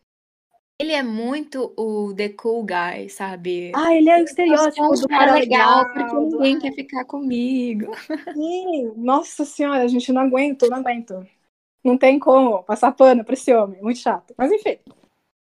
Ele 0.79 0.91
é 0.91 1.01
muito 1.01 1.73
o 1.75 2.13
the 2.13 2.29
cool 2.29 2.63
guy, 2.63 3.09
sabe? 3.09 3.71
Ah, 3.75 3.95
ele 3.95 4.09
é 4.09 4.17
o 4.17 4.19
Eu 4.19 4.25
estereótipo 4.25 4.85
um 4.85 4.91
do 4.91 5.07
cara 5.07 5.33
legal, 5.33 5.87
legal. 5.87 5.93
porque 5.93 6.35
ninguém 6.35 6.59
quer 6.59 6.73
ficar 6.73 7.03
comigo. 7.05 7.91
Sim, 8.33 8.91
nossa 8.95 9.43
senhora, 9.43 9.83
a 9.83 9.87
gente 9.87 10.11
não 10.13 10.21
aguento, 10.21 10.69
não 10.69 10.77
aguento. 10.77 11.25
Não 11.83 11.97
tem 11.97 12.19
como 12.19 12.61
passar 12.63 12.91
pano 12.91 13.23
pra 13.23 13.33
esse 13.33 13.51
homem, 13.53 13.81
muito 13.81 13.99
chato. 13.99 14.35
Mas 14.37 14.51
enfim. 14.51 14.77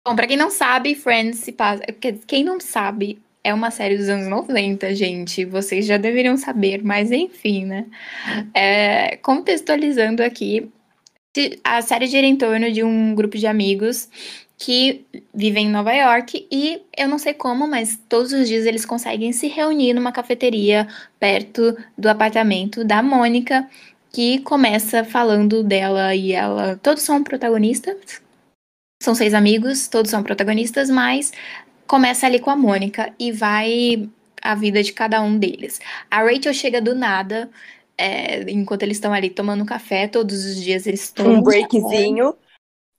Bom, 0.06 0.14
pra 0.14 0.26
quem 0.26 0.36
não 0.36 0.50
sabe, 0.50 0.94
Friends 0.94 1.40
se 1.40 1.50
passa. 1.50 1.82
porque 1.84 2.12
Quem 2.26 2.44
não 2.44 2.60
sabe, 2.60 3.20
é 3.42 3.52
uma 3.52 3.72
série 3.72 3.96
dos 3.96 4.08
anos 4.08 4.28
90, 4.28 4.94
gente. 4.94 5.44
Vocês 5.44 5.84
já 5.84 5.96
deveriam 5.96 6.36
saber, 6.36 6.84
mas 6.84 7.10
enfim, 7.10 7.64
né? 7.64 7.86
É, 8.54 9.16
contextualizando 9.16 10.22
aqui, 10.22 10.70
a 11.64 11.82
série 11.82 12.06
gira 12.06 12.26
em 12.26 12.36
torno 12.36 12.70
de 12.70 12.84
um 12.84 13.14
grupo 13.14 13.36
de 13.36 13.46
amigos 13.46 14.08
que 14.64 15.04
vivem 15.34 15.66
em 15.66 15.70
Nova 15.70 15.92
York 15.92 16.48
e 16.50 16.80
eu 16.96 17.06
não 17.06 17.18
sei 17.18 17.34
como, 17.34 17.68
mas 17.68 18.00
todos 18.08 18.32
os 18.32 18.48
dias 18.48 18.64
eles 18.64 18.86
conseguem 18.86 19.30
se 19.30 19.46
reunir 19.46 19.92
numa 19.92 20.10
cafeteria 20.10 20.88
perto 21.20 21.76
do 21.98 22.08
apartamento 22.08 22.82
da 22.82 23.02
Mônica, 23.02 23.68
que 24.10 24.38
começa 24.38 25.04
falando 25.04 25.62
dela 25.62 26.14
e 26.14 26.32
ela. 26.32 26.80
Todos 26.82 27.02
são 27.02 27.22
protagonistas. 27.22 28.22
São 29.02 29.14
seis 29.14 29.34
amigos, 29.34 29.86
todos 29.86 30.10
são 30.10 30.22
protagonistas, 30.22 30.88
mas 30.88 31.30
começa 31.86 32.24
ali 32.24 32.38
com 32.38 32.48
a 32.48 32.56
Mônica 32.56 33.12
e 33.18 33.32
vai 33.32 34.08
a 34.40 34.54
vida 34.54 34.82
de 34.82 34.94
cada 34.94 35.20
um 35.20 35.38
deles. 35.38 35.78
A 36.10 36.22
Rachel 36.22 36.54
chega 36.54 36.80
do 36.80 36.94
nada, 36.94 37.50
é, 37.98 38.50
enquanto 38.50 38.82
eles 38.82 38.96
estão 38.96 39.12
ali 39.12 39.28
tomando 39.28 39.62
café, 39.66 40.08
todos 40.08 40.42
os 40.42 40.56
dias 40.56 40.86
eles 40.86 41.12
tomam 41.12 41.34
Um 41.34 41.42
breakzinho. 41.42 42.34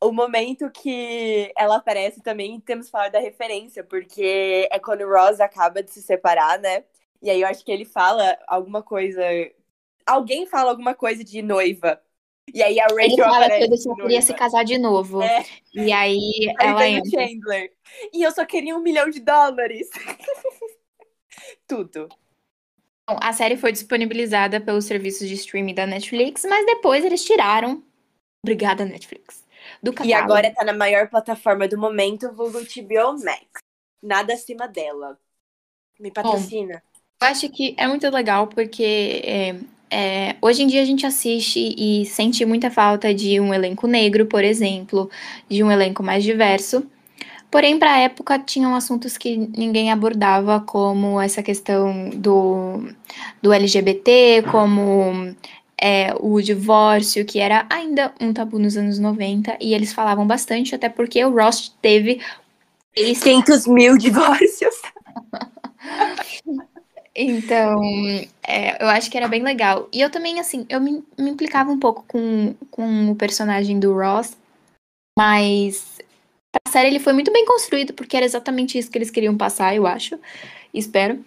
O 0.01 0.11
momento 0.11 0.69
que 0.69 1.51
ela 1.57 1.77
aparece 1.77 2.21
também, 2.21 2.59
temos 2.59 2.87
que 2.87 2.91
falar 2.91 3.09
da 3.09 3.19
referência, 3.19 3.83
porque 3.83 4.67
é 4.71 4.79
quando 4.79 5.01
o 5.01 5.09
Ross 5.09 5.39
acaba 5.39 5.81
de 5.81 5.91
se 5.91 6.01
separar, 6.01 6.59
né? 6.59 6.83
E 7.21 7.29
aí 7.29 7.41
eu 7.41 7.47
acho 7.47 7.63
que 7.63 7.71
ele 7.71 7.85
fala 7.85 8.37
alguma 8.47 8.83
coisa. 8.83 9.23
Alguém 10.05 10.45
fala 10.45 10.69
alguma 10.71 10.93
coisa 10.93 11.23
de 11.23 11.41
noiva. 11.41 11.99
E 12.53 12.61
aí 12.61 12.79
a 12.79 12.83
Rachel 12.83 13.05
Ele 13.05 13.17
fala 13.17 13.47
que 13.49 13.63
ele 13.63 13.77
só 13.77 13.95
queria 13.95 14.21
se 14.21 14.33
casar 14.33 14.63
de 14.63 14.77
novo. 14.77 15.21
É. 15.21 15.43
E 15.73 15.91
aí 15.91 16.53
Aí 16.59 16.67
ela 16.67 16.87
entra. 16.87 17.27
Chandler. 17.27 17.73
E 18.13 18.21
eu 18.21 18.31
só 18.31 18.45
queria 18.45 18.75
um 18.75 18.81
milhão 18.81 19.09
de 19.09 19.19
dólares. 19.19 19.89
Tudo. 21.67 22.07
Bom, 23.07 23.17
a 23.21 23.33
série 23.33 23.57
foi 23.57 23.71
disponibilizada 23.71 24.59
pelos 24.59 24.85
serviços 24.85 25.27
de 25.27 25.35
streaming 25.35 25.75
da 25.75 25.85
Netflix, 25.85 26.43
mas 26.43 26.65
depois 26.65 27.05
eles 27.05 27.23
tiraram. 27.23 27.83
Obrigada, 28.43 28.85
Netflix. 28.85 29.44
Do 29.85 29.91
E 29.91 29.93
catálogo. 29.93 30.23
agora 30.23 30.53
tá 30.53 30.65
na 30.65 30.73
maior 30.73 31.07
plataforma 31.09 31.67
do 31.67 31.77
momento, 31.77 32.33
vulgo 32.33 32.59
HBO 32.59 33.23
Max. 33.23 33.45
Nada 34.01 34.33
acima 34.33 34.67
dela. 34.67 35.17
Me 35.99 36.11
patrocina. 36.11 36.81
Eu 37.21 37.27
acho 37.27 37.49
que 37.49 37.75
é 37.77 37.87
muito 37.87 38.09
legal 38.09 38.47
porque 38.47 39.21
é, 39.23 39.55
é, 39.89 40.35
hoje 40.41 40.63
em 40.63 40.67
dia 40.67 40.81
a 40.81 40.85
gente 40.85 41.05
assiste 41.05 41.73
e 41.77 42.05
sente 42.05 42.43
muita 42.45 42.69
falta 42.71 43.13
de 43.13 43.39
um 43.39 43.53
elenco 43.53 43.87
negro, 43.87 44.25
por 44.25 44.43
exemplo, 44.43 45.09
de 45.47 45.63
um 45.63 45.71
elenco 45.71 46.03
mais 46.03 46.23
diverso. 46.23 46.85
Porém, 47.49 47.79
para 47.79 47.93
a 47.93 47.99
época, 47.99 48.37
tinham 48.39 48.75
assuntos 48.75 49.17
que 49.17 49.37
ninguém 49.37 49.91
abordava, 49.91 50.59
como 50.59 51.21
essa 51.21 51.41
questão 51.41 52.09
do, 52.09 52.89
do 53.41 53.53
LGBT, 53.53 54.43
como 54.51 55.33
é, 55.81 56.13
o 56.19 56.41
divórcio, 56.41 57.25
que 57.25 57.39
era 57.39 57.65
ainda 57.69 58.13
um 58.19 58.33
tabu 58.33 58.59
nos 58.59 58.77
anos 58.77 58.99
90, 58.99 59.57
e 59.61 59.73
eles 59.73 59.93
falavam 59.93 60.25
bastante, 60.25 60.75
até 60.75 60.89
porque 60.89 61.23
o 61.23 61.31
Ross 61.31 61.75
teve. 61.81 62.21
Eles 62.95 63.21
500 63.21 63.67
mil 63.67 63.97
divórcios. 63.97 64.75
Então, 67.17 67.81
é, 68.45 68.83
eu 68.83 68.89
acho 68.89 69.09
que 69.09 69.15
era 69.15 69.29
bem 69.29 69.41
legal. 69.41 69.87
E 69.93 70.01
eu 70.01 70.09
também, 70.09 70.37
assim, 70.37 70.65
eu 70.67 70.81
me, 70.81 71.01
me 71.17 71.29
implicava 71.29 71.71
um 71.71 71.79
pouco 71.79 72.03
com, 72.05 72.53
com 72.69 73.09
o 73.09 73.15
personagem 73.15 73.79
do 73.79 73.93
Ross, 73.93 74.35
mas 75.17 75.97
a 76.67 76.69
série 76.69 76.89
ele 76.89 76.99
foi 76.99 77.13
muito 77.13 77.31
bem 77.31 77.45
construído, 77.45 77.93
porque 77.93 78.17
era 78.17 78.25
exatamente 78.25 78.77
isso 78.77 78.91
que 78.91 78.97
eles 78.97 79.09
queriam 79.09 79.37
passar, 79.37 79.73
eu 79.73 79.87
acho. 79.87 80.19
Espero. 80.73 81.23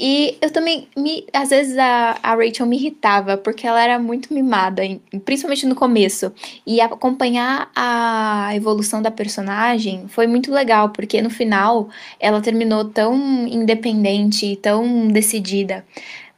E 0.00 0.38
eu 0.40 0.50
também, 0.50 0.86
me, 0.96 1.26
às 1.32 1.50
vezes 1.50 1.76
a, 1.76 2.16
a 2.22 2.34
Rachel 2.36 2.66
me 2.66 2.76
irritava, 2.76 3.36
porque 3.36 3.66
ela 3.66 3.82
era 3.82 3.98
muito 3.98 4.32
mimada, 4.32 4.82
principalmente 5.24 5.66
no 5.66 5.74
começo. 5.74 6.32
E 6.64 6.80
acompanhar 6.80 7.68
a 7.74 8.50
evolução 8.54 9.02
da 9.02 9.10
personagem 9.10 10.06
foi 10.08 10.28
muito 10.28 10.52
legal, 10.52 10.90
porque 10.90 11.20
no 11.20 11.30
final 11.30 11.88
ela 12.20 12.40
terminou 12.40 12.84
tão 12.84 13.16
independente 13.48 14.46
e 14.46 14.56
tão 14.56 15.08
decidida 15.08 15.84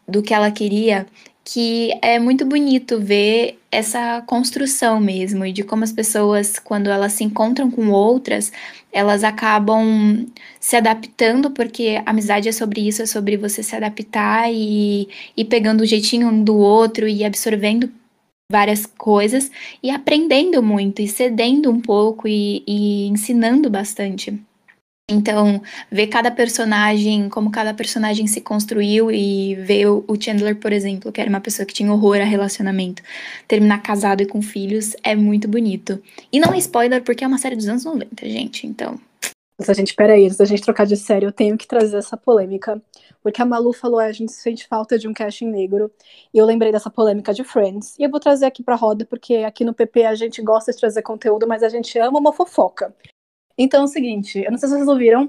do 0.08 0.22
que 0.22 0.32
ela 0.32 0.50
queria, 0.50 1.06
que 1.53 1.90
é 2.01 2.16
muito 2.20 2.46
bonito 2.46 3.01
ver 3.01 3.59
essa 3.72 4.22
construção 4.22 5.01
mesmo 5.01 5.44
e 5.44 5.53
de 5.53 5.64
como 5.64 5.82
as 5.82 5.92
pessoas, 5.92 6.61
quando 6.61 6.88
elas 6.88 7.14
se 7.14 7.24
encontram 7.24 7.68
com 7.68 7.90
outras, 7.90 8.53
elas 8.92 9.24
acabam 9.24 10.26
se 10.61 10.76
adaptando, 10.76 11.51
porque 11.51 12.01
amizade 12.07 12.48
é 12.48 12.53
sobre 12.53 12.86
isso, 12.86 13.03
é 13.03 13.07
sobre 13.07 13.36
você 13.36 13.64
se 13.64 13.74
adaptar 13.74 14.48
e 14.53 15.09
ir 15.36 15.44
pegando 15.46 15.80
o 15.80 15.86
jeitinho 15.86 16.28
um 16.28 16.44
do 16.44 16.57
outro 16.57 17.09
e 17.09 17.24
absorvendo 17.24 17.90
várias 18.51 18.86
coisas 18.86 19.51
e 19.82 19.90
aprendendo 19.90 20.62
muito 20.62 21.03
e 21.03 21.09
cedendo 21.09 21.68
um 21.68 21.80
pouco 21.80 22.28
e, 22.28 22.62
e 22.64 23.09
ensinando 23.09 23.68
bastante. 23.68 24.40
Então, 25.11 25.61
ver 25.90 26.06
cada 26.06 26.30
personagem, 26.30 27.28
como 27.28 27.50
cada 27.50 27.74
personagem 27.74 28.26
se 28.28 28.40
construiu 28.40 29.11
e 29.11 29.56
ver 29.56 29.86
o 29.88 30.16
Chandler, 30.20 30.56
por 30.56 30.72
exemplo, 30.72 31.11
que 31.11 31.20
era 31.20 31.28
uma 31.28 31.40
pessoa 31.40 31.66
que 31.66 31.74
tinha 31.74 31.92
horror 31.92 32.20
a 32.20 32.24
relacionamento, 32.24 33.02
terminar 33.48 33.82
casado 33.82 34.22
e 34.22 34.26
com 34.26 34.40
filhos 34.40 34.94
é 35.02 35.16
muito 35.16 35.48
bonito. 35.48 36.00
E 36.32 36.38
não 36.38 36.54
é 36.54 36.58
spoiler 36.58 37.02
porque 37.02 37.24
é 37.24 37.26
uma 37.26 37.38
série 37.38 37.56
dos 37.56 37.66
anos 37.68 37.84
90, 37.84 38.28
gente. 38.28 38.66
Então, 38.66 39.00
a 39.68 39.72
gente, 39.74 39.94
peraí, 39.94 40.24
antes 40.24 40.36
da 40.36 40.44
gente 40.44 40.62
trocar 40.62 40.86
de 40.86 40.96
série, 40.96 41.26
eu 41.26 41.32
tenho 41.32 41.58
que 41.58 41.66
trazer 41.66 41.98
essa 41.98 42.16
polêmica. 42.16 42.80
Porque 43.22 43.42
a 43.42 43.44
Malu 43.44 43.72
falou, 43.72 43.98
"Ah, 43.98 44.04
a 44.04 44.12
gente 44.12 44.32
sente 44.32 44.66
falta 44.66 44.98
de 44.98 45.06
um 45.06 45.12
casting 45.12 45.48
negro. 45.50 45.90
E 46.32 46.38
eu 46.38 46.46
lembrei 46.46 46.72
dessa 46.72 46.88
polêmica 46.88 47.34
de 47.34 47.44
Friends. 47.44 47.94
E 47.98 48.02
eu 48.04 48.11
vou 48.11 48.20
trazer 48.20 48.46
aqui 48.46 48.62
pra 48.62 48.76
roda, 48.76 49.04
porque 49.04 49.36
aqui 49.38 49.64
no 49.64 49.74
PP 49.74 50.04
a 50.04 50.14
gente 50.14 50.40
gosta 50.40 50.72
de 50.72 50.78
trazer 50.78 51.02
conteúdo, 51.02 51.46
mas 51.46 51.62
a 51.62 51.68
gente 51.68 51.98
ama 51.98 52.18
uma 52.18 52.32
fofoca. 52.32 52.94
Então 53.57 53.82
é 53.82 53.84
o 53.84 53.88
seguinte, 53.88 54.38
eu 54.38 54.51
não 54.51 54.59
sei 54.59 54.68
se 54.68 54.74
vocês 54.74 54.88
ouviram, 54.88 55.28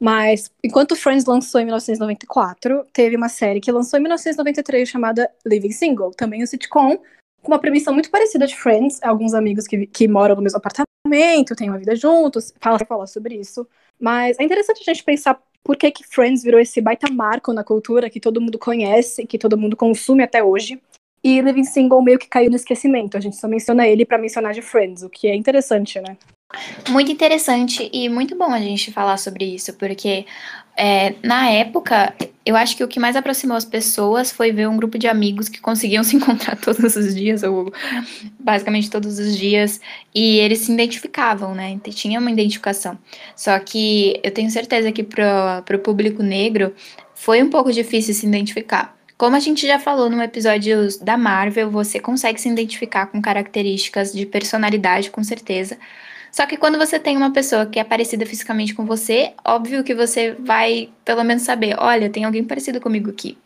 mas 0.00 0.50
enquanto 0.64 0.96
Friends 0.96 1.26
lançou 1.26 1.60
em 1.60 1.64
1994, 1.64 2.86
teve 2.92 3.16
uma 3.16 3.28
série 3.28 3.60
que 3.60 3.70
lançou 3.70 3.98
em 3.98 4.02
1993 4.02 4.88
chamada 4.88 5.30
Living 5.46 5.72
Single, 5.72 6.12
também 6.12 6.42
um 6.42 6.46
sitcom 6.46 6.98
com 7.42 7.52
uma 7.52 7.58
premissa 7.58 7.92
muito 7.92 8.10
parecida 8.10 8.46
de 8.46 8.56
Friends, 8.56 9.02
alguns 9.02 9.34
amigos 9.34 9.66
que, 9.66 9.86
que 9.86 10.08
moram 10.08 10.36
no 10.36 10.42
mesmo 10.42 10.58
apartamento, 10.58 11.56
têm 11.56 11.68
uma 11.68 11.78
vida 11.78 11.96
juntos, 11.96 12.52
fala 12.60 13.06
sobre 13.06 13.36
isso. 13.36 13.66
Mas 13.98 14.38
é 14.38 14.44
interessante 14.44 14.80
a 14.80 14.92
gente 14.92 15.04
pensar 15.04 15.40
por 15.62 15.76
que, 15.76 15.90
que 15.90 16.04
Friends 16.04 16.42
virou 16.42 16.60
esse 16.60 16.80
baita 16.80 17.10
marco 17.12 17.52
na 17.52 17.64
cultura 17.64 18.10
que 18.10 18.20
todo 18.20 18.40
mundo 18.40 18.58
conhece, 18.58 19.26
que 19.26 19.38
todo 19.38 19.58
mundo 19.58 19.76
consome 19.76 20.22
até 20.22 20.42
hoje. 20.42 20.80
E 21.22 21.40
Living 21.40 21.64
Single 21.64 22.02
meio 22.02 22.18
que 22.18 22.28
caiu 22.28 22.48
no 22.48 22.56
esquecimento. 22.56 23.16
A 23.16 23.20
gente 23.20 23.36
só 23.36 23.46
menciona 23.46 23.86
ele 23.86 24.06
para 24.06 24.16
mencionar 24.16 24.54
de 24.54 24.62
Friends, 24.62 25.02
o 25.02 25.10
que 25.10 25.28
é 25.28 25.34
interessante, 25.34 26.00
né? 26.00 26.16
Muito 26.88 27.12
interessante 27.12 27.88
e 27.92 28.08
muito 28.08 28.36
bom 28.36 28.52
a 28.52 28.58
gente 28.58 28.90
falar 28.90 29.16
sobre 29.16 29.44
isso, 29.44 29.72
porque 29.74 30.26
é, 30.76 31.14
na 31.22 31.48
época, 31.50 32.14
eu 32.44 32.56
acho 32.56 32.76
que 32.76 32.82
o 32.82 32.88
que 32.88 32.98
mais 32.98 33.14
aproximou 33.14 33.56
as 33.56 33.64
pessoas 33.64 34.32
foi 34.32 34.50
ver 34.50 34.66
um 34.66 34.76
grupo 34.76 34.98
de 34.98 35.06
amigos 35.06 35.48
que 35.48 35.60
conseguiam 35.60 36.02
se 36.04 36.16
encontrar 36.16 36.56
todos 36.56 36.96
os 36.96 37.14
dias, 37.14 37.42
ou 37.42 37.72
basicamente 38.38 38.90
todos 38.90 39.18
os 39.18 39.36
dias, 39.36 39.80
e 40.14 40.38
eles 40.38 40.60
se 40.60 40.72
identificavam, 40.72 41.54
né? 41.54 41.78
Tinha 41.90 42.18
uma 42.18 42.30
identificação. 42.30 42.98
Só 43.36 43.58
que 43.58 44.18
eu 44.24 44.30
tenho 44.30 44.50
certeza 44.50 44.90
que 44.90 45.02
para 45.02 45.62
o 45.74 45.78
público 45.78 46.22
negro 46.22 46.74
foi 47.14 47.42
um 47.42 47.50
pouco 47.50 47.70
difícil 47.70 48.14
se 48.14 48.26
identificar. 48.26 48.96
Como 49.18 49.36
a 49.36 49.40
gente 49.40 49.66
já 49.66 49.78
falou 49.78 50.08
no 50.08 50.22
episódio 50.22 50.88
da 51.02 51.18
Marvel, 51.18 51.70
você 51.70 52.00
consegue 52.00 52.40
se 52.40 52.48
identificar 52.48 53.04
com 53.06 53.20
características 53.20 54.14
de 54.14 54.24
personalidade, 54.24 55.10
com 55.10 55.22
certeza. 55.22 55.76
Só 56.30 56.46
que 56.46 56.56
quando 56.56 56.78
você 56.78 56.98
tem 56.98 57.16
uma 57.16 57.32
pessoa 57.32 57.66
que 57.66 57.78
é 57.78 57.84
parecida 57.84 58.24
fisicamente 58.24 58.74
com 58.74 58.84
você, 58.84 59.32
óbvio 59.44 59.82
que 59.82 59.94
você 59.94 60.36
vai 60.38 60.88
pelo 61.04 61.24
menos 61.24 61.42
saber, 61.42 61.74
olha, 61.78 62.08
tem 62.08 62.24
alguém 62.24 62.44
parecido 62.44 62.80
comigo 62.80 63.10
aqui. 63.10 63.36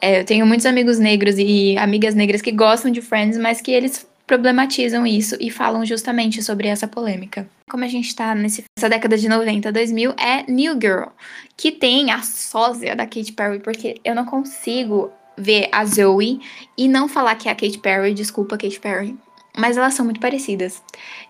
É, 0.00 0.20
eu 0.20 0.24
tenho 0.24 0.46
muitos 0.46 0.66
amigos 0.66 0.98
negros 0.98 1.36
e 1.38 1.76
amigas 1.78 2.14
negras 2.14 2.40
que 2.40 2.52
gostam 2.52 2.90
de 2.90 3.02
Friends, 3.02 3.36
mas 3.36 3.60
que 3.60 3.72
eles 3.72 4.08
problematizam 4.30 5.04
isso 5.04 5.36
e 5.40 5.50
falam 5.50 5.84
justamente 5.84 6.40
sobre 6.40 6.68
essa 6.68 6.86
polêmica. 6.86 7.48
Como 7.68 7.82
a 7.82 7.88
gente 7.88 8.14
tá 8.14 8.32
nessa 8.32 8.62
década 8.88 9.18
de 9.18 9.28
90, 9.28 9.72
2000, 9.72 10.12
é 10.12 10.44
New 10.48 10.74
Girl, 10.74 11.08
que 11.56 11.72
tem 11.72 12.12
a 12.12 12.22
sósia 12.22 12.94
da 12.94 13.06
Katy 13.06 13.32
Perry, 13.32 13.58
porque 13.58 13.96
eu 14.04 14.14
não 14.14 14.24
consigo 14.24 15.10
ver 15.36 15.68
a 15.72 15.84
Zoe 15.84 16.40
e 16.78 16.86
não 16.86 17.08
falar 17.08 17.34
que 17.34 17.48
é 17.48 17.52
a 17.52 17.56
Katy 17.56 17.78
Perry, 17.78 18.14
desculpa 18.14 18.56
Katy 18.56 18.78
Perry, 18.78 19.16
mas 19.56 19.76
elas 19.76 19.94
são 19.94 20.04
muito 20.04 20.20
parecidas. 20.20 20.82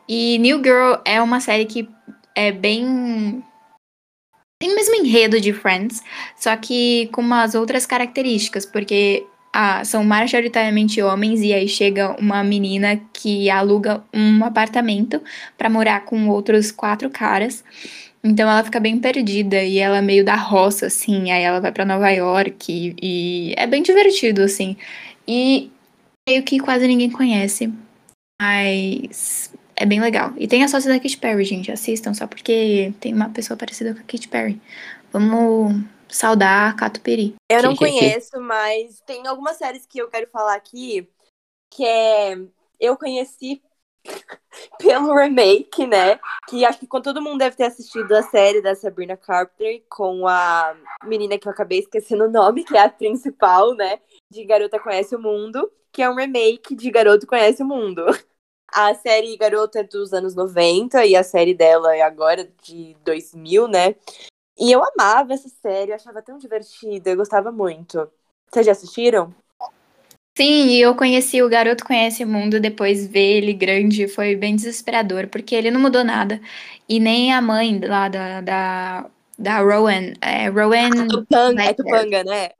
E 0.08 0.38
New 0.38 0.58
Girl 0.58 0.94
é 1.04 1.20
uma 1.20 1.40
série 1.40 1.64
que 1.64 1.88
é 2.34 2.52
bem. 2.52 3.42
tem 4.60 4.72
o 4.72 4.74
mesmo 4.74 4.94
enredo 4.96 5.40
de 5.40 5.52
Friends, 5.52 6.02
só 6.36 6.56
que 6.56 7.08
com 7.12 7.20
umas 7.20 7.54
outras 7.54 7.86
características, 7.86 8.66
porque 8.66 9.26
ah, 9.52 9.84
são 9.84 10.04
majoritariamente 10.04 11.02
homens 11.02 11.40
e 11.42 11.52
aí 11.52 11.68
chega 11.68 12.16
uma 12.20 12.42
menina 12.44 13.00
que 13.12 13.50
aluga 13.50 14.02
um 14.14 14.44
apartamento 14.44 15.20
para 15.58 15.68
morar 15.68 16.04
com 16.04 16.28
outros 16.28 16.70
quatro 16.70 17.10
caras. 17.10 17.64
Então 18.22 18.48
ela 18.50 18.62
fica 18.62 18.78
bem 18.78 18.98
perdida 18.98 19.62
e 19.62 19.78
ela 19.78 19.98
é 19.98 20.02
meio 20.02 20.24
da 20.24 20.36
roça, 20.36 20.86
assim. 20.86 21.30
Aí 21.32 21.42
ela 21.42 21.60
vai 21.60 21.72
para 21.72 21.84
Nova 21.84 22.10
York 22.10 22.72
e, 22.72 22.96
e 23.02 23.54
é 23.56 23.66
bem 23.66 23.82
divertido, 23.82 24.42
assim. 24.42 24.76
E 25.26 25.70
meio 26.28 26.42
que 26.42 26.60
quase 26.60 26.86
ninguém 26.86 27.10
conhece. 27.10 27.72
Mas 28.41 29.53
é 29.76 29.84
bem 29.84 30.01
legal. 30.01 30.32
E 30.38 30.49
tem 30.49 30.64
a 30.64 30.68
sócia 30.68 30.91
da 30.91 30.99
Katy 30.99 31.18
Perry, 31.18 31.45
gente. 31.45 31.70
Assistam, 31.70 32.14
só 32.14 32.26
porque 32.26 32.95
tem 32.99 33.12
uma 33.12 33.28
pessoa 33.28 33.55
parecida 33.55 33.93
com 33.93 34.01
a 34.01 34.05
Katy 34.05 34.28
Perry. 34.28 34.61
Vamos 35.12 35.84
saudar 36.09 36.70
a 36.70 36.74
Cato 36.74 37.03
Peri. 37.03 37.34
Eu 37.51 37.62
não 37.62 37.76
conheço, 37.76 38.41
mas 38.41 39.01
tem 39.07 39.26
algumas 39.26 39.57
séries 39.57 39.84
que 39.86 39.99
eu 39.99 40.09
quero 40.09 40.26
falar 40.30 40.55
aqui 40.55 41.07
que 41.70 41.84
é 41.84 42.36
eu 42.80 42.97
conheci 42.97 43.62
pelo 44.78 45.14
remake, 45.14 45.86
né? 45.86 46.18
Que 46.49 46.64
acho 46.64 46.80
que 46.80 46.86
todo 46.86 47.22
mundo 47.22 47.38
deve 47.38 47.57
ter 47.57 47.64
assistido 47.64 48.12
a 48.12 48.22
série 48.22 48.62
da 48.62 48.74
Sabrina 48.74 49.16
Carpenter 49.16 49.82
com 49.88 50.26
a 50.26 50.74
menina 51.05 51.38
que 51.38 51.47
eu 51.47 51.53
acabei 51.53 51.80
esquecendo 51.80 52.24
o 52.24 52.30
nome, 52.30 52.64
que 52.64 52.76
é 52.76 52.82
a 52.82 52.88
principal, 52.88 53.74
né? 53.74 54.01
De 54.30 54.45
Garota 54.45 54.80
Conhece 54.80 55.14
o 55.14 55.20
Mundo, 55.20 55.70
que 55.93 56.03
é 56.03 56.11
um 56.11 56.14
remake 56.14 56.74
de 56.74 56.91
Garoto 56.91 57.26
Conhece 57.26 57.62
o 57.62 57.66
Mundo. 57.66 58.05
A 58.72 58.94
série 58.94 59.36
Garota 59.36 59.80
é 59.80 59.82
dos 59.82 60.12
anos 60.12 60.34
90 60.34 61.04
e 61.04 61.16
a 61.16 61.22
série 61.22 61.54
dela 61.54 61.94
é 61.96 62.02
agora 62.02 62.48
de 62.62 62.96
2000, 63.04 63.66
né? 63.66 63.94
E 64.58 64.70
eu 64.70 64.82
amava 64.84 65.32
essa 65.32 65.48
série, 65.48 65.90
eu 65.90 65.96
achava 65.96 66.22
tão 66.22 66.38
divertida, 66.38 67.10
eu 67.10 67.16
gostava 67.16 67.50
muito. 67.50 68.10
Vocês 68.50 68.66
já 68.66 68.72
assistiram? 68.72 69.34
Sim, 70.36 70.76
eu 70.76 70.94
conheci 70.94 71.42
o 71.42 71.48
Garoto 71.48 71.84
Conhece 71.84 72.24
o 72.24 72.28
Mundo, 72.28 72.60
depois 72.60 73.06
ver 73.06 73.38
ele 73.38 73.52
grande 73.52 74.06
foi 74.08 74.36
bem 74.36 74.54
desesperador, 74.56 75.28
porque 75.28 75.54
ele 75.54 75.70
não 75.70 75.80
mudou 75.80 76.04
nada. 76.04 76.40
E 76.88 77.00
nem 77.00 77.32
a 77.32 77.42
mãe 77.42 77.80
lá 77.80 78.08
da, 78.08 78.40
da, 78.40 79.10
da 79.38 79.58
Rowan. 79.58 80.12
É, 80.20 80.48
Rowan. 80.48 81.08
Tupanga, 81.08 81.62
é 81.62 81.74
Tupanga, 81.74 82.24
né? 82.24 82.50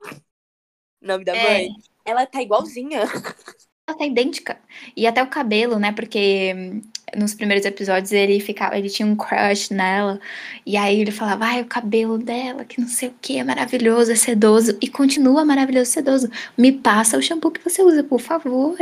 O 1.01 1.07
nome 1.07 1.23
da 1.23 1.35
é. 1.35 1.43
mãe. 1.43 1.69
Ela 2.05 2.25
tá 2.25 2.41
igualzinha. 2.41 3.01
Ela 3.91 3.97
tá 3.97 4.05
idêntica. 4.05 4.57
E 4.95 5.05
até 5.05 5.21
o 5.21 5.27
cabelo, 5.27 5.77
né? 5.77 5.91
Porque 5.91 6.53
hum, 6.55 6.81
nos 7.17 7.33
primeiros 7.33 7.65
episódios 7.65 8.11
ele 8.13 8.39
ficava, 8.39 8.77
ele 8.77 8.89
tinha 8.89 9.05
um 9.05 9.15
crush 9.15 9.71
nela. 9.73 10.19
E 10.65 10.77
aí 10.77 11.01
ele 11.01 11.11
falava, 11.11 11.45
ai, 11.45 11.61
o 11.61 11.65
cabelo 11.65 12.17
dela, 12.17 12.63
que 12.63 12.79
não 12.79 12.87
sei 12.87 13.09
o 13.09 13.13
que, 13.21 13.37
é 13.37 13.43
maravilhoso, 13.43 14.11
é 14.11 14.15
sedoso. 14.15 14.77
E 14.81 14.87
continua 14.87 15.43
maravilhoso, 15.43 15.91
sedoso. 15.91 16.29
Me 16.57 16.71
passa 16.71 17.17
o 17.17 17.21
shampoo 17.21 17.51
que 17.51 17.63
você 17.63 17.83
usa, 17.83 18.03
por 18.03 18.21
favor. 18.21 18.77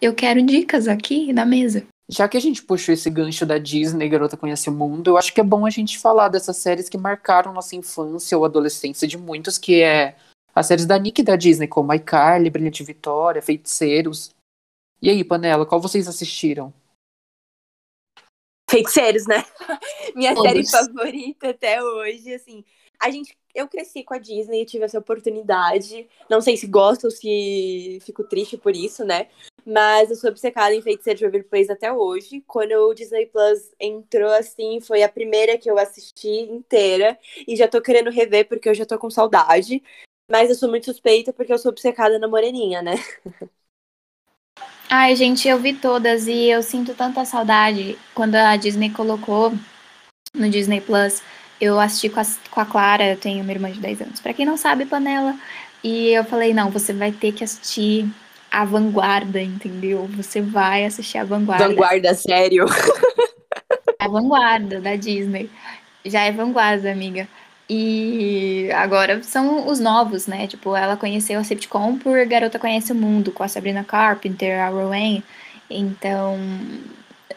Eu 0.00 0.14
quero 0.14 0.42
dicas 0.42 0.88
aqui 0.88 1.32
na 1.32 1.44
mesa. 1.44 1.84
Já 2.08 2.26
que 2.26 2.36
a 2.36 2.40
gente 2.40 2.62
puxou 2.62 2.92
esse 2.92 3.08
gancho 3.08 3.46
da 3.46 3.58
Disney, 3.58 4.08
Garota 4.08 4.36
Conhece 4.36 4.68
o 4.68 4.72
Mundo, 4.72 5.10
eu 5.10 5.18
acho 5.18 5.32
que 5.32 5.40
é 5.40 5.44
bom 5.44 5.64
a 5.64 5.70
gente 5.70 5.98
falar 5.98 6.28
dessas 6.28 6.56
séries 6.56 6.88
que 6.88 6.98
marcaram 6.98 7.52
nossa 7.52 7.76
infância 7.76 8.36
ou 8.36 8.44
adolescência 8.44 9.06
de 9.06 9.16
muitos, 9.16 9.58
que 9.58 9.80
é 9.80 10.16
as 10.54 10.66
séries 10.66 10.86
da 10.86 10.98
Nick 10.98 11.20
e 11.20 11.24
da 11.24 11.36
Disney, 11.36 11.68
como 11.68 11.92
iCarly, 11.94 12.50
Brilhante 12.50 12.82
Vitória, 12.82 13.42
Feiticeiros. 13.42 14.34
E 15.02 15.08
aí, 15.08 15.24
Panela, 15.24 15.64
qual 15.64 15.80
vocês 15.80 16.08
assistiram? 16.08 16.72
Feiticeiros, 18.70 19.26
né? 19.26 19.44
Minha 20.14 20.34
Todos. 20.34 20.50
série 20.50 20.66
favorita 20.66 21.50
até 21.50 21.82
hoje, 21.82 22.34
assim. 22.34 22.64
A 23.00 23.10
gente, 23.10 23.34
eu 23.54 23.66
cresci 23.66 24.04
com 24.04 24.14
a 24.14 24.18
Disney, 24.18 24.66
tive 24.66 24.84
essa 24.84 24.98
oportunidade. 24.98 26.06
Não 26.28 26.40
sei 26.40 26.56
se 26.56 26.66
gosto 26.66 27.04
ou 27.04 27.10
se 27.10 27.98
fico 28.02 28.22
triste 28.22 28.58
por 28.58 28.76
isso, 28.76 29.04
né? 29.04 29.28
Mas 29.64 30.10
eu 30.10 30.16
sou 30.16 30.30
obcecada 30.30 30.74
em 30.74 30.82
Feiticeiros 30.82 31.18
de 31.18 31.24
Waverly 31.24 31.48
Place 31.48 31.72
até 31.72 31.92
hoje. 31.92 32.42
Quando 32.46 32.72
o 32.72 32.94
Disney 32.94 33.26
Plus 33.26 33.72
entrou, 33.80 34.30
assim, 34.32 34.80
foi 34.80 35.02
a 35.02 35.08
primeira 35.08 35.56
que 35.56 35.70
eu 35.70 35.78
assisti 35.78 36.28
inteira. 36.28 37.18
E 37.48 37.56
já 37.56 37.66
tô 37.66 37.80
querendo 37.80 38.10
rever 38.10 38.46
porque 38.46 38.68
eu 38.68 38.74
já 38.74 38.84
tô 38.84 38.98
com 38.98 39.10
saudade. 39.10 39.82
Mas 40.30 40.48
eu 40.48 40.54
sou 40.54 40.68
muito 40.68 40.86
suspeita 40.86 41.32
porque 41.32 41.52
eu 41.52 41.58
sou 41.58 41.72
obcecada 41.72 42.18
na 42.18 42.28
moreninha, 42.28 42.80
né? 42.80 42.94
Ai, 44.88 45.14
gente, 45.14 45.46
eu 45.48 45.58
vi 45.58 45.72
todas 45.74 46.26
e 46.26 46.48
eu 46.48 46.62
sinto 46.62 46.94
tanta 46.94 47.24
saudade 47.24 47.98
quando 48.14 48.34
a 48.36 48.56
Disney 48.56 48.90
colocou 48.90 49.52
no 50.34 50.48
Disney 50.48 50.80
Plus. 50.80 51.22
Eu 51.60 51.78
assisti 51.78 52.08
com 52.08 52.20
a, 52.20 52.22
com 52.50 52.60
a 52.60 52.64
Clara, 52.64 53.10
eu 53.10 53.16
tenho 53.16 53.42
uma 53.42 53.52
irmã 53.52 53.70
de 53.70 53.80
10 53.80 54.02
anos. 54.02 54.20
Pra 54.20 54.32
quem 54.32 54.46
não 54.46 54.56
sabe, 54.56 54.86
Panela. 54.86 55.34
E 55.82 56.10
eu 56.10 56.24
falei, 56.24 56.54
não, 56.54 56.70
você 56.70 56.92
vai 56.92 57.12
ter 57.12 57.32
que 57.32 57.44
assistir 57.44 58.06
a 58.50 58.64
Vanguarda, 58.64 59.40
entendeu? 59.40 60.08
Você 60.16 60.40
vai 60.40 60.84
assistir 60.84 61.18
a 61.18 61.24
Vanguarda. 61.24 61.68
Vanguarda, 61.68 62.14
sério? 62.14 62.66
A 63.98 64.08
Vanguarda 64.08 64.80
da 64.80 64.96
Disney. 64.96 65.50
Já 66.06 66.22
é 66.22 66.32
Vanguarda, 66.32 66.90
amiga. 66.90 67.28
E 67.72 68.68
agora 68.72 69.22
são 69.22 69.68
os 69.68 69.78
novos, 69.78 70.26
né? 70.26 70.48
Tipo, 70.48 70.74
ela 70.74 70.96
conheceu 70.96 71.38
a 71.38 71.44
sitcom 71.44 71.96
por 71.96 72.26
Garota 72.26 72.58
Conhece 72.58 72.90
o 72.90 72.96
Mundo, 72.96 73.30
com 73.30 73.44
a 73.44 73.48
Sabrina 73.48 73.84
Carpenter, 73.84 74.60
a 74.60 74.70
Rowan. 74.70 75.22
Então, 75.70 76.36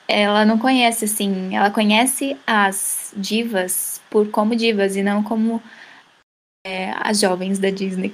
ela 0.08 0.44
não 0.44 0.58
conhece, 0.58 1.06
assim, 1.06 1.56
ela 1.56 1.70
conhece 1.70 2.36
as 2.48 3.14
divas 3.16 4.02
por 4.10 4.28
como 4.32 4.56
divas 4.56 4.96
e 4.96 5.04
não 5.04 5.22
como 5.22 5.62
é, 6.66 6.92
as 6.96 7.20
jovens 7.20 7.60
da 7.60 7.70
Disney. 7.70 8.12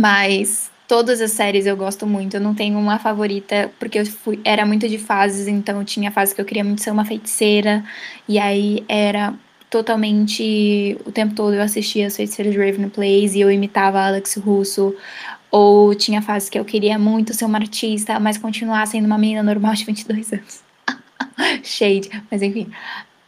Mas 0.00 0.68
todas 0.88 1.20
as 1.20 1.30
séries 1.30 1.64
eu 1.64 1.76
gosto 1.76 2.08
muito. 2.08 2.34
Eu 2.38 2.40
não 2.40 2.56
tenho 2.56 2.76
uma 2.76 2.98
favorita, 2.98 3.70
porque 3.78 4.00
eu 4.00 4.06
fui, 4.06 4.40
era 4.44 4.66
muito 4.66 4.88
de 4.88 4.98
fases, 4.98 5.46
então 5.46 5.84
tinha 5.84 6.10
fase 6.10 6.34
que 6.34 6.40
eu 6.40 6.44
queria 6.44 6.64
muito 6.64 6.82
ser 6.82 6.90
uma 6.90 7.04
feiticeira, 7.04 7.84
e 8.28 8.36
aí 8.36 8.84
era 8.88 9.32
totalmente. 9.70 10.98
O 11.06 11.12
tempo 11.12 11.34
todo 11.34 11.54
eu 11.54 11.62
assistia 11.62 12.08
as 12.08 12.16
feiticeiras 12.16 12.52
de 12.52 12.58
Raven 12.58 12.88
Place 12.90 13.38
e 13.38 13.40
eu 13.40 13.50
imitava 13.50 14.04
Alex 14.04 14.34
Russo. 14.36 14.94
Ou 15.50 15.94
tinha 15.94 16.20
fases 16.22 16.48
que 16.48 16.58
eu 16.58 16.64
queria 16.64 16.98
muito 16.98 17.34
ser 17.34 17.44
uma 17.44 17.58
artista, 17.58 18.20
mas 18.20 18.38
continuar 18.38 18.86
sendo 18.86 19.06
uma 19.06 19.18
menina 19.18 19.42
normal 19.42 19.74
de 19.74 19.84
22 19.84 20.32
anos. 20.32 20.62
Shade, 21.64 22.10
mas 22.30 22.42
enfim. 22.42 22.70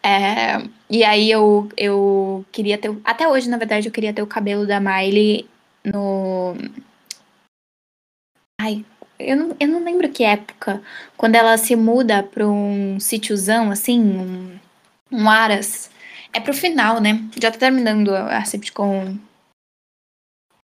É, 0.02 0.68
e 0.90 1.04
aí 1.04 1.30
eu, 1.30 1.68
eu 1.76 2.44
queria 2.52 2.76
ter. 2.76 2.96
Até 3.04 3.28
hoje, 3.28 3.48
na 3.48 3.56
verdade, 3.56 3.88
eu 3.88 3.92
queria 3.92 4.12
ter 4.12 4.22
o 4.22 4.26
cabelo 4.26 4.66
da 4.66 4.80
Miley 4.80 5.48
no. 5.84 6.56
Ai, 8.60 8.84
Eu 9.18 9.36
não, 9.36 9.56
eu 9.60 9.68
não 9.68 9.84
lembro 9.84 10.08
que 10.10 10.24
época. 10.24 10.82
Quando 11.16 11.36
ela 11.36 11.56
se 11.56 11.76
muda 11.76 12.22
pra 12.22 12.46
um 12.46 12.98
sítiozão, 13.00 13.70
assim, 13.70 14.00
um, 14.00 14.58
um 15.10 15.28
Aras. 15.28 15.91
É 16.32 16.40
pro 16.40 16.54
final, 16.54 17.00
né? 17.00 17.22
Já 17.40 17.50
tá 17.50 17.58
terminando 17.58 18.14
a. 18.14 18.42
Quando 18.72 19.20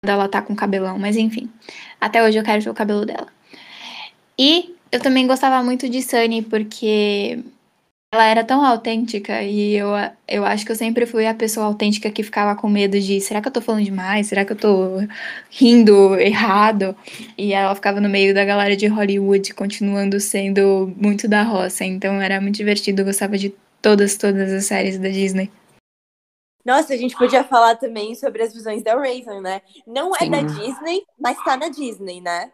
ela 0.05 0.29
tá 0.29 0.41
com 0.41 0.55
cabelão, 0.55 0.99
mas 0.99 1.17
enfim. 1.17 1.51
Até 1.99 2.23
hoje 2.23 2.37
eu 2.37 2.43
quero 2.43 2.61
ver 2.61 2.69
o 2.69 2.73
cabelo 2.73 3.05
dela. 3.05 3.27
E 4.37 4.75
eu 4.91 4.99
também 4.99 5.25
gostava 5.25 5.63
muito 5.63 5.89
de 5.89 6.01
Sunny, 6.01 6.43
porque 6.43 7.43
ela 8.13 8.25
era 8.25 8.43
tão 8.43 8.63
autêntica 8.63 9.43
e 9.43 9.75
eu, 9.75 9.89
eu 10.27 10.45
acho 10.45 10.65
que 10.65 10.71
eu 10.71 10.75
sempre 10.75 11.05
fui 11.05 11.27
a 11.27 11.33
pessoa 11.33 11.65
autêntica 11.65 12.09
que 12.09 12.23
ficava 12.23 12.55
com 12.55 12.69
medo 12.69 12.97
de 12.99 13.19
será 13.19 13.41
que 13.41 13.49
eu 13.49 13.51
tô 13.51 13.59
falando 13.61 13.83
demais? 13.83 14.27
Será 14.27 14.45
que 14.45 14.53
eu 14.53 14.55
tô 14.55 14.99
rindo 15.49 16.15
errado? 16.15 16.95
E 17.37 17.51
ela 17.53 17.75
ficava 17.75 17.99
no 17.99 18.07
meio 18.07 18.33
da 18.33 18.45
galera 18.45 18.77
de 18.77 18.87
Hollywood, 18.87 19.53
continuando 19.53 20.19
sendo 20.19 20.93
muito 20.95 21.27
da 21.27 21.43
roça. 21.43 21.83
Então 21.83 22.21
era 22.21 22.39
muito 22.39 22.55
divertido, 22.55 23.01
eu 23.01 23.05
gostava 23.05 23.37
de 23.37 23.53
todas, 23.87 24.17
todas 24.17 24.51
as 24.51 24.65
séries 24.65 24.99
da 24.99 25.07
Disney. 25.07 25.49
Nossa, 26.65 26.93
a 26.93 26.97
gente 26.97 27.15
podia 27.15 27.45
falar 27.45 27.77
também 27.77 28.13
sobre 28.15 28.43
as 28.43 28.53
visões 28.53 28.83
da 28.83 28.93
Raven, 28.95 29.39
né? 29.41 29.61
Não 29.85 30.13
é 30.13 30.19
Sim. 30.19 30.31
da 30.31 30.41
Disney, 30.41 31.05
mas 31.17 31.41
tá 31.41 31.55
na 31.55 31.69
Disney, 31.69 32.19
né? 32.19 32.51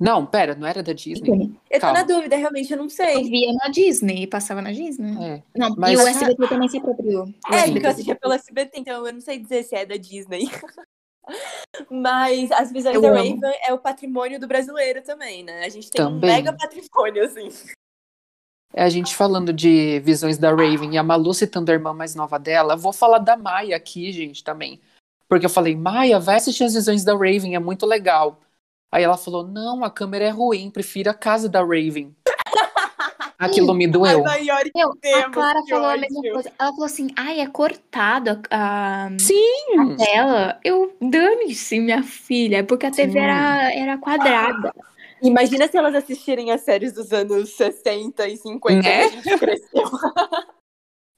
Não, 0.00 0.26
pera, 0.26 0.56
não 0.56 0.66
era 0.66 0.82
da 0.82 0.92
Disney? 0.92 1.52
Eu 1.70 1.78
tô 1.78 1.86
Calma. 1.86 1.98
na 2.00 2.04
dúvida, 2.04 2.34
realmente, 2.34 2.72
eu 2.72 2.76
não 2.78 2.86
Eu 2.86 2.90
sei. 2.90 3.22
via 3.22 3.52
na 3.52 3.68
Disney, 3.70 4.26
passava 4.26 4.60
na 4.60 4.72
Disney. 4.72 5.12
É. 5.24 5.42
Não, 5.56 5.76
Mas- 5.76 5.92
e 5.92 5.96
o 6.02 6.06
SBT 6.08 6.48
também 6.48 6.68
se 6.68 6.78
apropriou. 6.78 7.28
É, 7.52 7.54
SBT. 7.56 7.72
porque 7.72 7.86
eu 7.86 7.90
assistia 7.90 8.16
pelo 8.16 8.32
SBT, 8.32 8.80
então 8.80 9.06
eu 9.06 9.12
não 9.12 9.20
sei 9.20 9.38
dizer 9.38 9.62
se 9.62 9.76
é 9.76 9.86
da 9.86 9.96
Disney. 9.96 10.48
Mas 11.88 12.50
as 12.50 12.72
visões 12.72 12.96
Eu 12.96 13.02
da 13.02 13.08
amo. 13.10 13.18
Raven 13.18 13.60
é 13.68 13.72
o 13.72 13.78
patrimônio 13.78 14.40
do 14.40 14.48
brasileiro 14.48 15.02
também, 15.02 15.44
né? 15.44 15.64
A 15.64 15.68
gente 15.68 15.88
tem 15.90 16.04
Também. 16.04 16.30
um 16.30 16.32
mega 16.34 16.52
patrimônio, 16.52 17.24
assim. 17.24 17.48
É 18.72 18.84
a 18.84 18.88
gente 18.88 19.14
falando 19.14 19.52
de 19.52 20.00
visões 20.00 20.38
da 20.38 20.50
Raven 20.50 20.94
e 20.94 20.98
a 20.98 21.02
Malu 21.02 21.34
citando 21.34 21.70
a 21.70 21.74
irmã 21.74 21.92
mais 21.92 22.14
nova 22.14 22.38
dela, 22.38 22.76
vou 22.76 22.92
falar 22.92 23.18
da 23.18 23.36
Maia 23.36 23.76
aqui, 23.76 24.12
gente, 24.12 24.44
também. 24.44 24.80
Porque 25.28 25.46
eu 25.46 25.50
falei, 25.50 25.76
Maia, 25.76 26.20
vai 26.20 26.36
assistir 26.36 26.64
as 26.64 26.74
visões 26.74 27.04
da 27.04 27.12
Raven, 27.12 27.54
é 27.54 27.58
muito 27.58 27.84
legal. 27.86 28.40
Aí 28.92 29.02
ela 29.02 29.16
falou, 29.16 29.46
não, 29.46 29.84
a 29.84 29.90
câmera 29.90 30.24
é 30.24 30.30
ruim, 30.30 30.70
prefiro 30.70 31.10
a 31.10 31.14
casa 31.14 31.48
da 31.48 31.60
Raven. 31.60 32.14
Aquilo 33.40 33.72
me 33.72 33.86
doeu. 33.86 34.22
Meu, 34.22 34.92
a 35.16 35.30
Clara 35.30 35.60
falou 35.66 35.86
a 35.86 35.92
ódio. 35.92 36.00
mesma 36.02 36.32
coisa. 36.32 36.52
Ela 36.58 36.70
falou 36.70 36.84
assim: 36.84 37.08
ai, 37.16 37.40
é 37.40 37.46
cortado 37.46 38.42
a, 38.50 39.06
a 39.06 39.18
Sim! 39.18 39.96
tela. 39.96 40.60
Eu, 40.62 40.94
dane-se, 41.00 41.80
minha 41.80 42.02
filha, 42.02 42.58
é 42.58 42.62
porque 42.62 42.84
a 42.84 42.90
TV 42.90 43.12
Sim. 43.12 43.18
era, 43.18 43.74
era 43.74 43.96
quadrada. 43.96 44.74
Imagina 45.22 45.68
se 45.68 45.76
elas 45.76 45.94
assistirem 45.94 46.50
as 46.50 46.62
séries 46.62 46.92
dos 46.92 47.12
anos 47.12 47.50
60 47.56 48.26
e 48.28 48.36
50 48.36 48.82
Né? 48.82 49.08
que 49.08 49.16
a 49.16 49.20
gente 49.22 49.38
cresceu. 49.38 49.82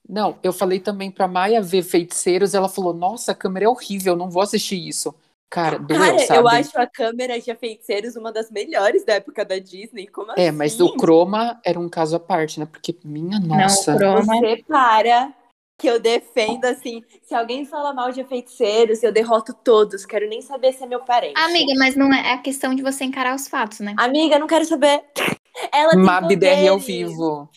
Não, 0.07 0.37
eu 0.43 0.51
falei 0.53 0.79
também 0.79 1.09
pra 1.09 1.27
Maia 1.27 1.61
ver 1.61 1.81
Feiticeiros, 1.81 2.53
ela 2.53 2.67
falou, 2.69 2.93
nossa, 2.93 3.31
a 3.31 3.35
câmera 3.35 3.65
é 3.65 3.69
horrível, 3.69 4.15
não 4.15 4.29
vou 4.29 4.41
assistir 4.43 4.75
isso. 4.87 5.13
Cara, 5.49 5.77
doeu, 5.77 5.99
Cara, 5.99 6.19
sabe? 6.19 6.39
eu 6.39 6.47
acho 6.47 6.79
a 6.79 6.87
câmera 6.87 7.39
de 7.39 7.55
Feiticeiros 7.55 8.15
uma 8.15 8.31
das 8.31 8.49
melhores 8.51 9.05
da 9.05 9.13
época 9.13 9.45
da 9.45 9.59
Disney. 9.59 10.07
Como 10.07 10.31
É, 10.35 10.47
assim? 10.49 10.57
mas 10.57 10.79
o 10.81 10.95
Chroma 10.97 11.61
era 11.63 11.79
um 11.79 11.87
caso 11.87 12.15
à 12.15 12.19
parte, 12.19 12.59
né? 12.59 12.65
Porque, 12.65 12.95
minha 13.05 13.39
nossa. 13.39 13.91
Não, 13.91 13.99
Chroma. 13.99 14.35
Você 14.39 14.63
para 14.67 15.31
que 15.77 15.87
eu 15.87 15.99
defendo, 15.99 16.65
assim, 16.65 17.03
se 17.23 17.33
alguém 17.35 17.65
fala 17.65 17.93
mal 17.93 18.11
de 18.11 18.23
feiticeiros, 18.23 19.03
eu 19.03 19.11
derroto 19.11 19.53
todos. 19.53 20.05
Quero 20.05 20.29
nem 20.29 20.41
saber 20.41 20.73
se 20.73 20.83
é 20.83 20.87
meu 20.87 21.01
parente. 21.01 21.33
Amiga, 21.39 21.73
mas 21.77 21.95
não 21.95 22.13
é, 22.13 22.29
é 22.29 22.33
a 22.33 22.37
questão 22.37 22.73
de 22.75 22.81
você 22.83 23.03
encarar 23.03 23.35
os 23.35 23.47
fatos, 23.47 23.79
né? 23.79 23.93
Amiga, 23.97 24.39
não 24.39 24.47
quero 24.47 24.65
saber. 24.65 25.03
Ela 25.73 25.91
tem 25.91 25.99
Mabder 25.99 26.69
ao 26.71 26.79
poderes. 26.79 26.85
vivo. 26.85 27.49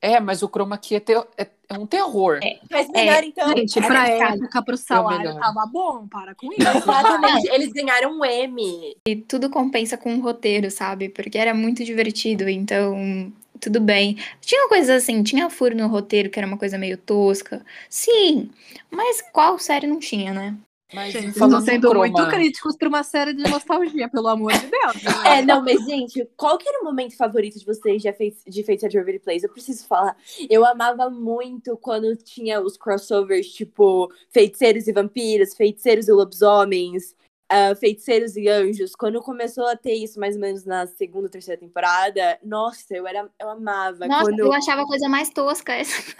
É, 0.00 0.20
mas 0.20 0.42
o 0.42 0.48
Chroma 0.48 0.74
aqui 0.74 0.94
é, 0.96 1.00
teo- 1.00 1.26
é- 1.38 1.48
é 1.70 1.78
um 1.78 1.86
terror. 1.86 2.38
Mas 2.70 2.88
melhor, 2.90 3.24
então. 3.24 3.48
Gente, 3.56 3.80
pra 3.80 4.06
É 4.08 4.18
época, 4.18 4.62
pro 4.62 4.76
salário, 4.76 5.30
melhor. 5.30 5.40
tava 5.40 5.66
bom, 5.72 6.06
para 6.06 6.34
com 6.34 6.52
isso. 6.52 6.60
Exatamente. 6.60 7.48
Eles 7.48 7.72
ganharam 7.72 8.18
um 8.18 8.24
M. 8.24 8.94
E 9.08 9.16
tudo 9.16 9.48
compensa 9.48 9.96
com 9.96 10.14
o 10.14 10.20
roteiro, 10.20 10.70
sabe? 10.70 11.08
Porque 11.08 11.38
era 11.38 11.54
muito 11.54 11.82
divertido, 11.82 12.46
então 12.50 13.32
tudo 13.60 13.80
bem. 13.80 14.18
Tinha 14.40 14.68
coisas 14.68 15.02
assim, 15.02 15.22
tinha 15.22 15.48
furo 15.50 15.76
no 15.76 15.86
roteiro, 15.88 16.30
que 16.30 16.38
era 16.38 16.46
uma 16.46 16.58
coisa 16.58 16.76
meio 16.78 16.96
tosca. 16.98 17.64
Sim, 17.88 18.50
mas 18.90 19.22
qual 19.32 19.58
série 19.58 19.86
não 19.86 19.98
tinha, 19.98 20.32
né? 20.32 20.56
Mas 20.92 21.12
Gente, 21.12 21.32
sendo 21.32 21.88
Chroma, 21.88 22.06
muito 22.06 22.28
críticos 22.28 22.76
pra 22.76 22.88
uma 22.88 23.02
série 23.02 23.32
de 23.34 23.42
nostalgia, 23.50 24.08
pelo 24.08 24.28
amor 24.28 24.52
de 24.52 24.66
Deus. 24.66 24.94
É, 25.26 25.42
não, 25.42 25.60
mas, 25.62 25.82
gente, 25.84 26.28
qual 26.36 26.56
que 26.56 26.68
era 26.68 26.80
o 26.82 26.84
momento 26.84 27.16
favorito 27.16 27.58
de 27.58 27.64
vocês 27.64 28.00
de, 28.02 28.12
Fei- 28.12 28.36
de 28.46 28.62
Waverly 28.98 29.18
Place? 29.18 29.44
Eu 29.44 29.50
preciso 29.50 29.86
falar. 29.86 30.16
Eu 30.48 30.64
amava 30.64 31.10
muito 31.10 31.76
quando 31.78 32.14
tinha 32.14 32.60
os 32.60 32.76
crossovers, 32.76 33.48
tipo, 33.52 34.12
Feiticeiros 34.30 34.86
e 34.86 34.92
Vampiros, 34.92 35.54
Feiticeiros 35.54 36.06
e 36.06 36.12
Lobisomens, 36.12 37.14
ah, 37.54 37.74
Feiticeiros 37.76 38.36
e 38.36 38.48
Anjos. 38.48 38.94
Quando 38.96 39.20
começou 39.22 39.66
a 39.66 39.76
ter 39.76 39.94
isso, 39.94 40.18
mais 40.18 40.34
ou 40.34 40.40
menos 40.40 40.64
na 40.64 40.86
segunda, 40.86 41.28
terceira 41.28 41.60
temporada, 41.60 42.38
nossa, 42.42 42.94
eu, 42.94 43.06
era, 43.06 43.28
eu 43.40 43.48
amava. 43.50 44.06
Nossa, 44.06 44.24
quando... 44.24 44.40
eu 44.40 44.52
achava 44.52 44.82
a 44.82 44.86
coisa 44.86 45.08
mais 45.08 45.30
tosca 45.30 45.72
essa. 45.72 46.14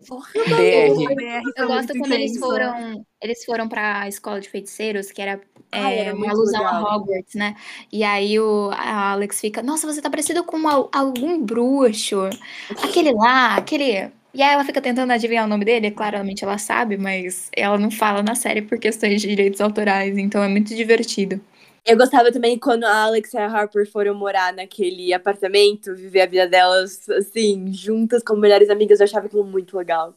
DR. 0.00 1.42
Eu 1.56 1.66
gosto 1.66 1.92
quando 1.98 2.12
eles 2.12 2.38
foram, 2.38 3.04
eles 3.20 3.44
foram 3.44 3.68
pra 3.68 4.08
escola 4.08 4.40
de 4.40 4.48
feiticeiros, 4.48 5.10
que 5.10 5.20
era, 5.20 5.40
Ai, 5.70 5.94
é, 5.94 5.98
era 6.06 6.16
uma 6.16 6.30
alusão 6.30 6.60
legal. 6.60 6.86
a 6.86 6.96
Hogwarts, 6.96 7.34
né? 7.34 7.56
E 7.92 8.02
aí 8.02 8.38
o 8.40 8.70
a 8.72 9.12
Alex 9.12 9.40
fica, 9.40 9.62
nossa, 9.62 9.86
você 9.86 10.00
tá 10.00 10.08
parecido 10.08 10.44
com 10.44 10.66
al- 10.68 10.88
algum 10.92 11.42
bruxo. 11.42 12.28
Aquele 12.82 13.12
lá, 13.12 13.56
aquele. 13.56 14.10
E 14.34 14.42
aí 14.42 14.52
ela 14.52 14.64
fica 14.64 14.80
tentando 14.80 15.12
adivinhar 15.12 15.46
o 15.46 15.48
nome 15.48 15.64
dele, 15.64 15.90
claramente 15.90 16.44
ela 16.44 16.58
sabe, 16.58 16.96
mas 16.96 17.50
ela 17.56 17.78
não 17.78 17.90
fala 17.90 18.22
na 18.22 18.34
série 18.34 18.62
por 18.62 18.78
questões 18.78 19.20
de 19.20 19.28
direitos 19.28 19.60
autorais, 19.60 20.16
então 20.18 20.42
é 20.42 20.48
muito 20.48 20.74
divertido. 20.74 21.40
Eu 21.84 21.96
gostava 21.96 22.30
também 22.30 22.58
quando 22.58 22.84
a 22.84 23.04
Alex 23.04 23.32
e 23.32 23.38
a 23.38 23.46
Harper 23.46 23.90
foram 23.90 24.14
morar 24.14 24.52
naquele 24.52 25.14
apartamento, 25.14 25.94
viver 25.94 26.20
a 26.20 26.26
vida 26.26 26.46
delas, 26.46 27.08
assim, 27.08 27.72
juntas 27.72 28.22
como 28.22 28.40
melhores 28.40 28.68
amigas. 28.68 29.00
Eu 29.00 29.04
achava 29.04 29.26
aquilo 29.26 29.44
muito 29.44 29.74
legal. 29.76 30.14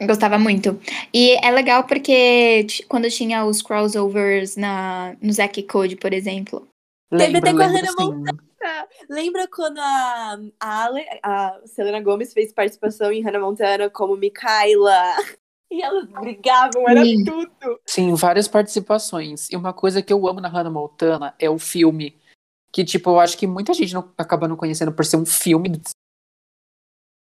Gostava 0.00 0.38
muito. 0.38 0.80
E 1.12 1.36
é 1.44 1.50
legal 1.50 1.84
porque 1.84 2.66
quando 2.88 3.08
tinha 3.10 3.44
os 3.44 3.60
crossovers 3.60 4.56
na, 4.56 5.14
no 5.20 5.32
Zack 5.32 5.62
Code, 5.64 5.96
por 5.96 6.12
exemplo. 6.14 6.66
Teve 7.10 7.38
até 7.38 7.52
Lembro, 7.52 7.56
com 7.56 7.62
a 7.62 7.66
lembro 7.66 7.92
Hannah 7.96 8.32
sim. 8.32 9.06
Lembra 9.10 9.48
quando 9.48 9.78
a, 9.78 10.38
a, 10.58 10.84
Ale, 10.84 11.04
a 11.22 11.60
Selena 11.66 12.00
Gomez 12.00 12.32
fez 12.32 12.52
participação 12.52 13.12
em 13.12 13.22
Hannah 13.22 13.40
Montana 13.40 13.90
como 13.90 14.16
Mikaela? 14.16 15.16
E 15.70 15.82
elas 15.82 16.06
brigavam, 16.08 16.88
era 16.88 17.02
Sim. 17.02 17.24
tudo. 17.24 17.80
Sim, 17.84 18.14
várias 18.14 18.46
participações. 18.46 19.50
E 19.50 19.56
uma 19.56 19.72
coisa 19.72 20.00
que 20.00 20.12
eu 20.12 20.28
amo 20.28 20.40
na 20.40 20.48
Hannah 20.48 20.70
Montana 20.70 21.34
é 21.36 21.50
o 21.50 21.58
filme. 21.58 22.16
Que, 22.70 22.84
tipo, 22.84 23.10
eu 23.10 23.18
acho 23.18 23.36
que 23.36 23.44
muita 23.44 23.74
gente 23.74 23.92
não, 23.92 24.08
acaba 24.16 24.46
não 24.46 24.56
conhecendo 24.56 24.92
por 24.92 25.04
ser 25.04 25.16
um 25.16 25.26
filme 25.26 25.70
do 25.70 25.80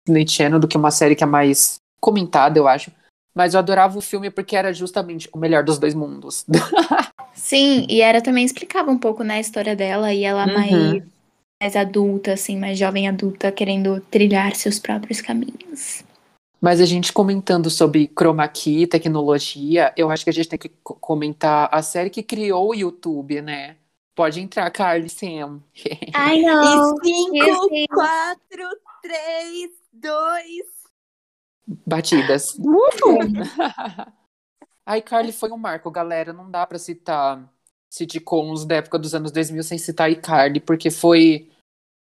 Disney 0.06 0.28
Channel 0.28 0.60
do 0.60 0.68
que 0.68 0.76
uma 0.76 0.90
série 0.90 1.16
que 1.16 1.24
é 1.24 1.26
mais 1.26 1.76
comentada, 1.98 2.58
eu 2.58 2.68
acho. 2.68 2.92
Mas 3.34 3.54
eu 3.54 3.60
adorava 3.60 3.98
o 3.98 4.02
filme 4.02 4.30
porque 4.30 4.56
era 4.56 4.72
justamente 4.72 5.28
o 5.32 5.38
melhor 5.38 5.64
dos 5.64 5.78
dois 5.78 5.94
mundos. 5.94 6.44
Sim, 7.34 7.86
e 7.90 8.00
era 8.00 8.22
também 8.22 8.44
explicava 8.44 8.90
um 8.90 8.98
pouco, 8.98 9.22
né, 9.22 9.34
a 9.36 9.40
história 9.40 9.74
dela 9.76 10.12
e 10.14 10.24
ela 10.24 10.46
Uhum. 10.46 10.54
mais, 10.54 11.02
mais 11.62 11.76
adulta, 11.76 12.32
assim, 12.34 12.58
mais 12.58 12.78
jovem 12.78 13.08
adulta, 13.08 13.52
querendo 13.52 14.00
trilhar 14.02 14.54
seus 14.56 14.78
próprios 14.78 15.20
caminhos. 15.20 16.04
Mas 16.60 16.80
a 16.80 16.84
gente 16.86 17.12
comentando 17.12 17.68
sobre 17.68 18.06
chroma 18.08 18.46
key, 18.48 18.86
tecnologia, 18.86 19.92
eu 19.96 20.10
acho 20.10 20.22
que 20.24 20.30
a 20.30 20.32
gente 20.32 20.48
tem 20.48 20.58
que 20.58 20.68
co- 20.82 20.94
comentar 20.94 21.68
a 21.72 21.82
série 21.82 22.08
que 22.08 22.22
criou 22.22 22.68
o 22.70 22.74
YouTube, 22.74 23.42
né? 23.42 23.76
Pode 24.14 24.40
entrar, 24.40 24.70
Carly 24.70 25.08
Sam. 25.08 25.60
Ai, 26.14 26.38
não. 26.42 26.62
E 26.62 26.80
Meu 27.30 27.60
5, 27.60 27.68
Deus. 27.68 27.88
4, 27.88 28.68
3, 29.02 29.70
2. 29.92 30.81
Batidas. 31.86 32.56
Ai, 34.84 35.00
Carly 35.00 35.32
foi 35.32 35.50
um 35.50 35.56
marco, 35.56 35.90
galera. 35.90 36.32
Não 36.32 36.50
dá 36.50 36.66
pra 36.66 36.78
citar 36.78 37.48
sitcoms 37.90 38.64
da 38.64 38.76
época 38.76 38.98
dos 38.98 39.14
anos 39.14 39.30
2000 39.30 39.62
sem 39.62 39.78
citar 39.78 40.10
iCarly, 40.10 40.60
porque 40.60 40.90
foi. 40.90 41.50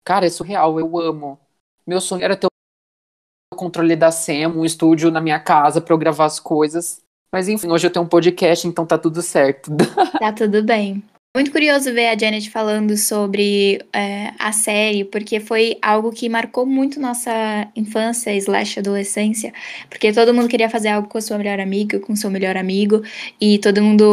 Cara, 0.06 0.26
é 0.26 0.30
surreal, 0.30 0.80
eu 0.80 0.98
amo. 1.00 1.40
Meu 1.86 2.02
sonho 2.02 2.24
era 2.24 2.36
ter 2.36 2.48
o 2.48 3.56
controle 3.56 3.96
da 3.96 4.12
Sam, 4.12 4.50
um 4.56 4.66
estúdio 4.66 5.12
na 5.12 5.22
minha 5.22 5.40
casa 5.40 5.80
pra 5.80 5.94
eu 5.94 5.98
gravar 5.98 6.26
as 6.26 6.40
coisas. 6.40 7.02
Mas 7.32 7.48
enfim, 7.48 7.70
hoje 7.70 7.88
eu 7.88 7.92
tenho 7.92 8.06
um 8.06 8.10
podcast, 8.10 8.68
então 8.68 8.86
tá 8.86 8.98
tudo 8.98 9.22
certo. 9.22 9.72
Tá 10.20 10.32
tudo 10.32 10.64
bem. 10.64 11.04
Muito 11.36 11.52
curioso 11.52 11.92
ver 11.92 12.10
a 12.10 12.16
Janet 12.16 12.48
falando 12.52 12.96
sobre 12.96 13.82
é, 13.92 14.32
a 14.38 14.52
série, 14.52 15.04
porque 15.04 15.40
foi 15.40 15.80
algo 15.82 16.12
que 16.12 16.30
marcou 16.30 16.64
muito 16.64 17.00
nossa 17.00 17.68
infância 17.76 18.32
slash 18.36 18.78
adolescência, 18.78 19.52
porque 19.90 20.14
todo 20.14 20.32
mundo 20.32 20.48
queria 20.48 20.70
fazer 20.70 20.90
algo 20.90 21.08
com 21.08 21.18
a 21.18 21.22
sua 21.22 21.40
melhor 21.40 21.60
amiga, 21.60 22.00
com 22.00 22.14
o 22.14 22.16
seu 22.16 22.30
melhor 22.30 22.56
amigo, 22.56 23.02
e 23.42 23.58
todo 23.58 23.82
mundo 23.82 24.06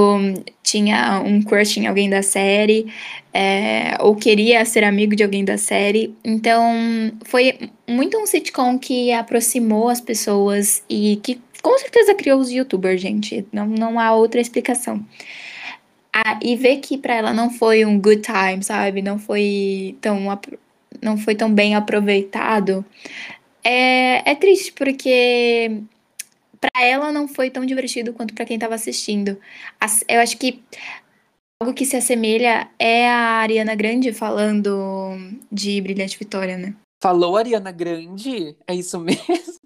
tinha 0.62 1.20
um 1.22 1.42
crush 1.42 1.76
em 1.76 1.86
alguém 1.86 2.08
da 2.08 2.22
série, 2.22 2.90
é, 3.34 3.98
ou 4.00 4.16
queria 4.16 4.64
ser 4.64 4.82
amigo 4.82 5.14
de 5.14 5.22
alguém 5.22 5.44
da 5.44 5.58
série. 5.58 6.16
Então, 6.24 7.12
foi 7.26 7.70
muito 7.86 8.16
um 8.16 8.24
sitcom 8.24 8.78
que 8.78 9.12
aproximou 9.12 9.90
as 9.90 10.00
pessoas 10.00 10.82
e 10.88 11.20
que 11.22 11.38
com 11.60 11.76
certeza 11.76 12.14
criou 12.14 12.40
os 12.40 12.50
youtubers, 12.50 12.98
gente. 12.98 13.46
Não, 13.52 13.66
não 13.66 14.00
há 14.00 14.14
outra 14.14 14.40
explicação. 14.40 15.04
Ah, 16.12 16.38
e 16.42 16.56
ver 16.56 16.78
que 16.78 16.98
para 16.98 17.14
ela 17.14 17.32
não 17.32 17.50
foi 17.50 17.84
um 17.84 18.00
good 18.00 18.22
time, 18.22 18.62
sabe? 18.62 19.00
Não 19.00 19.18
foi 19.18 19.96
tão, 20.00 20.18
não 21.00 21.16
foi 21.16 21.34
tão 21.34 21.52
bem 21.52 21.74
aproveitado. 21.74 22.84
É, 23.62 24.30
é 24.30 24.34
triste 24.34 24.72
porque 24.72 25.82
para 26.60 26.84
ela 26.84 27.12
não 27.12 27.28
foi 27.28 27.50
tão 27.50 27.64
divertido 27.64 28.12
quanto 28.12 28.34
para 28.34 28.44
quem 28.44 28.56
estava 28.56 28.74
assistindo. 28.74 29.38
Eu 30.08 30.20
acho 30.20 30.36
que 30.36 30.62
algo 31.62 31.74
que 31.74 31.86
se 31.86 31.96
assemelha 31.96 32.68
é 32.78 33.08
a 33.08 33.38
Ariana 33.38 33.74
Grande 33.74 34.12
falando 34.12 35.16
de 35.50 35.80
Brilhante 35.80 36.18
Vitória, 36.18 36.58
né? 36.58 36.74
Falou 37.02 37.36
Ariana 37.36 37.70
Grande? 37.70 38.56
É 38.66 38.74
isso 38.74 38.98
mesmo? 38.98 39.60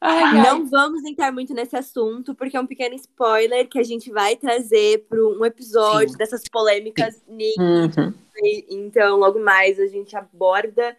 Ai, 0.00 0.42
não 0.42 0.66
vamos 0.66 1.04
entrar 1.04 1.30
muito 1.30 1.52
nesse 1.52 1.76
assunto, 1.76 2.34
porque 2.34 2.56
é 2.56 2.60
um 2.60 2.66
pequeno 2.66 2.94
spoiler 2.94 3.68
que 3.68 3.78
a 3.78 3.82
gente 3.82 4.10
vai 4.10 4.34
trazer 4.34 5.06
para 5.06 5.22
um 5.22 5.44
episódio 5.44 6.10
Sim. 6.10 6.16
dessas 6.16 6.42
polêmicas 6.50 7.22
uhum. 7.28 8.14
Então, 8.70 9.18
logo 9.18 9.38
mais 9.38 9.78
a 9.78 9.86
gente 9.86 10.16
aborda 10.16 10.96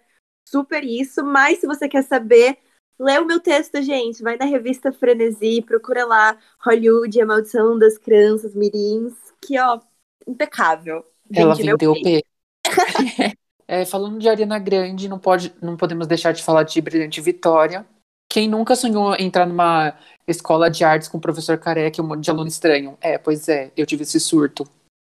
super 0.47 0.83
isso. 0.83 1.23
Mas 1.23 1.59
se 1.59 1.65
você 1.65 1.89
quer 1.89 2.03
saber, 2.03 2.59
lê 2.99 3.17
o 3.17 3.25
meu 3.25 3.39
texto, 3.39 3.81
gente. 3.81 4.21
Vai 4.21 4.37
na 4.37 4.45
revista 4.45 4.91
Frenesi, 4.91 5.63
procura 5.63 6.05
lá 6.05 6.37
Hollywood, 6.59 7.19
a 7.19 7.25
maldição 7.25 7.79
das 7.79 7.97
crianças 7.97 8.53
mirins, 8.53 9.13
que, 9.43 9.59
ó, 9.59 9.79
impecável. 10.27 11.03
Ela 11.33 11.55
vendeu 11.55 11.91
o 11.91 12.03
P. 12.03 12.23
é, 13.67 13.83
falando 13.83 14.19
de 14.19 14.29
Ariana 14.29 14.59
Grande, 14.59 15.09
não, 15.09 15.17
pode, 15.17 15.51
não 15.59 15.75
podemos 15.75 16.05
deixar 16.05 16.33
de 16.33 16.43
falar 16.43 16.61
de 16.61 16.79
Brilhante 16.79 17.19
Vitória 17.19 17.83
quem 18.31 18.47
nunca 18.47 18.77
sonhou 18.77 19.13
entrar 19.19 19.45
numa 19.45 19.93
escola 20.25 20.71
de 20.71 20.85
artes 20.85 21.09
com 21.09 21.17
um 21.17 21.21
professor 21.21 21.57
careca 21.57 21.99
e 21.99 22.01
um 22.01 22.07
monte 22.07 22.23
de 22.23 22.31
aluno 22.31 22.47
estranho? 22.47 22.97
É, 23.01 23.17
pois 23.17 23.49
é, 23.49 23.73
eu 23.75 23.85
tive 23.85 24.03
esse 24.03 24.21
surto 24.21 24.65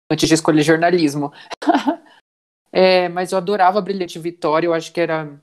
antes 0.10 0.26
de 0.26 0.36
escolher 0.36 0.64
jornalismo. 0.64 1.30
é, 2.72 3.10
mas 3.10 3.34
eu 3.34 3.38
adorava 3.38 3.82
Brilhante 3.82 4.18
Vitória, 4.18 4.68
eu 4.68 4.74
acho 4.74 4.94
que 4.94 5.02
era. 5.02 5.38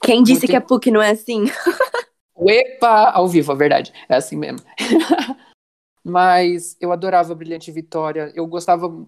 Quem 0.00 0.22
disse 0.22 0.42
muito... 0.42 0.50
que 0.50 0.56
a 0.56 0.60
PUC 0.60 0.88
não 0.92 1.02
é 1.02 1.10
assim? 1.10 1.46
Epa! 2.46 3.10
Ao 3.10 3.26
vivo, 3.26 3.50
a 3.50 3.56
verdade. 3.56 3.92
É 4.08 4.14
assim 4.14 4.36
mesmo. 4.36 4.60
mas 6.04 6.76
eu 6.80 6.92
adorava 6.92 7.34
Brilhante 7.34 7.72
Vitória. 7.72 8.30
Eu 8.36 8.46
gostava. 8.46 9.04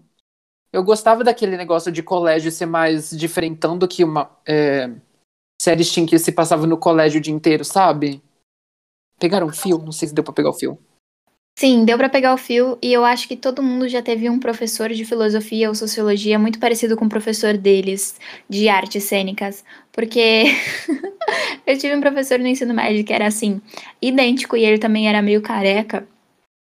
Eu 0.73 0.83
gostava 0.83 1.23
daquele 1.23 1.55
negócio 1.55 1.89
de 1.89 2.03
colégio 2.03 2.51
ser 2.51 2.65
mais 2.65 3.11
diferentão 3.11 3.77
do 3.77 3.87
que 3.87 4.03
uma. 4.03 4.29
É 4.45 4.89
séries 5.61 5.91
tinham 5.91 6.07
que 6.07 6.17
se 6.17 6.31
passava 6.31 6.65
no 6.65 6.77
colégio 6.77 7.19
o 7.19 7.21
dia 7.21 7.33
inteiro, 7.33 7.65
sabe? 7.65 8.21
Pegaram 9.19 9.47
o 9.47 9.53
fio? 9.53 9.77
Não 9.77 9.91
sei 9.91 10.07
se 10.07 10.13
deu 10.13 10.23
pra 10.23 10.33
pegar 10.33 10.49
o 10.49 10.53
fio. 10.53 10.79
Sim, 11.57 11.83
deu 11.83 11.97
para 11.97 12.07
pegar 12.07 12.33
o 12.33 12.37
fio 12.37 12.77
e 12.81 12.93
eu 12.93 13.03
acho 13.03 13.27
que 13.27 13.35
todo 13.35 13.61
mundo 13.61 13.85
já 13.89 14.01
teve 14.01 14.29
um 14.29 14.39
professor 14.39 14.89
de 14.91 15.03
filosofia 15.03 15.67
ou 15.67 15.75
sociologia 15.75 16.39
muito 16.39 16.57
parecido 16.57 16.95
com 16.95 17.03
o 17.03 17.09
professor 17.09 17.57
deles 17.57 18.17
de 18.47 18.69
artes 18.69 19.03
cênicas, 19.03 19.65
porque 19.91 20.45
eu 21.67 21.77
tive 21.77 21.93
um 21.93 21.99
professor 21.99 22.39
no 22.39 22.47
ensino 22.47 22.73
médio 22.73 23.03
que 23.03 23.11
era 23.11 23.27
assim, 23.27 23.61
idêntico 24.01 24.55
e 24.55 24.63
ele 24.63 24.77
também 24.77 25.09
era 25.09 25.21
meio 25.21 25.41
careca 25.41 26.07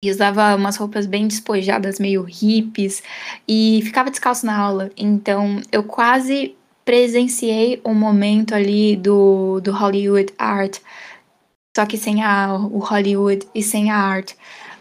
e 0.05 0.09
usava 0.09 0.55
umas 0.55 0.77
roupas 0.77 1.05
bem 1.05 1.27
despojadas, 1.27 1.99
meio 1.99 2.23
hippies 2.23 3.03
e 3.49 3.81
ficava 3.83 4.09
descalço 4.09 4.47
na 4.47 4.57
aula. 4.57 4.93
Então, 4.97 5.61
eu 5.73 5.83
quase 5.83 6.55
presenciei 6.87 7.83
um 7.85 7.93
momento 7.93 8.55
ali 8.55 8.97
do, 8.97 9.61
do 9.61 9.73
Hollywood 9.73 10.33
Art, 10.39 10.79
só 11.77 11.85
que 11.85 11.99
sem 11.99 12.23
a, 12.23 12.55
o 12.55 12.79
Hollywood 12.79 13.47
e 13.53 13.63
sem 13.63 13.91
a 13.91 13.97
art. 13.97 14.33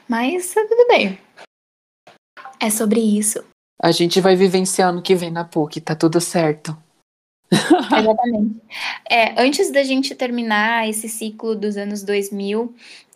Mas 0.08 0.54
tudo 0.54 0.88
bem. 0.88 1.20
É 2.62 2.70
sobre 2.70 3.02
isso. 3.02 3.44
A 3.82 3.92
gente 3.92 4.22
vai 4.22 4.36
vivenciando 4.36 5.00
o 5.00 5.02
que 5.02 5.16
vem 5.16 5.32
na 5.32 5.44
PUC, 5.44 5.82
tá 5.82 5.96
tudo 5.96 6.22
certo. 6.22 6.78
Exatamente. 7.52 8.62
É, 9.10 9.42
antes 9.42 9.72
da 9.72 9.84
gente 9.84 10.16
terminar 10.16 10.88
esse 10.88 11.10
ciclo 11.10 11.56
dos 11.56 11.76
anos 11.76 12.04
2000, 12.04 12.74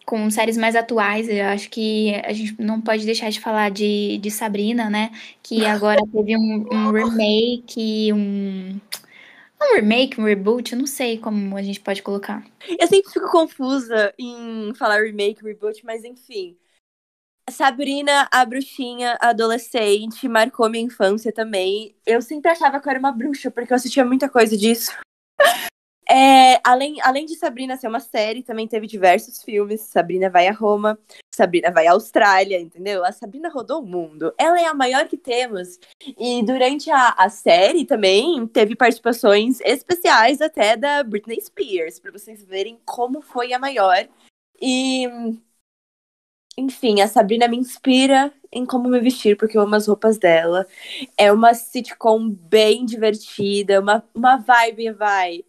com 0.10 0.28
séries 0.32 0.58
mais 0.58 0.76
atuais, 0.76 1.30
eu 1.30 1.46
acho 1.46 1.70
que 1.70 2.16
a 2.26 2.34
gente 2.34 2.60
não 2.60 2.82
pode 2.82 3.06
deixar 3.06 3.30
de 3.30 3.40
falar 3.40 3.70
de, 3.70 4.18
de 4.18 4.32
Sabrina, 4.32 4.90
né? 4.90 5.12
Que 5.44 5.64
agora 5.70 6.02
teve 6.12 6.36
um, 6.36 6.66
um 6.72 6.92
remake, 6.92 8.12
um. 8.12 8.80
Um 9.62 9.76
remake, 9.76 10.20
um 10.20 10.24
reboot, 10.24 10.72
eu 10.72 10.80
não 10.80 10.88
sei 10.88 11.20
como 11.20 11.56
a 11.56 11.62
gente 11.62 11.82
pode 11.82 12.02
colocar. 12.02 12.44
Eu 12.80 12.88
sempre 12.88 13.12
fico 13.12 13.30
confusa 13.30 14.12
em 14.18 14.74
falar 14.74 15.04
remake, 15.04 15.44
reboot, 15.44 15.86
mas 15.86 16.04
enfim. 16.04 16.58
Sabrina, 17.52 18.28
a 18.32 18.46
bruxinha 18.46 19.16
adolescente, 19.20 20.28
marcou 20.28 20.70
minha 20.70 20.86
infância 20.86 21.32
também. 21.32 21.94
Eu 22.06 22.22
sempre 22.22 22.50
achava 22.50 22.80
que 22.80 22.88
eu 22.88 22.90
era 22.90 23.00
uma 23.00 23.12
bruxa, 23.12 23.52
porque 23.52 23.74
eu 23.74 23.76
assistia 23.76 24.06
muita 24.06 24.28
coisa 24.28 24.58
disso. 24.58 24.92
É, 26.12 26.60
além, 26.64 27.00
além 27.04 27.24
de 27.28 27.36
Sabrina 27.36 27.78
ser 27.78 27.88
uma 27.88 28.00
série, 28.00 28.42
também 28.42 28.68
teve 28.68 28.88
diversos 28.88 29.44
filmes. 29.44 29.82
Sabrina 29.82 30.28
vai 30.28 30.48
a 30.48 30.52
Roma, 30.52 30.98
Sabrina 31.32 31.70
vai 31.72 31.86
à 31.86 31.92
Austrália, 31.92 32.60
entendeu? 32.60 33.06
A 33.06 33.12
Sabrina 33.12 33.48
rodou 33.48 33.84
o 33.84 33.86
mundo. 33.86 34.34
Ela 34.36 34.60
é 34.60 34.66
a 34.66 34.74
maior 34.74 35.08
que 35.08 35.18
temos. 35.18 35.80
E 36.18 36.44
durante 36.44 36.90
a, 36.90 37.10
a 37.10 37.30
série 37.30 37.86
também 37.86 38.48
teve 38.48 38.76
participações 38.76 39.62
especiais 39.62 40.42
até 40.42 40.76
da 40.76 41.04
Britney 41.04 41.40
Spears, 41.42 42.00
para 42.00 42.12
vocês 42.12 42.44
verem 42.44 42.80
como 42.86 43.22
foi 43.22 43.54
a 43.54 43.60
maior. 43.60 44.08
E. 44.60 45.08
Enfim, 46.58 47.02
a 47.02 47.08
Sabrina 47.08 47.48
me 47.48 47.56
inspira 47.56 48.34
em 48.52 48.66
como 48.66 48.90
me 48.90 49.00
vestir, 49.00 49.38
porque 49.38 49.58
eu 49.58 49.62
amo 49.62 49.76
as 49.76 49.88
roupas 49.88 50.18
dela. 50.18 50.68
É 51.18 51.32
uma 51.32 51.54
sitcom 51.54 52.30
bem 52.30 52.84
divertida, 52.86 53.80
uma, 53.80 54.04
uma 54.14 54.38
vibe, 54.38 54.92
vai 54.92 55.46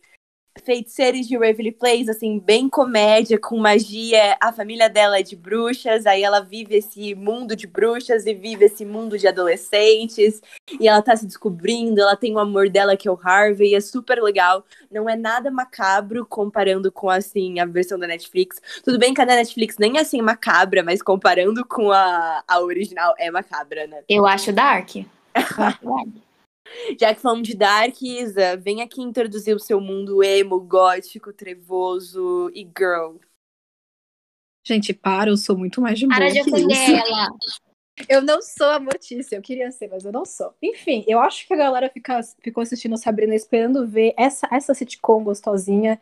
feiticeiros 0.61 1.27
de 1.27 1.37
Waverly 1.37 1.73
Place, 1.73 2.11
assim, 2.11 2.39
bem 2.39 2.69
comédia, 2.69 3.39
com 3.39 3.59
magia. 3.59 4.37
A 4.41 4.53
família 4.53 4.89
dela 4.89 5.19
é 5.19 5.23
de 5.23 5.35
bruxas, 5.35 6.07
aí 6.07 6.23
ela 6.23 6.41
vive 6.41 6.77
esse 6.77 7.15
mundo 7.15 7.57
de 7.57 7.67
bruxas 7.67 8.27
e 8.27 8.35
vive 8.35 8.67
esse 8.67 8.85
mundo 8.85 9.19
de 9.19 9.27
adolescentes. 9.27 10.41
E 10.79 10.87
ela 10.87 11.03
tá 11.03 11.17
se 11.17 11.27
descobrindo, 11.27 12.01
ela 12.01 12.17
tem 12.17 12.35
o 12.35 12.39
amor 12.39 12.69
dela 12.69 12.97
que 12.97 13.09
é 13.09 13.11
o 13.11 13.19
Harvey, 13.23 13.75
é 13.75 13.81
super 13.81 14.23
legal. 14.23 14.65
Não 14.91 15.09
é 15.09 15.17
nada 15.17 15.51
macabro 15.51 16.25
comparando 16.27 16.93
com, 16.93 17.11
assim, 17.11 17.59
a 17.59 17.67
versão 17.67 17.99
da 17.99 18.07
Netflix. 18.07 18.61
Tudo 18.85 18.99
bem 18.99 19.13
que 19.15 19.21
a 19.21 19.25
da 19.25 19.35
Netflix 19.35 19.77
nem 19.79 19.99
é 19.99 20.01
assim 20.01 20.23
macabra, 20.23 20.83
mas 20.83 21.03
comparando 21.03 21.65
com 21.67 21.91
a, 21.91 22.43
a 22.47 22.61
original, 22.61 23.15
é 23.19 23.31
macabra, 23.31 23.87
né? 23.87 24.03
Eu 24.09 24.27
acho 24.27 24.53
dark. 24.53 24.97
Eu 24.97 25.05
acho 25.35 25.85
dark. 25.85 26.30
Já 26.99 27.15
que 27.15 27.21
falamos 27.21 27.47
de 27.47 27.57
Dark, 27.57 28.01
Isa, 28.01 28.57
vem 28.57 28.83
aqui 28.83 29.03
introduzir 29.03 29.55
o 29.55 29.61
seu 29.61 29.81
mundo 29.81 30.23
emo, 30.23 30.61
gótico, 30.61 31.33
trevoso 31.33 32.51
e 32.55 32.63
girl. 32.63 33.17
Gente, 34.65 34.93
para, 34.93 35.31
eu 35.31 35.37
sou 35.37 35.57
muito 35.57 35.81
mais 35.81 35.99
de 35.99 36.07
boa 36.07 36.19
Para 36.19 36.31
de 36.31 36.41
ofender 36.41 36.99
ela. 36.99 37.29
Eu 38.09 38.23
não 38.23 38.41
sou 38.41 38.69
a 38.69 38.81
Mortícia, 38.81 39.37
eu 39.37 39.43
queria 39.43 39.71
ser, 39.71 39.89
mas 39.89 40.05
eu 40.05 40.13
não 40.13 40.25
sou. 40.25 40.55
Enfim, 40.63 41.05
eu 41.07 41.21
acho 41.21 41.47
que 41.47 41.55
a 41.55 41.57
galera 41.57 41.91
fica, 41.91 42.21
ficou 42.43 42.63
assistindo 42.63 42.97
Sabrina 42.97 43.35
esperando 43.35 43.87
ver 43.87 44.15
essa, 44.17 44.49
essa 44.51 44.75
sitcom 44.75 45.23
gostosinha. 45.23 46.01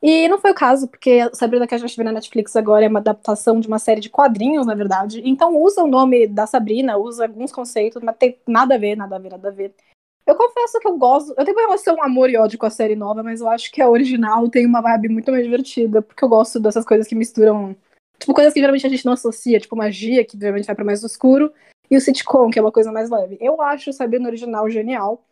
E 0.00 0.28
não 0.28 0.38
foi 0.38 0.50
o 0.50 0.54
caso, 0.54 0.88
porque 0.88 1.30
Sabrina 1.32 1.66
que 1.66 1.74
a 1.74 1.78
gente 1.78 1.96
vê 1.96 2.02
na 2.02 2.12
Netflix 2.12 2.56
agora 2.56 2.84
é 2.84 2.88
uma 2.88 2.98
adaptação 2.98 3.60
de 3.60 3.68
uma 3.68 3.78
série 3.78 4.00
de 4.00 4.10
quadrinhos, 4.10 4.66
na 4.66 4.74
verdade. 4.74 5.22
Então 5.24 5.56
usa 5.56 5.82
o 5.82 5.86
nome 5.86 6.26
da 6.26 6.46
Sabrina, 6.46 6.96
usa 6.96 7.24
alguns 7.24 7.52
conceitos, 7.52 8.02
mas 8.02 8.16
tem 8.16 8.36
nada 8.46 8.74
a 8.74 8.78
ver, 8.78 8.96
nada 8.96 9.14
a 9.14 9.18
ver, 9.18 9.30
nada 9.30 9.48
a 9.48 9.52
ver. 9.52 9.74
Eu 10.26 10.36
confesso 10.36 10.78
que 10.78 10.88
eu 10.88 10.96
gosto. 10.96 11.34
Eu 11.36 11.44
tenho 11.44 11.56
uma 11.56 11.66
relação 11.66 12.02
amor 12.02 12.30
e 12.30 12.36
ódio 12.36 12.58
com 12.58 12.66
a 12.66 12.70
série 12.70 12.94
nova, 12.94 13.22
mas 13.22 13.40
eu 13.40 13.48
acho 13.48 13.70
que 13.72 13.82
a 13.82 13.88
original 13.88 14.48
tem 14.48 14.64
uma 14.66 14.80
vibe 14.80 15.08
muito 15.08 15.30
mais 15.30 15.44
divertida, 15.44 16.00
porque 16.00 16.24
eu 16.24 16.28
gosto 16.28 16.60
dessas 16.60 16.84
coisas 16.84 17.06
que 17.06 17.14
misturam. 17.14 17.76
Tipo, 18.18 18.34
coisas 18.34 18.52
que 18.52 18.60
geralmente 18.60 18.86
a 18.86 18.90
gente 18.90 19.04
não 19.04 19.14
associa, 19.14 19.58
tipo 19.58 19.74
magia, 19.74 20.24
que 20.24 20.38
geralmente 20.38 20.66
vai 20.66 20.76
pra 20.76 20.84
mais 20.84 21.02
escuro, 21.02 21.52
e 21.90 21.96
o 21.96 22.00
sitcom, 22.00 22.50
que 22.50 22.58
é 22.58 22.62
uma 22.62 22.70
coisa 22.70 22.92
mais 22.92 23.10
leve. 23.10 23.36
Eu 23.40 23.60
acho 23.60 23.92
Sabrina 23.92 24.28
original 24.28 24.70
genial. 24.70 25.24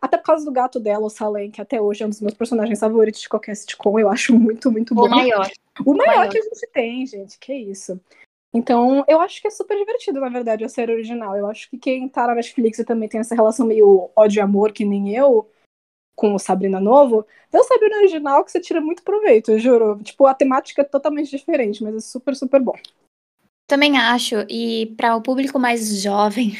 Até 0.00 0.16
por 0.16 0.24
causa 0.24 0.44
do 0.44 0.52
gato 0.52 0.78
dela, 0.78 1.06
o 1.06 1.10
Salem, 1.10 1.50
que 1.50 1.60
até 1.60 1.80
hoje 1.80 2.02
é 2.02 2.06
um 2.06 2.10
dos 2.10 2.20
meus 2.20 2.34
personagens 2.34 2.78
favoritos 2.78 3.20
de 3.20 3.28
qualquer 3.28 3.56
sitcom. 3.56 3.98
Eu 3.98 4.08
acho 4.08 4.38
muito, 4.38 4.70
muito 4.70 4.94
bom. 4.94 5.06
O 5.06 5.10
maior. 5.10 5.50
O 5.84 5.94
maior, 5.94 6.12
o 6.12 6.16
maior. 6.16 6.28
que 6.30 6.38
a 6.38 6.42
gente 6.42 6.68
tem, 6.72 7.06
gente. 7.06 7.38
Que 7.38 7.52
isso. 7.52 8.00
Então, 8.56 9.04
eu 9.06 9.20
acho 9.20 9.42
que 9.42 9.48
é 9.48 9.50
super 9.50 9.76
divertido, 9.76 10.18
na 10.18 10.30
verdade, 10.30 10.64
a 10.64 10.68
série 10.68 10.90
original. 10.90 11.36
Eu 11.36 11.46
acho 11.46 11.68
que 11.68 11.76
quem 11.76 12.08
tá 12.08 12.26
na 12.26 12.36
Netflix 12.36 12.78
e 12.78 12.86
também 12.86 13.06
tem 13.06 13.20
essa 13.20 13.34
relação 13.34 13.66
meio 13.66 14.10
ódio 14.16 14.38
e 14.38 14.40
amor, 14.40 14.72
que 14.72 14.82
nem 14.82 15.14
eu, 15.14 15.46
com 16.16 16.34
o 16.34 16.38
Sabrina 16.38 16.80
Novo, 16.80 17.26
vê 17.52 17.58
o 17.58 17.64
Sabrina 17.64 17.98
original 17.98 18.42
que 18.42 18.50
você 18.50 18.58
tira 18.58 18.80
muito 18.80 19.02
proveito, 19.02 19.50
eu 19.50 19.58
juro. 19.58 20.02
Tipo, 20.02 20.26
a 20.26 20.32
temática 20.32 20.80
é 20.80 20.84
totalmente 20.86 21.30
diferente, 21.30 21.84
mas 21.84 21.96
é 21.96 22.00
super, 22.00 22.34
super 22.34 22.62
bom. 22.62 22.72
Também 23.66 23.98
acho, 23.98 24.36
e 24.48 24.94
para 24.96 25.14
o 25.14 25.22
público 25.22 25.58
mais 25.58 26.00
jovem, 26.00 26.52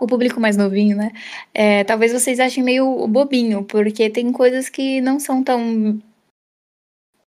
o 0.00 0.06
público 0.06 0.40
mais 0.40 0.56
novinho, 0.56 0.96
né? 0.96 1.12
é, 1.52 1.84
talvez 1.84 2.14
vocês 2.14 2.40
achem 2.40 2.64
meio 2.64 3.06
bobinho, 3.06 3.62
porque 3.62 4.08
tem 4.08 4.32
coisas 4.32 4.70
que 4.70 5.02
não 5.02 5.20
são 5.20 5.44
tão 5.44 6.00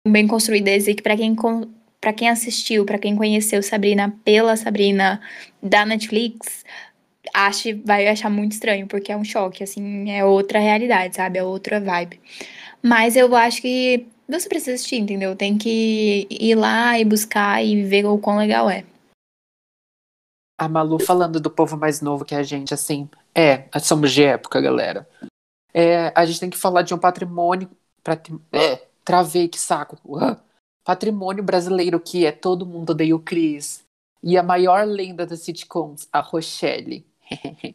bem 0.06 0.28
construídas 0.28 0.86
e 0.86 0.94
que 0.94 1.02
para 1.02 1.16
quem 1.16 1.34
para 2.00 2.12
quem 2.12 2.28
assistiu, 2.28 2.84
para 2.86 2.98
quem 2.98 3.14
conheceu 3.14 3.62
Sabrina 3.62 4.14
pela 4.24 4.56
Sabrina 4.56 5.20
da 5.62 5.84
Netflix, 5.84 6.64
ache, 7.34 7.74
vai 7.74 8.08
achar 8.08 8.30
muito 8.30 8.52
estranho, 8.52 8.86
porque 8.86 9.12
é 9.12 9.16
um 9.16 9.24
choque, 9.24 9.62
assim, 9.62 10.10
é 10.10 10.24
outra 10.24 10.58
realidade, 10.58 11.16
sabe? 11.16 11.38
É 11.38 11.44
outra 11.44 11.78
vibe. 11.78 12.20
Mas 12.82 13.16
eu 13.16 13.34
acho 13.36 13.60
que 13.60 14.06
você 14.26 14.48
precisa 14.48 14.74
assistir, 14.74 14.96
entendeu? 14.96 15.36
Tem 15.36 15.58
que 15.58 16.26
ir 16.30 16.54
lá 16.54 16.98
e 16.98 17.04
buscar 17.04 17.62
e 17.62 17.82
ver 17.84 18.06
o 18.06 18.18
quão 18.18 18.38
legal 18.38 18.70
é. 18.70 18.84
A 20.58 20.68
Malu 20.68 20.98
falando 20.98 21.40
do 21.40 21.50
povo 21.50 21.76
mais 21.76 22.00
novo 22.00 22.24
que 22.24 22.34
a 22.34 22.42
gente, 22.42 22.72
assim, 22.72 23.08
é, 23.34 23.66
somos 23.80 24.12
de 24.12 24.22
época, 24.22 24.60
galera. 24.60 25.08
É, 25.72 26.12
a 26.14 26.24
gente 26.24 26.40
tem 26.40 26.50
que 26.50 26.58
falar 26.58 26.82
de 26.82 26.94
um 26.94 26.98
patrimônio. 26.98 27.70
Patri, 28.02 28.34
é, 28.52 28.86
travei, 29.04 29.48
que 29.48 29.58
saco. 29.58 29.98
Uh, 30.04 30.36
patrimônio 30.84 31.42
brasileiro 31.42 32.00
que 32.00 32.26
é 32.26 32.32
Todo 32.32 32.66
Mundo 32.66 32.90
Odeia 32.90 33.14
o 33.14 33.20
Cris. 33.20 33.84
E 34.22 34.36
a 34.36 34.42
maior 34.42 34.86
lenda 34.86 35.26
das 35.26 35.40
sitcoms, 35.40 36.08
a 36.12 36.20
Rochelle. 36.20 37.06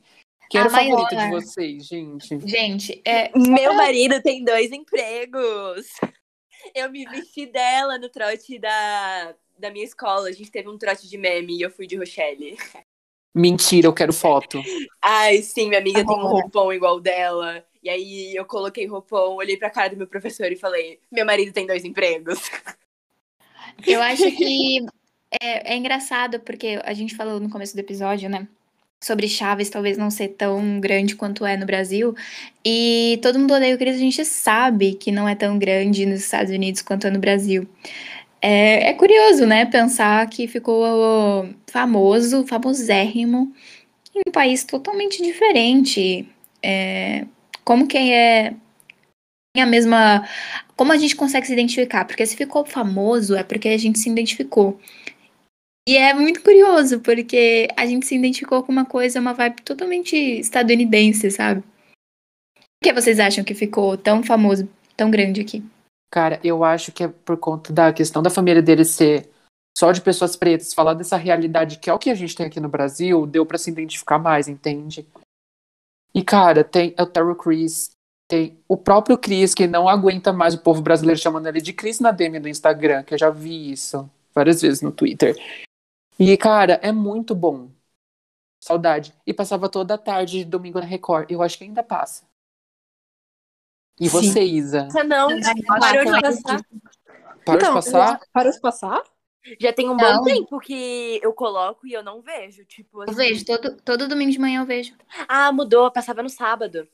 Quem 0.50 0.62
era 0.62 0.66
A 0.66 0.68
o 0.68 0.76
favorito 0.76 1.16
maior. 1.16 1.40
de 1.40 1.46
vocês, 1.46 1.86
gente? 1.88 2.40
Gente, 2.48 3.02
é, 3.04 3.32
Meu 3.36 3.74
marido 3.74 4.22
tem 4.22 4.44
dois 4.44 4.72
empregos. 4.72 5.88
Eu 6.74 6.92
me 6.92 7.06
vesti 7.06 7.48
dela 7.48 7.98
no 7.98 8.10
trote 8.10 8.60
da, 8.60 9.36
da 9.58 9.72
minha 9.72 9.86
escola. 9.86 10.30
A 10.30 10.32
gente 10.32 10.52
teve 10.52 10.70
um 10.70 10.78
trote 10.78 11.10
de 11.10 11.18
meme 11.18 11.58
e 11.58 11.62
eu 11.62 11.72
fui 11.72 11.88
de 11.88 11.96
Rochelle. 11.96 12.58
Mentira, 13.34 13.88
eu 13.88 13.94
quero 13.94 14.14
foto. 14.14 14.62
Ai, 15.02 15.42
sim, 15.42 15.68
minha 15.68 15.82
amiga 15.82 16.06
tem 16.06 16.16
um 16.16 16.28
roupão 16.28 16.72
igual 16.72 17.00
dela. 17.00 17.66
E 17.84 17.90
aí 17.90 18.36
eu 18.36 18.46
coloquei 18.46 18.86
roupão, 18.86 19.36
olhei 19.36 19.58
pra 19.58 19.70
cara 19.70 19.90
do 19.90 19.98
meu 19.98 20.08
professor 20.08 20.52
e 20.52 20.56
falei: 20.56 21.00
Meu 21.12 21.26
marido 21.26 21.52
tem 21.52 21.68
dois 21.68 21.84
empregos. 21.84 22.40
Eu 23.86 24.02
acho 24.02 24.32
que 24.32 24.86
é, 25.42 25.74
é 25.74 25.78
engraçado, 25.78 26.40
porque 26.40 26.80
a 26.84 26.94
gente 26.94 27.16
falou 27.16 27.40
no 27.40 27.50
começo 27.50 27.76
do 27.76 27.80
episódio, 27.80 28.30
né? 28.30 28.48
Sobre 29.04 29.28
Chaves 29.28 29.70
talvez 29.70 29.98
não 29.98 30.10
ser 30.10 30.30
tão 30.30 30.80
grande 30.80 31.16
quanto 31.16 31.46
é 31.46 31.58
no 31.58 31.66
Brasil. 31.66 32.16
E 32.64 33.20
todo 33.22 33.40
mundo 33.40 33.54
odeia 33.54 33.76
o 33.76 33.78
Chris, 33.78 33.96
a 33.96 34.00
gente 34.00 34.24
sabe 34.26 34.96
que 34.96 35.12
não 35.12 35.28
é 35.28 35.36
tão 35.36 35.58
grande 35.60 36.06
nos 36.06 36.22
Estados 36.22 36.52
Unidos 36.52 36.82
quanto 36.82 37.08
é 37.08 37.10
no 37.12 37.20
Brasil. 37.20 37.68
É, 38.42 38.90
é 38.90 38.94
curioso, 38.94 39.46
né? 39.46 39.66
Pensar 39.66 40.28
que 40.30 40.48
ficou 40.48 41.50
famoso, 41.68 42.46
famosérrimo, 42.46 43.54
em 44.16 44.22
um 44.28 44.32
país 44.32 44.64
totalmente 44.64 45.22
diferente. 45.22 46.28
É, 46.64 47.26
como 47.64 47.88
que 47.88 47.98
é 47.98 48.54
a 49.62 49.66
mesma. 49.66 50.28
Como 50.76 50.92
a 50.92 50.98
gente 50.98 51.16
consegue 51.16 51.48
se 51.48 51.54
identificar? 51.54 52.06
Porque 52.06 52.26
se 52.26 52.36
ficou 52.36 52.66
famoso 52.66 53.36
é 53.36 53.44
porque 53.44 53.70
a 53.70 53.78
gente 53.78 54.00
se 54.00 54.10
identificou. 54.10 54.80
E 55.88 55.96
é 55.96 56.14
muito 56.14 56.42
curioso, 56.42 57.00
porque 57.00 57.68
a 57.78 57.86
gente 57.86 58.06
se 58.08 58.16
identificou 58.16 58.64
com 58.64 58.72
uma 58.72 58.86
coisa, 58.86 59.20
uma 59.20 59.34
vibe 59.34 59.62
totalmente 59.62 60.16
estadunidense, 60.16 61.30
sabe? 61.30 61.62
Por 61.62 62.84
que 62.84 62.94
vocês 62.94 63.20
acham 63.20 63.44
que 63.44 63.54
ficou 63.54 63.96
tão 63.96 64.24
famoso, 64.24 64.68
tão 64.98 65.12
grande 65.12 65.42
aqui? 65.42 65.64
Cara, 66.12 66.40
eu 66.44 66.64
acho 66.64 66.92
que 66.92 67.04
é 67.04 67.08
por 67.08 67.38
conta 67.38 67.72
da 67.72 67.94
questão 67.94 68.24
da 68.24 68.30
família 68.30 68.62
dele 68.62 68.84
ser 68.84 69.30
só 69.78 69.92
de 69.92 70.02
pessoas 70.02 70.36
pretas, 70.36 70.74
falar 70.74 70.94
dessa 70.94 71.18
realidade 71.18 71.78
que 71.80 71.90
é 71.90 71.94
o 71.94 72.00
que 72.00 72.10
a 72.10 72.16
gente 72.16 72.36
tem 72.36 72.46
aqui 72.46 72.60
no 72.60 72.70
Brasil, 72.70 73.28
deu 73.28 73.46
pra 73.46 73.58
se 73.58 73.70
identificar 73.70 74.18
mais, 74.18 74.48
entende? 74.48 75.06
E, 76.14 76.24
cara, 76.24 76.64
tem 76.64 76.96
o 76.98 77.06
Terry 77.06 77.36
Crews, 77.36 77.92
tem 78.28 78.60
o 78.68 78.76
próprio 78.76 79.18
Chris, 79.18 79.54
que 79.54 79.68
não 79.68 79.88
aguenta 79.88 80.34
mais 80.34 80.54
o 80.54 80.62
povo 80.62 80.82
brasileiro 80.82 81.20
chamando 81.20 81.48
ele 81.48 81.62
de 81.62 81.74
Chris 81.74 82.00
na 82.00 82.12
DM 82.12 82.40
do 82.40 82.50
Instagram, 82.50 83.04
que 83.04 83.14
eu 83.14 83.18
já 83.18 83.30
vi 83.30 83.72
isso 83.72 84.10
várias 84.34 84.62
vezes 84.62 84.82
no 84.82 84.92
Twitter. 84.92 85.36
E, 86.20 86.36
cara, 86.38 86.80
é 86.82 86.92
muito 86.92 87.36
bom. 87.36 87.70
Saudade. 88.60 89.14
E 89.28 89.34
passava 89.34 89.70
toda 89.70 89.94
a 89.94 89.98
tarde 89.98 90.40
de 90.40 90.46
domingo 90.46 90.80
na 90.80 90.86
Record. 90.86 91.30
Eu 91.30 91.44
acho 91.44 91.58
que 91.58 91.64
ainda 91.64 91.84
passa. 91.84 92.26
E 94.00 94.10
Sim. 94.10 94.22
você, 94.22 94.44
Isa? 94.44 94.88
Essa 94.88 95.04
não, 95.04 95.30
parou 95.80 96.06
de 96.06 96.22
passar. 96.22 96.62
Parou 97.46 97.62
Então, 97.62 97.70
de 97.70 97.76
passar? 97.76 98.20
Parou 98.34 98.52
de 98.52 98.60
passar? 98.60 99.04
Já 99.60 99.72
tem 99.72 99.88
um 99.88 99.96
Não. 99.96 100.18
bom 100.18 100.24
tempo 100.24 100.60
que 100.60 101.20
eu 101.22 101.32
coloco 101.32 101.86
e 101.86 101.94
eu 101.94 102.04
não 102.04 102.22
vejo. 102.22 102.66
Tipo, 102.66 103.04
Eu 103.04 103.10
assim, 103.10 103.16
vejo, 103.16 103.46
todo, 103.46 103.78
todo 103.82 104.08
domingo 104.08 104.32
de 104.32 104.40
manhã 104.40 104.62
eu 104.62 104.66
vejo. 104.66 104.96
Ah, 105.28 105.52
mudou, 105.52 105.92
passava 105.92 106.24
no 106.24 106.30
sábado. 106.30 106.88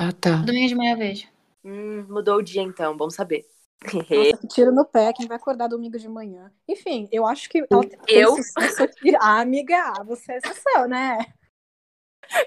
Ah, 0.00 0.12
tá. 0.12 0.36
Domingo 0.36 0.68
de 0.68 0.74
manhã 0.76 0.92
eu 0.92 0.98
vejo. 0.98 1.26
Hum, 1.64 2.06
mudou 2.08 2.36
o 2.36 2.42
dia 2.42 2.62
então, 2.62 2.96
bom 2.96 3.10
saber. 3.10 3.44
Nossa, 4.14 4.36
que 4.38 4.46
tiro 4.46 4.70
no 4.70 4.84
pé, 4.84 5.12
quem 5.12 5.26
vai 5.26 5.36
acordar 5.36 5.66
domingo 5.66 5.98
de 5.98 6.08
manhã. 6.08 6.52
Enfim, 6.68 7.08
eu 7.10 7.26
acho 7.26 7.48
que 7.50 7.66
ela 7.68 7.82
tem 7.82 7.98
Eu? 8.06 8.34
aqui. 8.34 8.42
Ah, 9.20 9.40
amiga, 9.40 9.92
você 10.04 10.34
é 10.34 10.38
exceção, 10.38 10.86
né? 10.86 11.18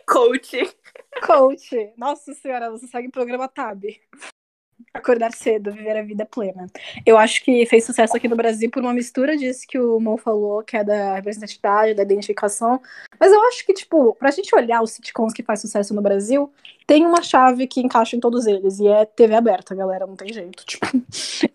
Coach. 0.08 0.58
Coach. 1.26 1.94
Nossa 1.98 2.34
senhora, 2.34 2.72
você 2.72 2.88
segue 2.88 3.10
o 3.10 3.12
programa 3.12 3.50
Tab. 3.50 3.84
Acordar 4.94 5.32
cedo, 5.34 5.72
viver 5.72 5.98
a 5.98 6.04
vida 6.04 6.26
plena. 6.26 6.68
Eu 7.06 7.18
acho 7.18 7.44
que 7.44 7.66
fez 7.66 7.86
sucesso 7.86 8.16
aqui 8.16 8.28
no 8.28 8.36
Brasil 8.36 8.70
por 8.70 8.82
uma 8.82 8.94
mistura 8.94 9.38
disso 9.38 9.66
que 9.68 9.80
o 9.80 10.00
Mon 10.00 10.18
falou, 10.18 10.64
que 10.64 10.78
é 10.78 10.84
da 10.84 11.16
representatividade, 11.16 11.94
da 11.94 12.04
identificação. 12.04 12.82
Mas 13.20 13.32
eu 13.32 13.42
acho 13.48 13.66
que, 13.66 13.74
tipo, 13.74 14.16
pra 14.16 14.32
gente 14.32 14.54
olhar 14.56 14.82
os 14.82 14.92
sitcoms 14.92 15.34
que 15.34 15.44
faz 15.44 15.62
sucesso 15.62 15.94
no 15.94 16.02
Brasil, 16.02 16.52
tem 16.86 17.06
uma 17.06 17.22
chave 17.22 17.68
que 17.68 17.82
encaixa 17.82 18.16
em 18.16 18.20
todos 18.20 18.48
eles, 18.48 18.80
e 18.80 18.88
é 18.88 19.06
TV 19.06 19.36
aberta, 19.36 19.74
galera, 19.74 20.06
não 20.06 20.16
tem 20.16 20.34
jeito. 20.34 20.66
Tipo. 20.72 20.86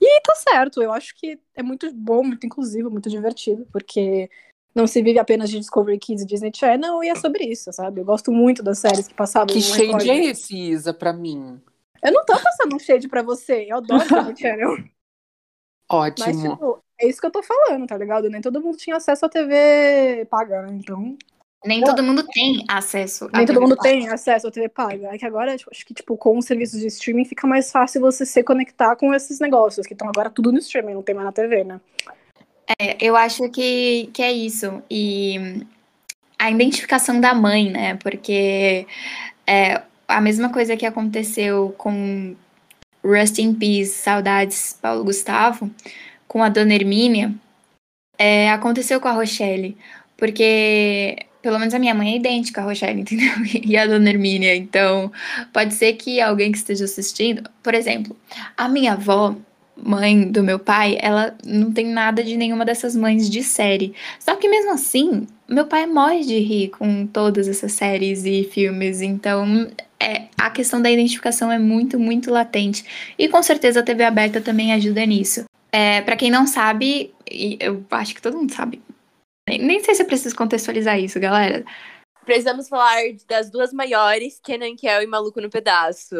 E 0.00 0.20
tá 0.22 0.34
certo, 0.36 0.82
eu 0.82 0.92
acho 0.92 1.14
que 1.16 1.38
é 1.54 1.62
muito 1.62 1.92
bom, 1.92 2.22
muito 2.22 2.46
inclusivo, 2.46 2.90
muito 2.90 3.08
divertido, 3.08 3.66
porque 3.72 4.28
não 4.74 4.86
se 4.86 5.02
vive 5.02 5.18
apenas 5.18 5.48
de 5.48 5.58
Discovery 5.58 5.98
Kids 5.98 6.22
e 6.22 6.26
Disney 6.26 6.52
Channel, 6.54 7.02
e 7.02 7.08
é 7.08 7.14
sobre 7.14 7.44
isso, 7.44 7.72
sabe? 7.72 8.02
Eu 8.02 8.04
gosto 8.04 8.30
muito 8.30 8.62
das 8.62 8.78
séries 8.78 9.08
que 9.08 9.14
passavam 9.14 9.46
Que 9.46 9.62
shade 9.62 10.10
é 10.10 10.26
esse, 10.26 10.54
Isa, 10.54 10.92
pra 10.92 11.14
mim? 11.14 11.58
Eu 12.02 12.12
não 12.12 12.24
tô 12.24 12.32
passando 12.34 12.74
um 12.74 12.78
shade 12.78 13.08
pra 13.08 13.22
você, 13.22 13.66
eu 13.68 13.78
adoro 13.78 14.02
Disney 14.02 14.36
Channel. 14.36 14.76
Mas, 15.90 16.20
Ótimo. 16.20 16.50
tipo, 16.50 16.84
é 17.00 17.08
isso 17.08 17.20
que 17.20 17.26
eu 17.26 17.30
tô 17.30 17.42
falando, 17.42 17.86
tá 17.86 17.96
ligado? 17.96 18.28
Nem 18.28 18.40
todo 18.40 18.60
mundo 18.60 18.76
tinha 18.76 18.96
acesso 18.96 19.26
à 19.26 19.28
TV 19.28 20.26
paga, 20.30 20.62
né? 20.62 20.68
Então. 20.72 21.16
Nem 21.64 21.80
Pô. 21.80 21.86
todo 21.86 22.02
mundo 22.02 22.24
tem 22.26 22.64
acesso. 22.68 23.28
à 23.32 23.38
Nem 23.38 23.46
todo 23.46 23.60
mundo 23.60 23.76
paga. 23.76 23.88
tem 23.88 24.08
acesso 24.08 24.48
à 24.48 24.50
TV 24.50 24.68
paga. 24.68 25.14
É 25.14 25.18
que 25.18 25.26
agora, 25.26 25.56
tipo, 25.56 25.70
acho 25.70 25.84
que, 25.86 25.94
tipo, 25.94 26.16
com 26.16 26.38
os 26.38 26.44
serviços 26.44 26.80
de 26.80 26.86
streaming 26.86 27.24
fica 27.24 27.46
mais 27.46 27.70
fácil 27.70 28.00
você 28.00 28.24
se 28.26 28.42
conectar 28.42 28.96
com 28.96 29.14
esses 29.14 29.40
negócios, 29.40 29.86
que 29.86 29.94
estão 29.94 30.08
agora 30.08 30.30
tudo 30.30 30.52
no 30.52 30.58
streaming, 30.58 30.94
não 30.94 31.02
tem 31.02 31.14
mais 31.14 31.26
na 31.26 31.32
TV, 31.32 31.64
né? 31.64 31.80
É, 32.80 32.96
eu 33.00 33.16
acho 33.16 33.48
que, 33.50 34.10
que 34.12 34.22
é 34.22 34.32
isso. 34.32 34.82
E 34.90 35.64
a 36.38 36.50
identificação 36.50 37.20
da 37.20 37.34
mãe, 37.34 37.70
né? 37.70 37.96
Porque 37.96 38.86
é 39.46 39.82
a 40.08 40.20
mesma 40.20 40.50
coisa 40.50 40.76
que 40.76 40.86
aconteceu 40.86 41.74
com 41.76 42.34
Rust 43.04 43.38
in 43.38 43.54
Peace, 43.54 43.92
Saudades, 43.92 44.78
Paulo 44.80 45.04
Gustavo, 45.04 45.70
com 46.26 46.42
a 46.42 46.48
Dona 46.48 46.74
Hermínia, 46.74 47.32
é, 48.18 48.50
aconteceu 48.50 49.00
com 49.00 49.08
a 49.08 49.12
Rochelle. 49.12 49.76
Porque, 50.16 51.16
pelo 51.42 51.58
menos 51.58 51.74
a 51.74 51.78
minha 51.78 51.94
mãe 51.94 52.14
é 52.14 52.16
idêntica 52.16 52.60
à 52.62 52.64
Rochelle, 52.64 53.00
entendeu? 53.02 53.32
E 53.64 53.76
a 53.76 53.86
Dona 53.86 54.10
Hermínia. 54.10 54.56
Então, 54.56 55.12
pode 55.52 55.74
ser 55.74 55.94
que 55.94 56.20
alguém 56.20 56.50
que 56.50 56.58
esteja 56.58 56.84
assistindo, 56.84 57.48
por 57.62 57.74
exemplo, 57.74 58.16
a 58.56 58.68
minha 58.68 58.94
avó, 58.94 59.36
mãe 59.76 60.30
do 60.30 60.42
meu 60.42 60.58
pai, 60.58 60.96
ela 61.00 61.36
não 61.44 61.70
tem 61.70 61.86
nada 61.86 62.24
de 62.24 62.36
nenhuma 62.36 62.64
dessas 62.64 62.96
mães 62.96 63.28
de 63.28 63.42
série. 63.42 63.94
Só 64.18 64.34
que 64.36 64.48
mesmo 64.48 64.72
assim, 64.72 65.26
meu 65.48 65.66
pai 65.66 65.86
morre 65.86 66.22
de 66.22 66.38
rir 66.38 66.68
com 66.70 67.06
todas 67.06 67.46
essas 67.46 67.72
séries 67.72 68.24
e 68.24 68.44
filmes. 68.44 69.02
Então, 69.02 69.68
é, 70.00 70.28
a 70.36 70.50
questão 70.50 70.80
da 70.80 70.90
identificação 70.90 71.50
é 71.50 71.58
muito, 71.58 71.98
muito 71.98 72.30
latente. 72.30 73.14
E 73.18 73.28
com 73.28 73.42
certeza 73.42 73.80
a 73.80 73.82
TV 73.82 74.04
aberta 74.04 74.40
também 74.40 74.72
ajuda 74.72 75.04
nisso. 75.04 75.44
É, 75.72 76.00
para 76.02 76.16
quem 76.16 76.30
não 76.30 76.46
sabe, 76.46 77.14
e 77.30 77.58
eu 77.60 77.84
acho 77.90 78.14
que 78.14 78.22
todo 78.22 78.36
mundo 78.36 78.54
sabe. 78.54 78.82
Nem, 79.48 79.58
nem 79.58 79.82
sei 79.82 79.94
se 79.94 80.02
eu 80.02 80.06
preciso 80.06 80.34
contextualizar 80.34 80.98
isso, 80.98 81.20
galera. 81.20 81.64
Precisamos 82.24 82.68
falar 82.68 83.00
das 83.28 83.50
duas 83.50 83.72
maiores, 83.72 84.40
Kenan 84.42 84.74
Kel 84.76 85.02
e 85.02 85.06
Maluco 85.06 85.40
no 85.40 85.50
Pedaço. 85.50 86.16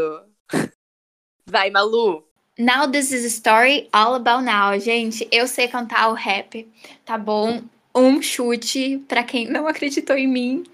Vai, 1.47 1.71
Malu. 1.71 2.25
Now 2.59 2.91
This 2.91 3.13
Is 3.13 3.25
a 3.25 3.29
Story 3.29 3.89
All 3.93 4.15
About 4.15 4.45
Now. 4.45 4.79
Gente, 4.79 5.29
eu 5.31 5.47
sei 5.47 5.69
cantar 5.69 6.09
o 6.09 6.15
rap, 6.15 6.67
tá 7.05 7.19
bom? 7.19 7.63
Um 7.95 8.23
chute 8.23 8.99
pra 9.09 9.23
quem 9.23 9.49
não 9.49 9.67
acreditou 9.67 10.17
em 10.17 10.27
mim. 10.27 10.65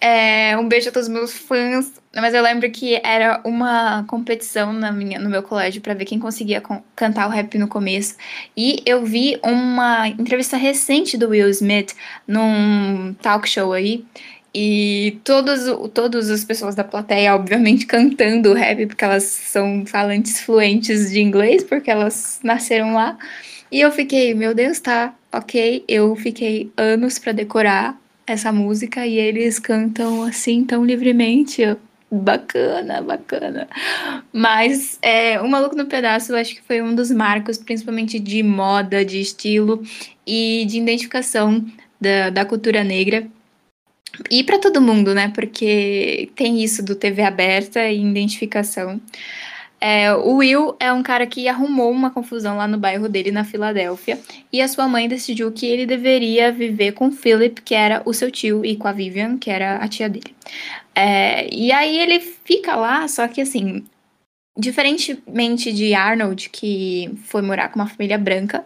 É, 0.00 0.56
um 0.56 0.68
beijo 0.68 0.88
a 0.88 0.92
todos 0.92 1.08
os 1.08 1.14
meus 1.14 1.32
fãs. 1.32 1.92
Mas 2.14 2.34
eu 2.34 2.42
lembro 2.42 2.70
que 2.70 3.00
era 3.04 3.40
uma 3.44 4.04
competição 4.04 4.72
na 4.72 4.90
minha, 4.92 5.18
no 5.18 5.28
meu 5.28 5.42
colégio 5.42 5.80
para 5.80 5.94
ver 5.94 6.04
quem 6.04 6.18
conseguia 6.18 6.60
con- 6.60 6.82
cantar 6.96 7.26
o 7.26 7.30
rap 7.30 7.56
no 7.58 7.68
começo. 7.68 8.16
E 8.56 8.82
eu 8.86 9.04
vi 9.04 9.38
uma 9.42 10.08
entrevista 10.08 10.56
recente 10.56 11.16
do 11.16 11.28
Will 11.28 11.48
Smith 11.50 11.94
num 12.26 13.14
talk 13.20 13.48
show 13.48 13.72
aí. 13.72 14.04
E 14.54 15.20
todos, 15.24 15.60
todas 15.92 16.30
as 16.30 16.42
pessoas 16.42 16.74
da 16.74 16.82
plateia, 16.82 17.34
obviamente, 17.34 17.86
cantando 17.86 18.50
o 18.50 18.54
rap, 18.54 18.86
porque 18.86 19.04
elas 19.04 19.24
são 19.24 19.84
falantes 19.86 20.40
fluentes 20.40 21.10
de 21.10 21.20
inglês, 21.20 21.62
porque 21.62 21.90
elas 21.90 22.40
nasceram 22.42 22.94
lá. 22.94 23.18
E 23.70 23.80
eu 23.80 23.92
fiquei, 23.92 24.34
meu 24.34 24.54
Deus, 24.54 24.80
tá, 24.80 25.14
ok. 25.32 25.84
Eu 25.86 26.16
fiquei 26.16 26.72
anos 26.76 27.18
pra 27.18 27.32
decorar 27.32 27.96
essa 28.32 28.52
música 28.52 29.06
e 29.06 29.18
eles 29.18 29.58
cantam 29.58 30.22
assim 30.22 30.64
tão 30.64 30.84
livremente. 30.84 31.62
Bacana, 32.10 33.02
bacana. 33.02 33.68
Mas 34.32 34.98
é, 35.02 35.40
O 35.40 35.48
Maluco 35.48 35.76
no 35.76 35.86
Pedaço 35.86 36.32
eu 36.32 36.36
acho 36.36 36.54
que 36.54 36.62
foi 36.62 36.80
um 36.80 36.94
dos 36.94 37.10
marcos, 37.10 37.58
principalmente 37.58 38.18
de 38.18 38.42
moda, 38.42 39.04
de 39.04 39.20
estilo 39.20 39.82
e 40.26 40.64
de 40.66 40.78
identificação 40.78 41.64
da, 42.00 42.30
da 42.30 42.44
cultura 42.44 42.82
negra. 42.82 43.26
E 44.30 44.42
para 44.42 44.58
todo 44.58 44.80
mundo, 44.80 45.14
né? 45.14 45.30
Porque 45.34 46.30
tem 46.34 46.62
isso 46.62 46.82
do 46.82 46.94
TV 46.94 47.22
aberta 47.22 47.86
e 47.88 48.02
identificação. 48.02 49.00
É, 49.80 50.12
o 50.12 50.36
Will 50.36 50.74
é 50.80 50.92
um 50.92 51.02
cara 51.02 51.24
que 51.26 51.46
arrumou 51.48 51.90
uma 51.92 52.10
confusão 52.10 52.56
lá 52.56 52.66
no 52.66 52.78
bairro 52.78 53.08
dele, 53.08 53.30
na 53.30 53.44
Filadélfia, 53.44 54.18
e 54.52 54.60
a 54.60 54.66
sua 54.66 54.88
mãe 54.88 55.08
decidiu 55.08 55.52
que 55.52 55.66
ele 55.66 55.86
deveria 55.86 56.50
viver 56.50 56.92
com 56.92 57.08
o 57.08 57.12
Philip, 57.12 57.62
que 57.62 57.74
era 57.74 58.02
o 58.04 58.12
seu 58.12 58.30
tio, 58.30 58.64
e 58.64 58.76
com 58.76 58.88
a 58.88 58.92
Vivian, 58.92 59.38
que 59.38 59.50
era 59.50 59.76
a 59.76 59.86
tia 59.86 60.08
dele. 60.08 60.34
É, 60.94 61.48
e 61.54 61.70
aí 61.70 61.96
ele 61.96 62.18
fica 62.18 62.74
lá, 62.74 63.06
só 63.06 63.28
que 63.28 63.40
assim, 63.40 63.84
diferentemente 64.58 65.72
de 65.72 65.94
Arnold, 65.94 66.50
que 66.50 67.10
foi 67.24 67.40
morar 67.40 67.68
com 67.68 67.78
uma 67.78 67.86
família 67.86 68.18
branca, 68.18 68.64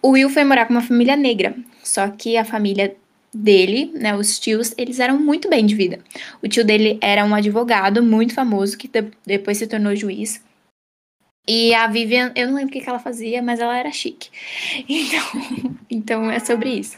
o 0.00 0.10
Will 0.10 0.30
foi 0.30 0.44
morar 0.44 0.66
com 0.66 0.74
uma 0.74 0.82
família 0.82 1.16
negra. 1.16 1.54
Só 1.82 2.08
que 2.08 2.36
a 2.36 2.44
família 2.44 2.94
dele, 3.34 3.90
né, 3.94 4.14
os 4.14 4.38
tios, 4.38 4.74
eles 4.76 5.00
eram 5.00 5.18
muito 5.18 5.48
bem 5.48 5.66
de 5.66 5.74
vida. 5.74 5.98
O 6.42 6.48
tio 6.48 6.64
dele 6.64 6.98
era 7.00 7.24
um 7.24 7.34
advogado 7.34 8.02
muito 8.02 8.34
famoso 8.34 8.76
que 8.78 8.86
de- 8.86 9.10
depois 9.26 9.58
se 9.58 9.66
tornou 9.66 9.96
juiz. 9.96 10.40
E 11.46 11.74
a 11.74 11.88
Vivian, 11.88 12.32
eu 12.36 12.46
não 12.48 12.54
lembro 12.54 12.70
o 12.70 12.72
que 12.72 12.80
que 12.80 12.88
ela 12.88 13.00
fazia, 13.00 13.42
mas 13.42 13.58
ela 13.60 13.76
era 13.76 13.90
chique. 13.92 14.30
Então, 14.88 15.76
então 15.90 16.30
é 16.30 16.38
sobre 16.40 16.70
isso. 16.70 16.96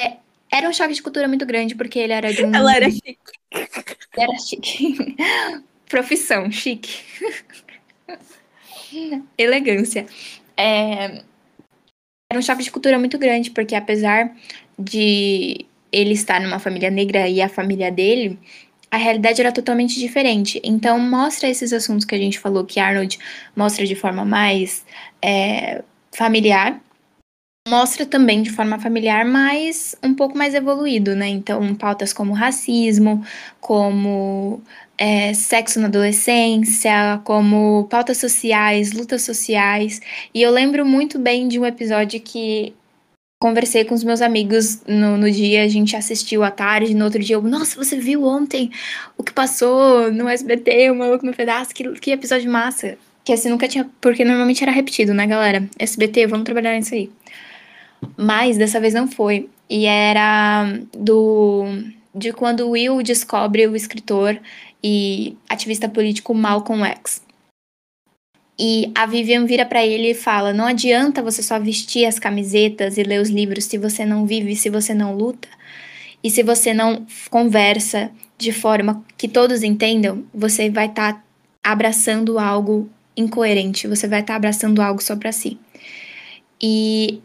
É, 0.00 0.16
era 0.50 0.68
um 0.68 0.72
choque 0.72 0.94
de 0.94 1.02
cultura 1.02 1.28
muito 1.28 1.46
grande, 1.46 1.74
porque 1.74 1.98
ele 1.98 2.12
era 2.12 2.32
de 2.32 2.44
um. 2.44 2.54
Ela 2.54 2.74
era 2.76 2.90
chique. 2.90 3.18
Era 4.16 4.38
chique. 4.38 5.16
Profissão, 5.88 6.50
chique. 6.50 7.02
Elegância. 9.36 10.06
É, 10.56 11.22
Era 12.30 12.38
um 12.38 12.42
choque 12.42 12.62
de 12.62 12.70
cultura 12.70 12.98
muito 12.98 13.18
grande, 13.18 13.50
porque 13.50 13.74
apesar 13.74 14.34
de 14.78 15.66
ele 15.90 16.12
estar 16.12 16.40
numa 16.40 16.58
família 16.58 16.90
negra 16.90 17.28
e 17.28 17.40
a 17.40 17.48
família 17.48 17.90
dele, 17.90 18.38
a 18.90 18.96
realidade 18.96 19.40
era 19.40 19.52
totalmente 19.52 19.98
diferente. 19.98 20.60
Então, 20.64 20.98
mostra 20.98 21.48
esses 21.48 21.72
assuntos 21.72 22.04
que 22.04 22.14
a 22.14 22.18
gente 22.18 22.38
falou 22.38 22.64
que 22.64 22.80
Arnold 22.80 23.18
mostra 23.54 23.86
de 23.86 23.94
forma 23.94 24.24
mais 24.24 24.84
é, 25.22 25.82
familiar. 26.12 26.80
Mostra 27.68 28.06
também 28.06 28.42
de 28.42 28.50
forma 28.50 28.78
familiar, 28.78 29.26
mas 29.26 29.94
um 30.02 30.14
pouco 30.14 30.38
mais 30.38 30.54
evoluído, 30.54 31.14
né? 31.14 31.28
Então, 31.28 31.74
pautas 31.74 32.14
como 32.14 32.32
racismo, 32.32 33.22
como 33.60 34.62
é, 34.96 35.34
sexo 35.34 35.78
na 35.78 35.88
adolescência, 35.88 37.20
como 37.24 37.86
pautas 37.90 38.16
sociais, 38.16 38.92
lutas 38.92 39.22
sociais. 39.22 40.00
E 40.32 40.40
eu 40.40 40.50
lembro 40.50 40.86
muito 40.86 41.18
bem 41.18 41.46
de 41.46 41.58
um 41.58 41.66
episódio 41.66 42.18
que 42.20 42.74
conversei 43.38 43.84
com 43.84 43.94
os 43.94 44.02
meus 44.02 44.20
amigos 44.20 44.82
no, 44.86 45.16
no 45.16 45.30
dia, 45.30 45.62
a 45.62 45.68
gente 45.68 45.94
assistiu 45.94 46.42
à 46.42 46.50
tarde, 46.50 46.94
no 46.94 47.04
outro 47.04 47.22
dia 47.22 47.36
eu, 47.36 47.42
nossa, 47.42 47.76
você 47.76 47.96
viu 47.96 48.24
ontem 48.24 48.70
o 49.16 49.22
que 49.22 49.32
passou 49.32 50.12
no 50.12 50.28
SBT, 50.28 50.90
o 50.90 50.96
Maluco 50.96 51.24
no 51.24 51.32
Pedaço, 51.32 51.74
que, 51.74 51.88
que 52.00 52.10
episódio 52.10 52.50
massa. 52.50 52.98
Que 53.24 53.32
assim, 53.32 53.50
nunca 53.50 53.68
tinha, 53.68 53.88
porque 54.00 54.24
normalmente 54.24 54.62
era 54.62 54.72
repetido, 54.72 55.12
né, 55.14 55.26
galera? 55.26 55.68
SBT, 55.78 56.26
vamos 56.26 56.44
trabalhar 56.44 56.74
nisso 56.74 56.94
aí. 56.94 57.10
Mas 58.16 58.56
dessa 58.56 58.80
vez 58.80 58.94
não 58.94 59.06
foi. 59.06 59.48
E 59.68 59.86
era 59.86 60.64
do 60.96 61.66
de 62.14 62.32
quando 62.32 62.70
Will 62.70 63.02
descobre 63.02 63.66
o 63.66 63.76
escritor 63.76 64.40
e 64.82 65.36
ativista 65.48 65.88
político 65.88 66.34
Malcolm 66.34 66.84
X. 66.84 67.22
E 68.58 68.90
a 68.94 69.06
Vivian 69.06 69.46
vira 69.46 69.64
pra 69.64 69.86
ele 69.86 70.10
e 70.10 70.14
fala: 70.14 70.52
Não 70.52 70.66
adianta 70.66 71.22
você 71.22 71.42
só 71.42 71.58
vestir 71.60 72.04
as 72.04 72.18
camisetas 72.18 72.98
e 72.98 73.02
ler 73.02 73.20
os 73.20 73.30
livros 73.30 73.64
se 73.64 73.78
você 73.78 74.04
não 74.04 74.26
vive, 74.26 74.56
se 74.56 74.68
você 74.68 74.92
não 74.92 75.14
luta. 75.14 75.48
E 76.22 76.30
se 76.30 76.42
você 76.42 76.74
não 76.74 77.06
conversa 77.30 78.10
de 78.36 78.52
forma 78.52 79.04
que 79.16 79.28
todos 79.28 79.62
entendam, 79.62 80.24
você 80.34 80.68
vai 80.68 80.86
estar 80.86 81.24
abraçando 81.62 82.38
algo 82.38 82.88
incoerente, 83.16 83.86
você 83.86 84.08
vai 84.08 84.20
estar 84.20 84.36
abraçando 84.36 84.80
algo 84.80 85.02
só 85.02 85.14
pra 85.14 85.32
si. 85.32 85.58
E 86.60 87.20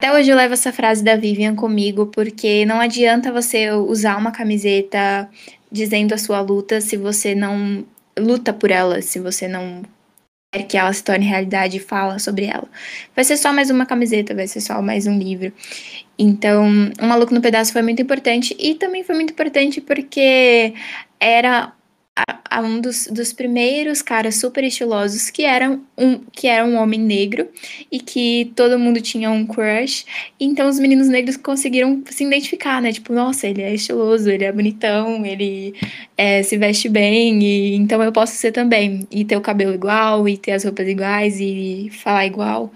até 0.00 0.12
hoje 0.12 0.30
eu 0.30 0.36
levo 0.36 0.54
essa 0.54 0.72
frase 0.72 1.02
da 1.02 1.16
Vivian 1.16 1.54
comigo, 1.54 2.06
porque 2.06 2.64
não 2.64 2.80
adianta 2.80 3.32
você 3.32 3.70
usar 3.72 4.16
uma 4.16 4.30
camiseta 4.32 5.28
dizendo 5.70 6.14
a 6.14 6.18
sua 6.18 6.40
luta 6.40 6.80
se 6.80 6.96
você 6.96 7.34
não 7.34 7.84
luta 8.18 8.52
por 8.52 8.70
ela, 8.70 9.02
se 9.02 9.18
você 9.18 9.48
não 9.48 9.82
que 10.62 10.76
ela 10.76 10.92
se 10.92 11.02
torne 11.02 11.26
realidade 11.26 11.76
e 11.78 11.80
fala 11.80 12.18
sobre 12.18 12.46
ela. 12.46 12.68
Vai 13.14 13.24
ser 13.24 13.36
só 13.36 13.52
mais 13.52 13.70
uma 13.70 13.84
camiseta, 13.84 14.34
vai 14.34 14.46
ser 14.46 14.60
só 14.60 14.80
mais 14.80 15.06
um 15.06 15.18
livro. 15.18 15.52
Então, 16.18 16.64
O 17.00 17.06
Maluco 17.06 17.34
no 17.34 17.40
Pedaço 17.40 17.72
foi 17.72 17.82
muito 17.82 18.00
importante 18.00 18.56
e 18.58 18.74
também 18.74 19.02
foi 19.02 19.14
muito 19.14 19.32
importante 19.32 19.80
porque 19.80 20.72
era 21.18 21.72
a- 22.16 22.40
a 22.58 22.60
um 22.60 22.80
dos, 22.80 23.08
dos 23.08 23.32
primeiros 23.32 24.00
caras 24.00 24.36
super 24.36 24.62
estilosos 24.62 25.30
que 25.30 25.42
era 25.42 25.78
um, 25.98 26.18
que 26.32 26.46
era 26.46 26.64
um 26.64 26.76
homem 26.76 27.00
negro 27.00 27.48
e 27.90 27.98
que 27.98 28.52
todo 28.54 28.78
mundo 28.78 29.00
tinha 29.00 29.30
um 29.30 29.44
crush. 29.46 30.04
Então 30.38 30.68
os 30.68 30.78
meninos 30.78 31.08
negros 31.08 31.36
conseguiram 31.36 32.02
se 32.08 32.24
identificar, 32.24 32.80
né? 32.80 32.92
Tipo, 32.92 33.12
nossa, 33.12 33.48
ele 33.48 33.62
é 33.62 33.74
estiloso, 33.74 34.30
ele 34.30 34.44
é 34.44 34.52
bonitão, 34.52 35.26
ele 35.26 35.74
é, 36.16 36.42
se 36.42 36.56
veste 36.56 36.88
bem, 36.88 37.42
e 37.42 37.74
então 37.74 38.02
eu 38.02 38.12
posso 38.12 38.34
ser 38.36 38.52
também. 38.52 39.06
E 39.10 39.24
ter 39.24 39.36
o 39.36 39.40
cabelo 39.40 39.74
igual, 39.74 40.28
e 40.28 40.36
ter 40.36 40.52
as 40.52 40.64
roupas 40.64 40.86
iguais, 40.86 41.40
e 41.40 41.90
falar 41.92 42.26
igual. 42.26 42.72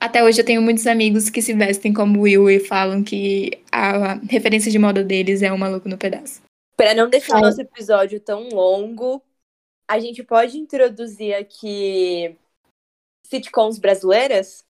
Até 0.00 0.22
hoje 0.24 0.40
eu 0.40 0.44
tenho 0.44 0.62
muitos 0.62 0.86
amigos 0.86 1.30
que 1.30 1.42
se 1.42 1.52
vestem 1.54 1.92
como 1.92 2.20
Will 2.22 2.50
e 2.50 2.60
falam 2.60 3.02
que 3.02 3.58
a 3.70 4.18
referência 4.28 4.70
de 4.70 4.78
moda 4.78 5.02
deles 5.04 5.42
é 5.42 5.52
um 5.52 5.58
maluco 5.58 5.88
no 5.88 5.96
pedaço. 5.98 6.51
Para 6.82 6.94
não 6.94 7.08
deixar 7.08 7.34
o 7.34 7.36
Ai. 7.36 7.42
nosso 7.42 7.60
episódio 7.60 8.18
tão 8.18 8.48
longo, 8.48 9.22
a 9.88 10.00
gente 10.00 10.24
pode 10.24 10.58
introduzir 10.58 11.32
aqui 11.32 12.36
sitcoms 13.24 13.78
brasileiras? 13.78 14.66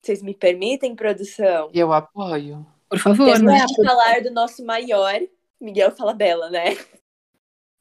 Vocês 0.00 0.22
me 0.22 0.32
permitem, 0.32 0.94
produção? 0.94 1.68
Eu 1.74 1.92
apoio. 1.92 2.64
Por 2.88 3.00
favor, 3.00 3.24
Temos 3.24 3.42
né? 3.42 3.66
que 3.66 3.84
falar 3.84 4.22
do 4.22 4.30
nosso 4.30 4.64
maior, 4.64 5.20
Miguel 5.60 5.90
Falabella, 5.90 6.48
né? 6.48 6.66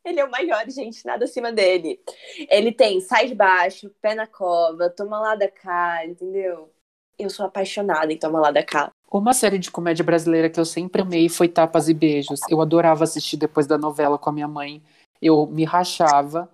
Ele 0.03 0.19
é 0.19 0.25
o 0.25 0.31
maior, 0.31 0.67
gente, 0.67 1.05
nada 1.05 1.25
acima 1.25 1.51
dele. 1.51 2.01
Ele 2.49 2.71
tem 2.71 2.99
Sai 2.99 3.27
de 3.27 3.35
Baixo, 3.35 3.91
Pé 4.01 4.15
na 4.15 4.25
Cova, 4.25 4.89
Toma 4.89 5.19
Lá 5.19 5.35
da 5.35 5.51
Cá, 5.51 6.03
entendeu? 6.03 6.73
Eu 7.15 7.29
sou 7.29 7.45
apaixonada 7.45 8.11
em 8.11 8.17
Toma 8.17 8.39
Lá 8.39 8.49
da 8.49 8.63
Cá. 8.65 8.91
Uma 9.09 9.33
série 9.33 9.57
de 9.57 9.71
comédia 9.71 10.03
brasileira 10.03 10.49
que 10.49 10.59
eu 10.59 10.65
sempre 10.65 11.01
amei 11.01 11.29
foi 11.29 11.47
Tapas 11.47 11.87
e 11.87 11.93
Beijos. 11.93 12.41
Eu 12.49 12.61
adorava 12.61 13.05
assistir 13.05 13.37
depois 13.37 13.65
da 13.65 13.77
novela 13.77 14.17
com 14.17 14.29
a 14.29 14.33
minha 14.33 14.47
mãe. 14.47 14.83
Eu 15.21 15.47
me 15.47 15.63
rachava. 15.63 16.51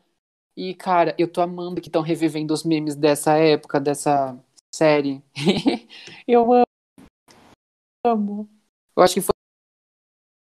E, 0.56 0.76
cara, 0.76 1.16
eu 1.18 1.28
tô 1.28 1.42
amando 1.42 1.82
que 1.82 1.88
estão 1.88 2.04
revivendo 2.04 2.54
os 2.54 2.64
memes 2.64 2.96
dessa 2.96 3.34
época, 3.38 3.80
dessa 3.80 4.38
série. 4.74 5.24
eu 6.28 6.48
amo. 8.06 8.48
Eu 8.96 9.02
acho 9.02 9.16
que 9.16 9.22
foi, 9.22 9.34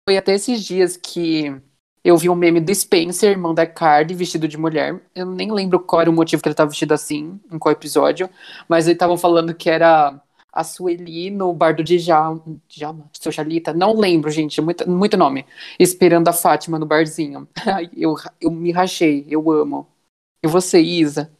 foi 0.09 0.17
até 0.17 0.33
esses 0.33 0.65
dias 0.65 0.97
que 0.97 1.55
eu 2.03 2.17
vi 2.17 2.31
um 2.31 2.35
meme 2.35 2.61
do 2.61 2.75
Spencer, 2.75 3.33
irmão 3.33 3.53
da 3.53 3.67
Cardi, 3.67 4.15
vestido 4.15 4.49
de 4.49 4.57
mulher. 4.57 5.03
Eu 5.15 5.27
nem 5.27 5.53
lembro 5.53 5.79
qual 5.79 6.01
era 6.01 6.11
o 6.11 6.15
motivo 6.15 6.43
que 6.43 6.49
ele 6.49 6.55
tava 6.55 6.71
vestido 6.71 6.95
assim, 6.95 7.39
em 7.53 7.59
qual 7.59 7.73
episódio. 7.73 8.31
Mas 8.67 8.87
eles 8.87 8.97
estavam 8.97 9.19
falando 9.19 9.55
que 9.55 9.69
era 9.69 10.19
a 10.53 10.65
Sueli 10.65 11.31
no 11.31 11.53
bar 11.53 11.75
do 11.75 11.85
Djalma, 11.85 12.43
Djalma, 12.69 13.11
seu 13.13 13.31
Chalita, 13.31 13.73
não 13.73 13.99
lembro, 13.99 14.31
gente, 14.31 14.61
muito, 14.61 14.89
muito 14.89 15.17
nome. 15.17 15.47
Esperando 15.79 16.29
a 16.29 16.33
Fátima 16.33 16.79
no 16.79 16.87
barzinho. 16.87 17.49
Eu, 17.97 18.15
eu 18.41 18.51
me 18.51 18.73
rachei, 18.73 19.27
eu 19.29 19.51
amo. 19.51 19.87
E 20.43 20.49
você, 20.49 20.81
Isa? 20.81 21.31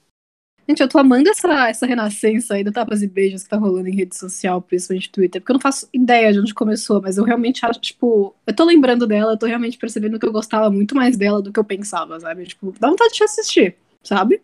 Gente, 0.71 0.83
eu 0.83 0.89
tô 0.89 0.99
amando 0.99 1.29
essa, 1.29 1.69
essa 1.69 1.85
renascença 1.85 2.55
aí 2.55 2.63
do 2.63 2.71
tapas 2.71 3.03
e 3.03 3.09
beijos 3.09 3.43
que 3.43 3.49
tá 3.49 3.57
rolando 3.57 3.89
em 3.89 3.95
rede 3.95 4.17
social, 4.17 4.63
principalmente 4.63 5.11
Twitter, 5.11 5.41
porque 5.41 5.51
eu 5.51 5.55
não 5.55 5.61
faço 5.61 5.89
ideia 5.93 6.33
de 6.33 6.39
onde 6.39 6.55
começou, 6.55 7.03
mas 7.03 7.17
eu 7.17 7.25
realmente 7.25 7.67
acho, 7.67 7.81
tipo, 7.81 8.37
eu 8.47 8.55
tô 8.55 8.65
lembrando 8.65 9.05
dela, 9.05 9.33
eu 9.33 9.37
tô 9.37 9.47
realmente 9.47 9.77
percebendo 9.77 10.17
que 10.17 10.25
eu 10.25 10.31
gostava 10.31 10.71
muito 10.71 10.95
mais 10.95 11.17
dela 11.17 11.43
do 11.43 11.53
que 11.53 11.59
eu 11.59 11.65
pensava, 11.65 12.21
sabe? 12.21 12.47
Tipo, 12.47 12.73
dá 12.79 12.89
vontade 12.89 13.15
de 13.15 13.25
assistir, 13.25 13.77
sabe? 14.01 14.41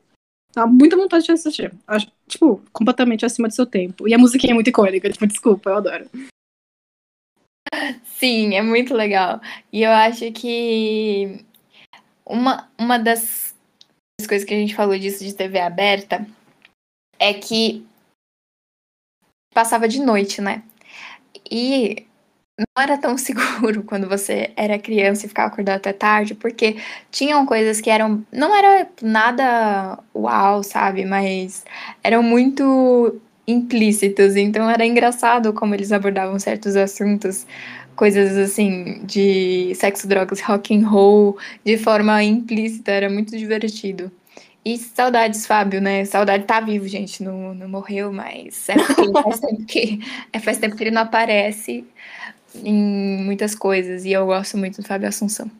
Dá 0.52 0.66
muita 0.66 0.96
vontade 0.96 1.26
de 1.26 1.30
assistir. 1.32 1.72
Acho, 1.86 2.10
tipo, 2.28 2.62
completamente 2.72 3.24
acima 3.24 3.48
do 3.48 3.54
seu 3.54 3.66
tempo. 3.66 4.08
E 4.08 4.14
a 4.14 4.18
musiquinha 4.18 4.52
é 4.52 4.54
muito 4.54 4.70
icônica, 4.70 5.10
tipo, 5.10 5.26
desculpa, 5.26 5.70
eu 5.70 5.76
adoro. 5.76 6.10
Sim, 8.04 8.54
é 8.54 8.62
muito 8.62 8.94
legal. 8.94 9.40
E 9.72 9.82
eu 9.82 9.90
acho 9.90 10.32
que 10.32 11.44
uma, 12.24 12.70
uma 12.78 12.98
das 12.98 13.54
coisas 14.26 14.46
que 14.46 14.54
a 14.54 14.56
gente 14.56 14.74
falou 14.74 14.98
disso 14.98 15.24
de 15.24 15.34
TV 15.34 15.60
aberta 15.60 16.26
é 17.18 17.34
que 17.34 17.86
passava 19.54 19.88
de 19.88 20.00
noite, 20.00 20.40
né? 20.40 20.62
E 21.50 22.06
não 22.58 22.82
era 22.82 22.96
tão 22.98 23.16
seguro 23.18 23.82
quando 23.82 24.08
você 24.08 24.50
era 24.56 24.78
criança 24.78 25.26
e 25.26 25.28
ficava 25.28 25.48
acordado 25.48 25.76
até 25.76 25.92
tarde, 25.92 26.34
porque 26.34 26.76
tinham 27.10 27.44
coisas 27.46 27.80
que 27.80 27.90
eram. 27.90 28.24
Não 28.32 28.54
era 28.54 28.88
nada 29.02 29.98
uau, 30.14 30.62
sabe? 30.62 31.04
Mas 31.04 31.64
eram 32.02 32.22
muito 32.22 33.20
implícitas. 33.46 34.36
Então 34.36 34.68
era 34.68 34.84
engraçado 34.84 35.52
como 35.52 35.74
eles 35.74 35.92
abordavam 35.92 36.38
certos 36.38 36.76
assuntos 36.76 37.46
coisas 37.96 38.36
assim 38.36 39.00
de 39.04 39.74
sexo, 39.74 40.06
drogas, 40.06 40.40
rock 40.42 40.76
and 40.76 40.86
roll 40.86 41.38
de 41.64 41.78
forma 41.78 42.22
implícita, 42.22 42.92
era 42.92 43.08
muito 43.10 43.36
divertido. 43.36 44.12
E 44.64 44.76
saudades, 44.78 45.46
Fábio, 45.46 45.80
né? 45.80 46.04
Saudade 46.04 46.44
tá 46.44 46.60
vivo, 46.60 46.86
gente, 46.88 47.22
não, 47.22 47.54
não 47.54 47.68
morreu, 47.68 48.12
mas 48.12 48.68
é 48.68 48.74
faz 49.22 49.40
tempo 49.40 49.64
que 49.64 50.00
é, 50.32 50.38
faz 50.40 50.58
tempo 50.58 50.76
que 50.76 50.82
ele 50.84 50.90
não 50.90 51.02
aparece 51.02 51.84
em 52.64 53.24
muitas 53.24 53.54
coisas 53.54 54.04
e 54.04 54.12
eu 54.12 54.26
gosto 54.26 54.56
muito 54.56 54.80
do 54.80 54.86
Fábio 54.86 55.08
Assunção. 55.08 55.50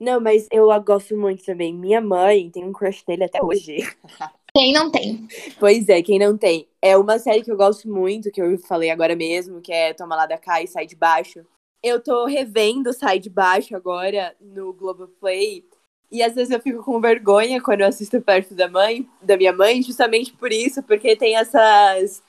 Não, 0.00 0.20
mas 0.20 0.46
eu 0.52 0.68
gosto 0.82 1.16
muito 1.16 1.44
também. 1.44 1.74
Minha 1.74 2.00
mãe 2.00 2.50
tem 2.50 2.64
um 2.64 2.72
crush 2.72 3.02
nele 3.06 3.24
até 3.24 3.42
hoje. 3.42 3.78
Quem 4.54 4.72
não 4.72 4.90
tem? 4.90 5.28
Pois 5.60 5.88
é, 5.88 6.02
quem 6.02 6.18
não 6.18 6.36
tem. 6.36 6.66
É 6.80 6.96
uma 6.96 7.18
série 7.18 7.42
que 7.42 7.52
eu 7.52 7.56
gosto 7.56 7.86
muito, 7.86 8.30
que 8.30 8.40
eu 8.40 8.58
falei 8.58 8.90
agora 8.90 9.14
mesmo, 9.14 9.60
que 9.60 9.70
é 9.70 9.92
Toma 9.92 10.16
lá 10.16 10.26
da 10.26 10.38
cá 10.38 10.62
e 10.62 10.66
sai 10.66 10.86
de 10.86 10.96
baixo. 10.96 11.44
Eu 11.82 12.02
tô 12.02 12.24
revendo 12.24 12.92
Sai 12.92 13.20
de 13.20 13.30
Baixo 13.30 13.76
agora 13.76 14.34
no 14.40 14.72
Globoplay. 14.72 15.64
E 16.10 16.22
às 16.22 16.34
vezes 16.34 16.50
eu 16.50 16.60
fico 16.60 16.82
com 16.82 17.00
vergonha 17.00 17.60
quando 17.60 17.82
eu 17.82 17.86
assisto 17.86 18.20
perto 18.20 18.54
da 18.54 18.68
mãe, 18.68 19.08
da 19.22 19.36
minha 19.36 19.52
mãe, 19.52 19.82
justamente 19.82 20.32
por 20.32 20.50
isso, 20.50 20.82
porque 20.82 21.14
tem 21.14 21.36
essas. 21.36 22.22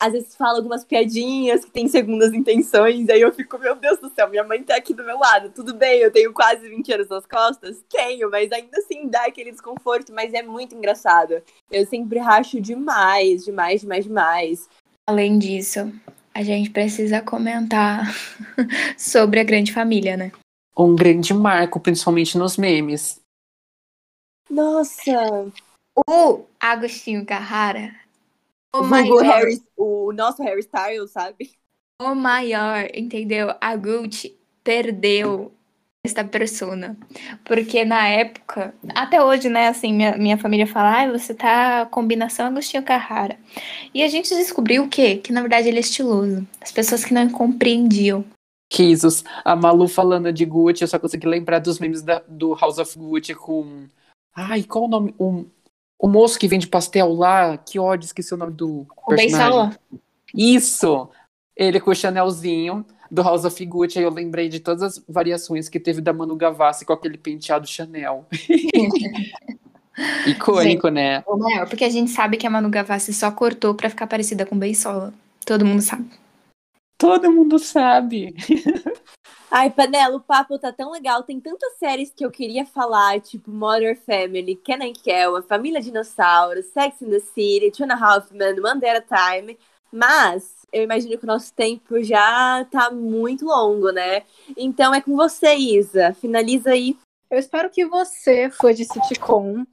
Às 0.00 0.12
vezes 0.12 0.36
fala 0.36 0.58
algumas 0.58 0.84
piadinhas 0.84 1.64
que 1.64 1.70
tem 1.72 1.88
segundas 1.88 2.32
intenções, 2.32 3.08
aí 3.08 3.20
eu 3.20 3.32
fico, 3.32 3.58
meu 3.58 3.74
Deus 3.74 3.98
do 3.98 4.08
céu, 4.10 4.28
minha 4.28 4.44
mãe 4.44 4.62
tá 4.62 4.76
aqui 4.76 4.94
do 4.94 5.04
meu 5.04 5.18
lado. 5.18 5.50
Tudo 5.50 5.74
bem, 5.74 5.98
eu 5.98 6.12
tenho 6.12 6.32
quase 6.32 6.68
20 6.68 6.92
anos 6.92 7.08
nas 7.08 7.26
costas? 7.26 7.82
Tenho, 7.90 8.30
mas 8.30 8.52
ainda 8.52 8.78
assim 8.78 9.08
dá 9.08 9.24
aquele 9.26 9.50
desconforto, 9.50 10.12
mas 10.12 10.32
é 10.32 10.42
muito 10.42 10.74
engraçado. 10.74 11.42
Eu 11.70 11.84
sempre 11.84 12.20
racho 12.20 12.60
demais, 12.60 13.44
demais, 13.44 13.80
demais, 13.80 14.04
demais. 14.04 14.68
Além 15.04 15.36
disso, 15.36 15.92
a 16.32 16.42
gente 16.44 16.70
precisa 16.70 17.20
comentar 17.20 18.06
sobre 18.96 19.40
a 19.40 19.44
grande 19.44 19.72
família, 19.72 20.16
né? 20.16 20.30
Um 20.76 20.94
grande 20.94 21.34
marco, 21.34 21.80
principalmente 21.80 22.38
nos 22.38 22.56
memes. 22.56 23.20
Nossa! 24.48 25.50
O 26.08 26.44
Agostinho 26.60 27.26
Carrara, 27.26 27.92
o 28.80 29.18
Harry, 29.18 29.60
o 29.76 30.12
nosso 30.12 30.42
Harry 30.42 30.60
Styles, 30.60 31.10
sabe? 31.10 31.50
o 32.00 32.14
maior, 32.14 32.88
entendeu? 32.94 33.52
A 33.60 33.74
Gucci 33.74 34.36
perdeu 34.62 35.52
esta 36.04 36.24
persona. 36.24 36.96
Porque 37.44 37.84
na 37.84 38.06
época, 38.06 38.72
até 38.94 39.22
hoje, 39.22 39.48
né, 39.48 39.68
assim, 39.68 39.92
minha, 39.92 40.16
minha 40.16 40.38
família 40.38 40.66
fala, 40.66 40.90
ai, 40.90 41.10
você 41.10 41.34
tá 41.34 41.86
combinação 41.86 42.46
Agostinho 42.46 42.84
Carrara. 42.84 43.36
E 43.92 44.02
a 44.02 44.08
gente 44.08 44.28
descobriu 44.34 44.84
o 44.84 44.88
quê? 44.88 45.16
Que 45.16 45.32
na 45.32 45.40
verdade 45.40 45.68
ele 45.68 45.78
é 45.78 45.80
estiloso. 45.80 46.46
As 46.60 46.70
pessoas 46.70 47.04
que 47.04 47.12
não 47.12 47.28
compreendiam. 47.28 48.24
Risos. 48.72 49.24
A 49.44 49.56
Malu 49.56 49.88
falando 49.88 50.32
de 50.32 50.44
Gucci, 50.44 50.82
eu 50.82 50.88
só 50.88 50.98
consegui 50.98 51.26
lembrar 51.26 51.58
dos 51.58 51.78
memes 51.78 52.02
da- 52.02 52.22
do 52.28 52.54
House 52.54 52.78
of 52.78 52.96
Gucci 52.96 53.34
com. 53.34 53.86
Ai, 54.36 54.62
qual 54.62 54.84
o 54.84 54.88
nome? 54.88 55.14
O, 55.18 55.46
o 55.98 56.08
moço 56.08 56.38
que 56.38 56.46
vende 56.46 56.66
pastel 56.68 57.12
lá, 57.12 57.56
que 57.56 57.78
ódio, 57.78 58.06
esqueci 58.06 58.32
o 58.32 58.36
nome 58.36 58.52
do 58.52 58.86
O 59.06 59.14
Beisola. 59.14 59.76
Isso! 60.34 61.08
Ele 61.56 61.80
com 61.80 61.90
o 61.90 61.94
Chanelzinho 61.94 62.86
do 63.10 63.22
House 63.22 63.44
of 63.44 63.66
Gucci, 63.66 63.98
aí 63.98 64.04
eu 64.04 64.10
lembrei 64.10 64.48
de 64.48 64.60
todas 64.60 64.82
as 64.82 65.04
variações 65.08 65.68
que 65.68 65.80
teve 65.80 66.00
da 66.00 66.12
Manu 66.12 66.36
Gavassi 66.36 66.84
com 66.84 66.92
aquele 66.92 67.18
penteado 67.18 67.66
Chanel. 67.66 68.26
Icônico, 70.26 70.88
né? 70.88 71.24
O 71.26 71.36
maior, 71.36 71.68
porque 71.68 71.84
a 71.84 71.90
gente 71.90 72.10
sabe 72.12 72.36
que 72.36 72.46
a 72.46 72.50
Manu 72.50 72.68
Gavassi 72.68 73.12
só 73.12 73.30
cortou 73.32 73.74
pra 73.74 73.90
ficar 73.90 74.06
parecida 74.06 74.46
com 74.46 74.54
o 74.54 74.58
Beisola. 74.58 75.12
Todo 75.44 75.66
mundo 75.66 75.80
sabe. 75.80 76.08
Todo 76.98 77.30
mundo 77.30 77.60
sabe. 77.60 78.34
Ai, 79.50 79.70
Panela, 79.70 80.16
o 80.16 80.20
papo 80.20 80.58
tá 80.58 80.72
tão 80.72 80.90
legal. 80.90 81.22
Tem 81.22 81.40
tantas 81.40 81.78
séries 81.78 82.12
que 82.14 82.24
eu 82.24 82.30
queria 82.30 82.66
falar, 82.66 83.20
tipo 83.20 83.50
Modern 83.50 83.96
Family, 83.96 84.56
Ken 84.56 84.82
and 84.82 84.92
Kel, 84.92 85.36
A 85.36 85.42
Família 85.42 85.80
Dinossauro, 85.80 86.62
Sex 86.62 87.00
and 87.00 87.10
the 87.10 87.20
City, 87.20 87.70
Two 87.70 87.84
and 87.84 87.92
a 87.92 87.96
Half 87.96 88.32
Men, 88.32 88.60
One 88.60 88.80
Day 88.80 88.90
at 88.90 89.04
a 89.08 89.32
Time. 89.32 89.56
Mas 89.90 90.66
eu 90.70 90.82
imagino 90.82 91.16
que 91.16 91.24
o 91.24 91.26
nosso 91.26 91.54
tempo 91.54 92.02
já 92.02 92.66
tá 92.70 92.90
muito 92.90 93.46
longo, 93.46 93.90
né? 93.90 94.24
Então 94.56 94.92
é 94.92 95.00
com 95.00 95.16
você, 95.16 95.54
Isa. 95.54 96.12
Finaliza 96.14 96.70
aí. 96.70 96.98
Eu 97.30 97.38
espero 97.38 97.70
que 97.70 97.86
você, 97.86 98.50
fã 98.50 98.74
de 98.74 98.84
sitcom, 98.84 99.64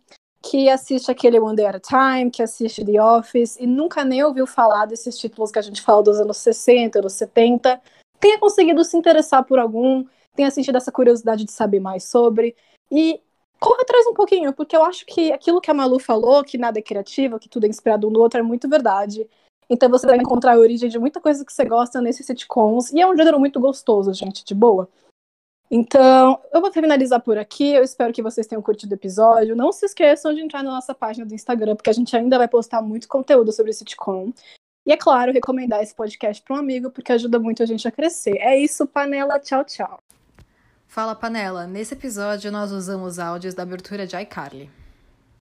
que 0.50 0.70
assiste 0.70 1.10
aquele 1.10 1.40
One 1.40 1.56
Day 1.56 1.66
at 1.66 1.76
a 1.76 1.80
Time, 1.80 2.30
que 2.30 2.44
assiste 2.44 2.86
The 2.86 3.02
Office 3.02 3.58
e 3.60 3.66
nunca 3.66 4.06
nem 4.06 4.24
ouviu 4.24 4.46
falar 4.46 4.86
desses 4.86 5.18
títulos 5.18 5.52
que 5.52 5.58
a 5.58 5.62
gente 5.62 5.82
fala 5.82 6.04
dos 6.04 6.20
anos 6.20 6.38
60, 6.38 7.00
anos 7.00 7.14
70, 7.14 7.82
tenha 8.20 8.40
conseguido 8.40 8.84
se 8.84 8.96
interessar 8.96 9.44
por 9.44 9.58
algum, 9.58 10.06
tenha 10.36 10.52
sentido 10.52 10.78
essa 10.78 10.92
curiosidade 10.92 11.46
de 11.46 11.52
saber 11.52 11.80
mais 11.80 12.04
sobre 12.04 12.56
e 12.92 13.20
corra 13.60 13.82
atrás 13.82 14.06
um 14.06 14.14
pouquinho, 14.14 14.54
porque 14.54 14.78
eu 14.78 14.84
acho 14.84 15.04
que 15.08 15.32
aquilo 15.32 15.60
que 15.60 15.72
a 15.72 15.74
Malu 15.74 15.98
falou, 15.98 16.44
que 16.44 16.60
nada 16.60 16.78
é 16.78 16.82
criativo, 16.82 17.40
que 17.40 17.50
tudo 17.50 17.66
é 17.66 17.70
inspirado 17.70 18.08
um 18.08 18.12
no 18.12 18.20
outro, 18.20 18.40
é 18.40 18.44
muito 18.44 18.70
verdade. 18.70 19.28
Então 19.68 19.90
você 19.90 20.06
vai 20.06 20.18
encontrar 20.18 20.54
a 20.54 20.60
origem 20.60 20.88
de 20.88 21.00
muita 21.00 21.20
coisa 21.20 21.44
que 21.44 21.52
você 21.52 21.66
gosta 21.66 22.00
nesses 22.00 22.24
sitcoms, 22.24 22.94
e 22.94 23.02
é 23.02 23.08
um 23.08 23.18
gênero 23.18 23.40
muito 23.40 23.60
gostoso, 23.60 24.14
gente, 24.14 24.46
de 24.46 24.54
boa. 24.54 24.88
Então, 25.78 26.40
eu 26.54 26.62
vou 26.62 26.72
finalizar 26.72 27.20
por 27.20 27.38
aqui. 27.38 27.74
Eu 27.74 27.84
espero 27.84 28.14
que 28.14 28.22
vocês 28.22 28.48
tenham 28.48 28.62
curtido 28.62 28.94
o 28.94 28.96
episódio. 28.96 29.58
Não 29.58 29.74
se 29.74 29.86
esqueçam 29.86 30.34
de 30.34 30.40
entrar 30.40 30.64
na 30.64 30.72
nossa 30.72 30.96
página 30.96 31.26
do 31.26 31.34
Instagram, 31.34 31.76
porque 31.76 31.90
a 31.90 31.94
gente 31.94 32.16
ainda 32.16 32.38
vai 32.38 32.48
postar 32.48 32.82
muito 32.82 33.10
conteúdo 33.10 33.52
sobre 33.52 33.74
sitcom. 33.74 34.32
E 34.86 34.94
é 34.94 34.96
claro, 34.96 35.34
recomendar 35.34 35.84
esse 35.84 35.94
podcast 35.94 36.42
para 36.42 36.56
um 36.56 36.60
amigo, 36.60 36.90
porque 36.90 37.12
ajuda 37.12 37.40
muito 37.40 37.62
a 37.62 37.66
gente 37.66 37.86
a 37.86 37.92
crescer. 37.92 38.38
É 38.38 38.58
isso, 38.58 38.88
panela. 38.88 39.38
Tchau, 39.38 39.66
tchau. 39.66 40.00
Fala 40.88 41.14
Panela, 41.14 41.68
nesse 41.68 41.94
episódio 41.94 42.50
nós 42.54 42.72
usamos 42.72 43.20
áudios 43.20 43.54
da 43.54 43.64
abertura 43.64 44.08
de 44.08 44.16
iCarly. 44.16 44.70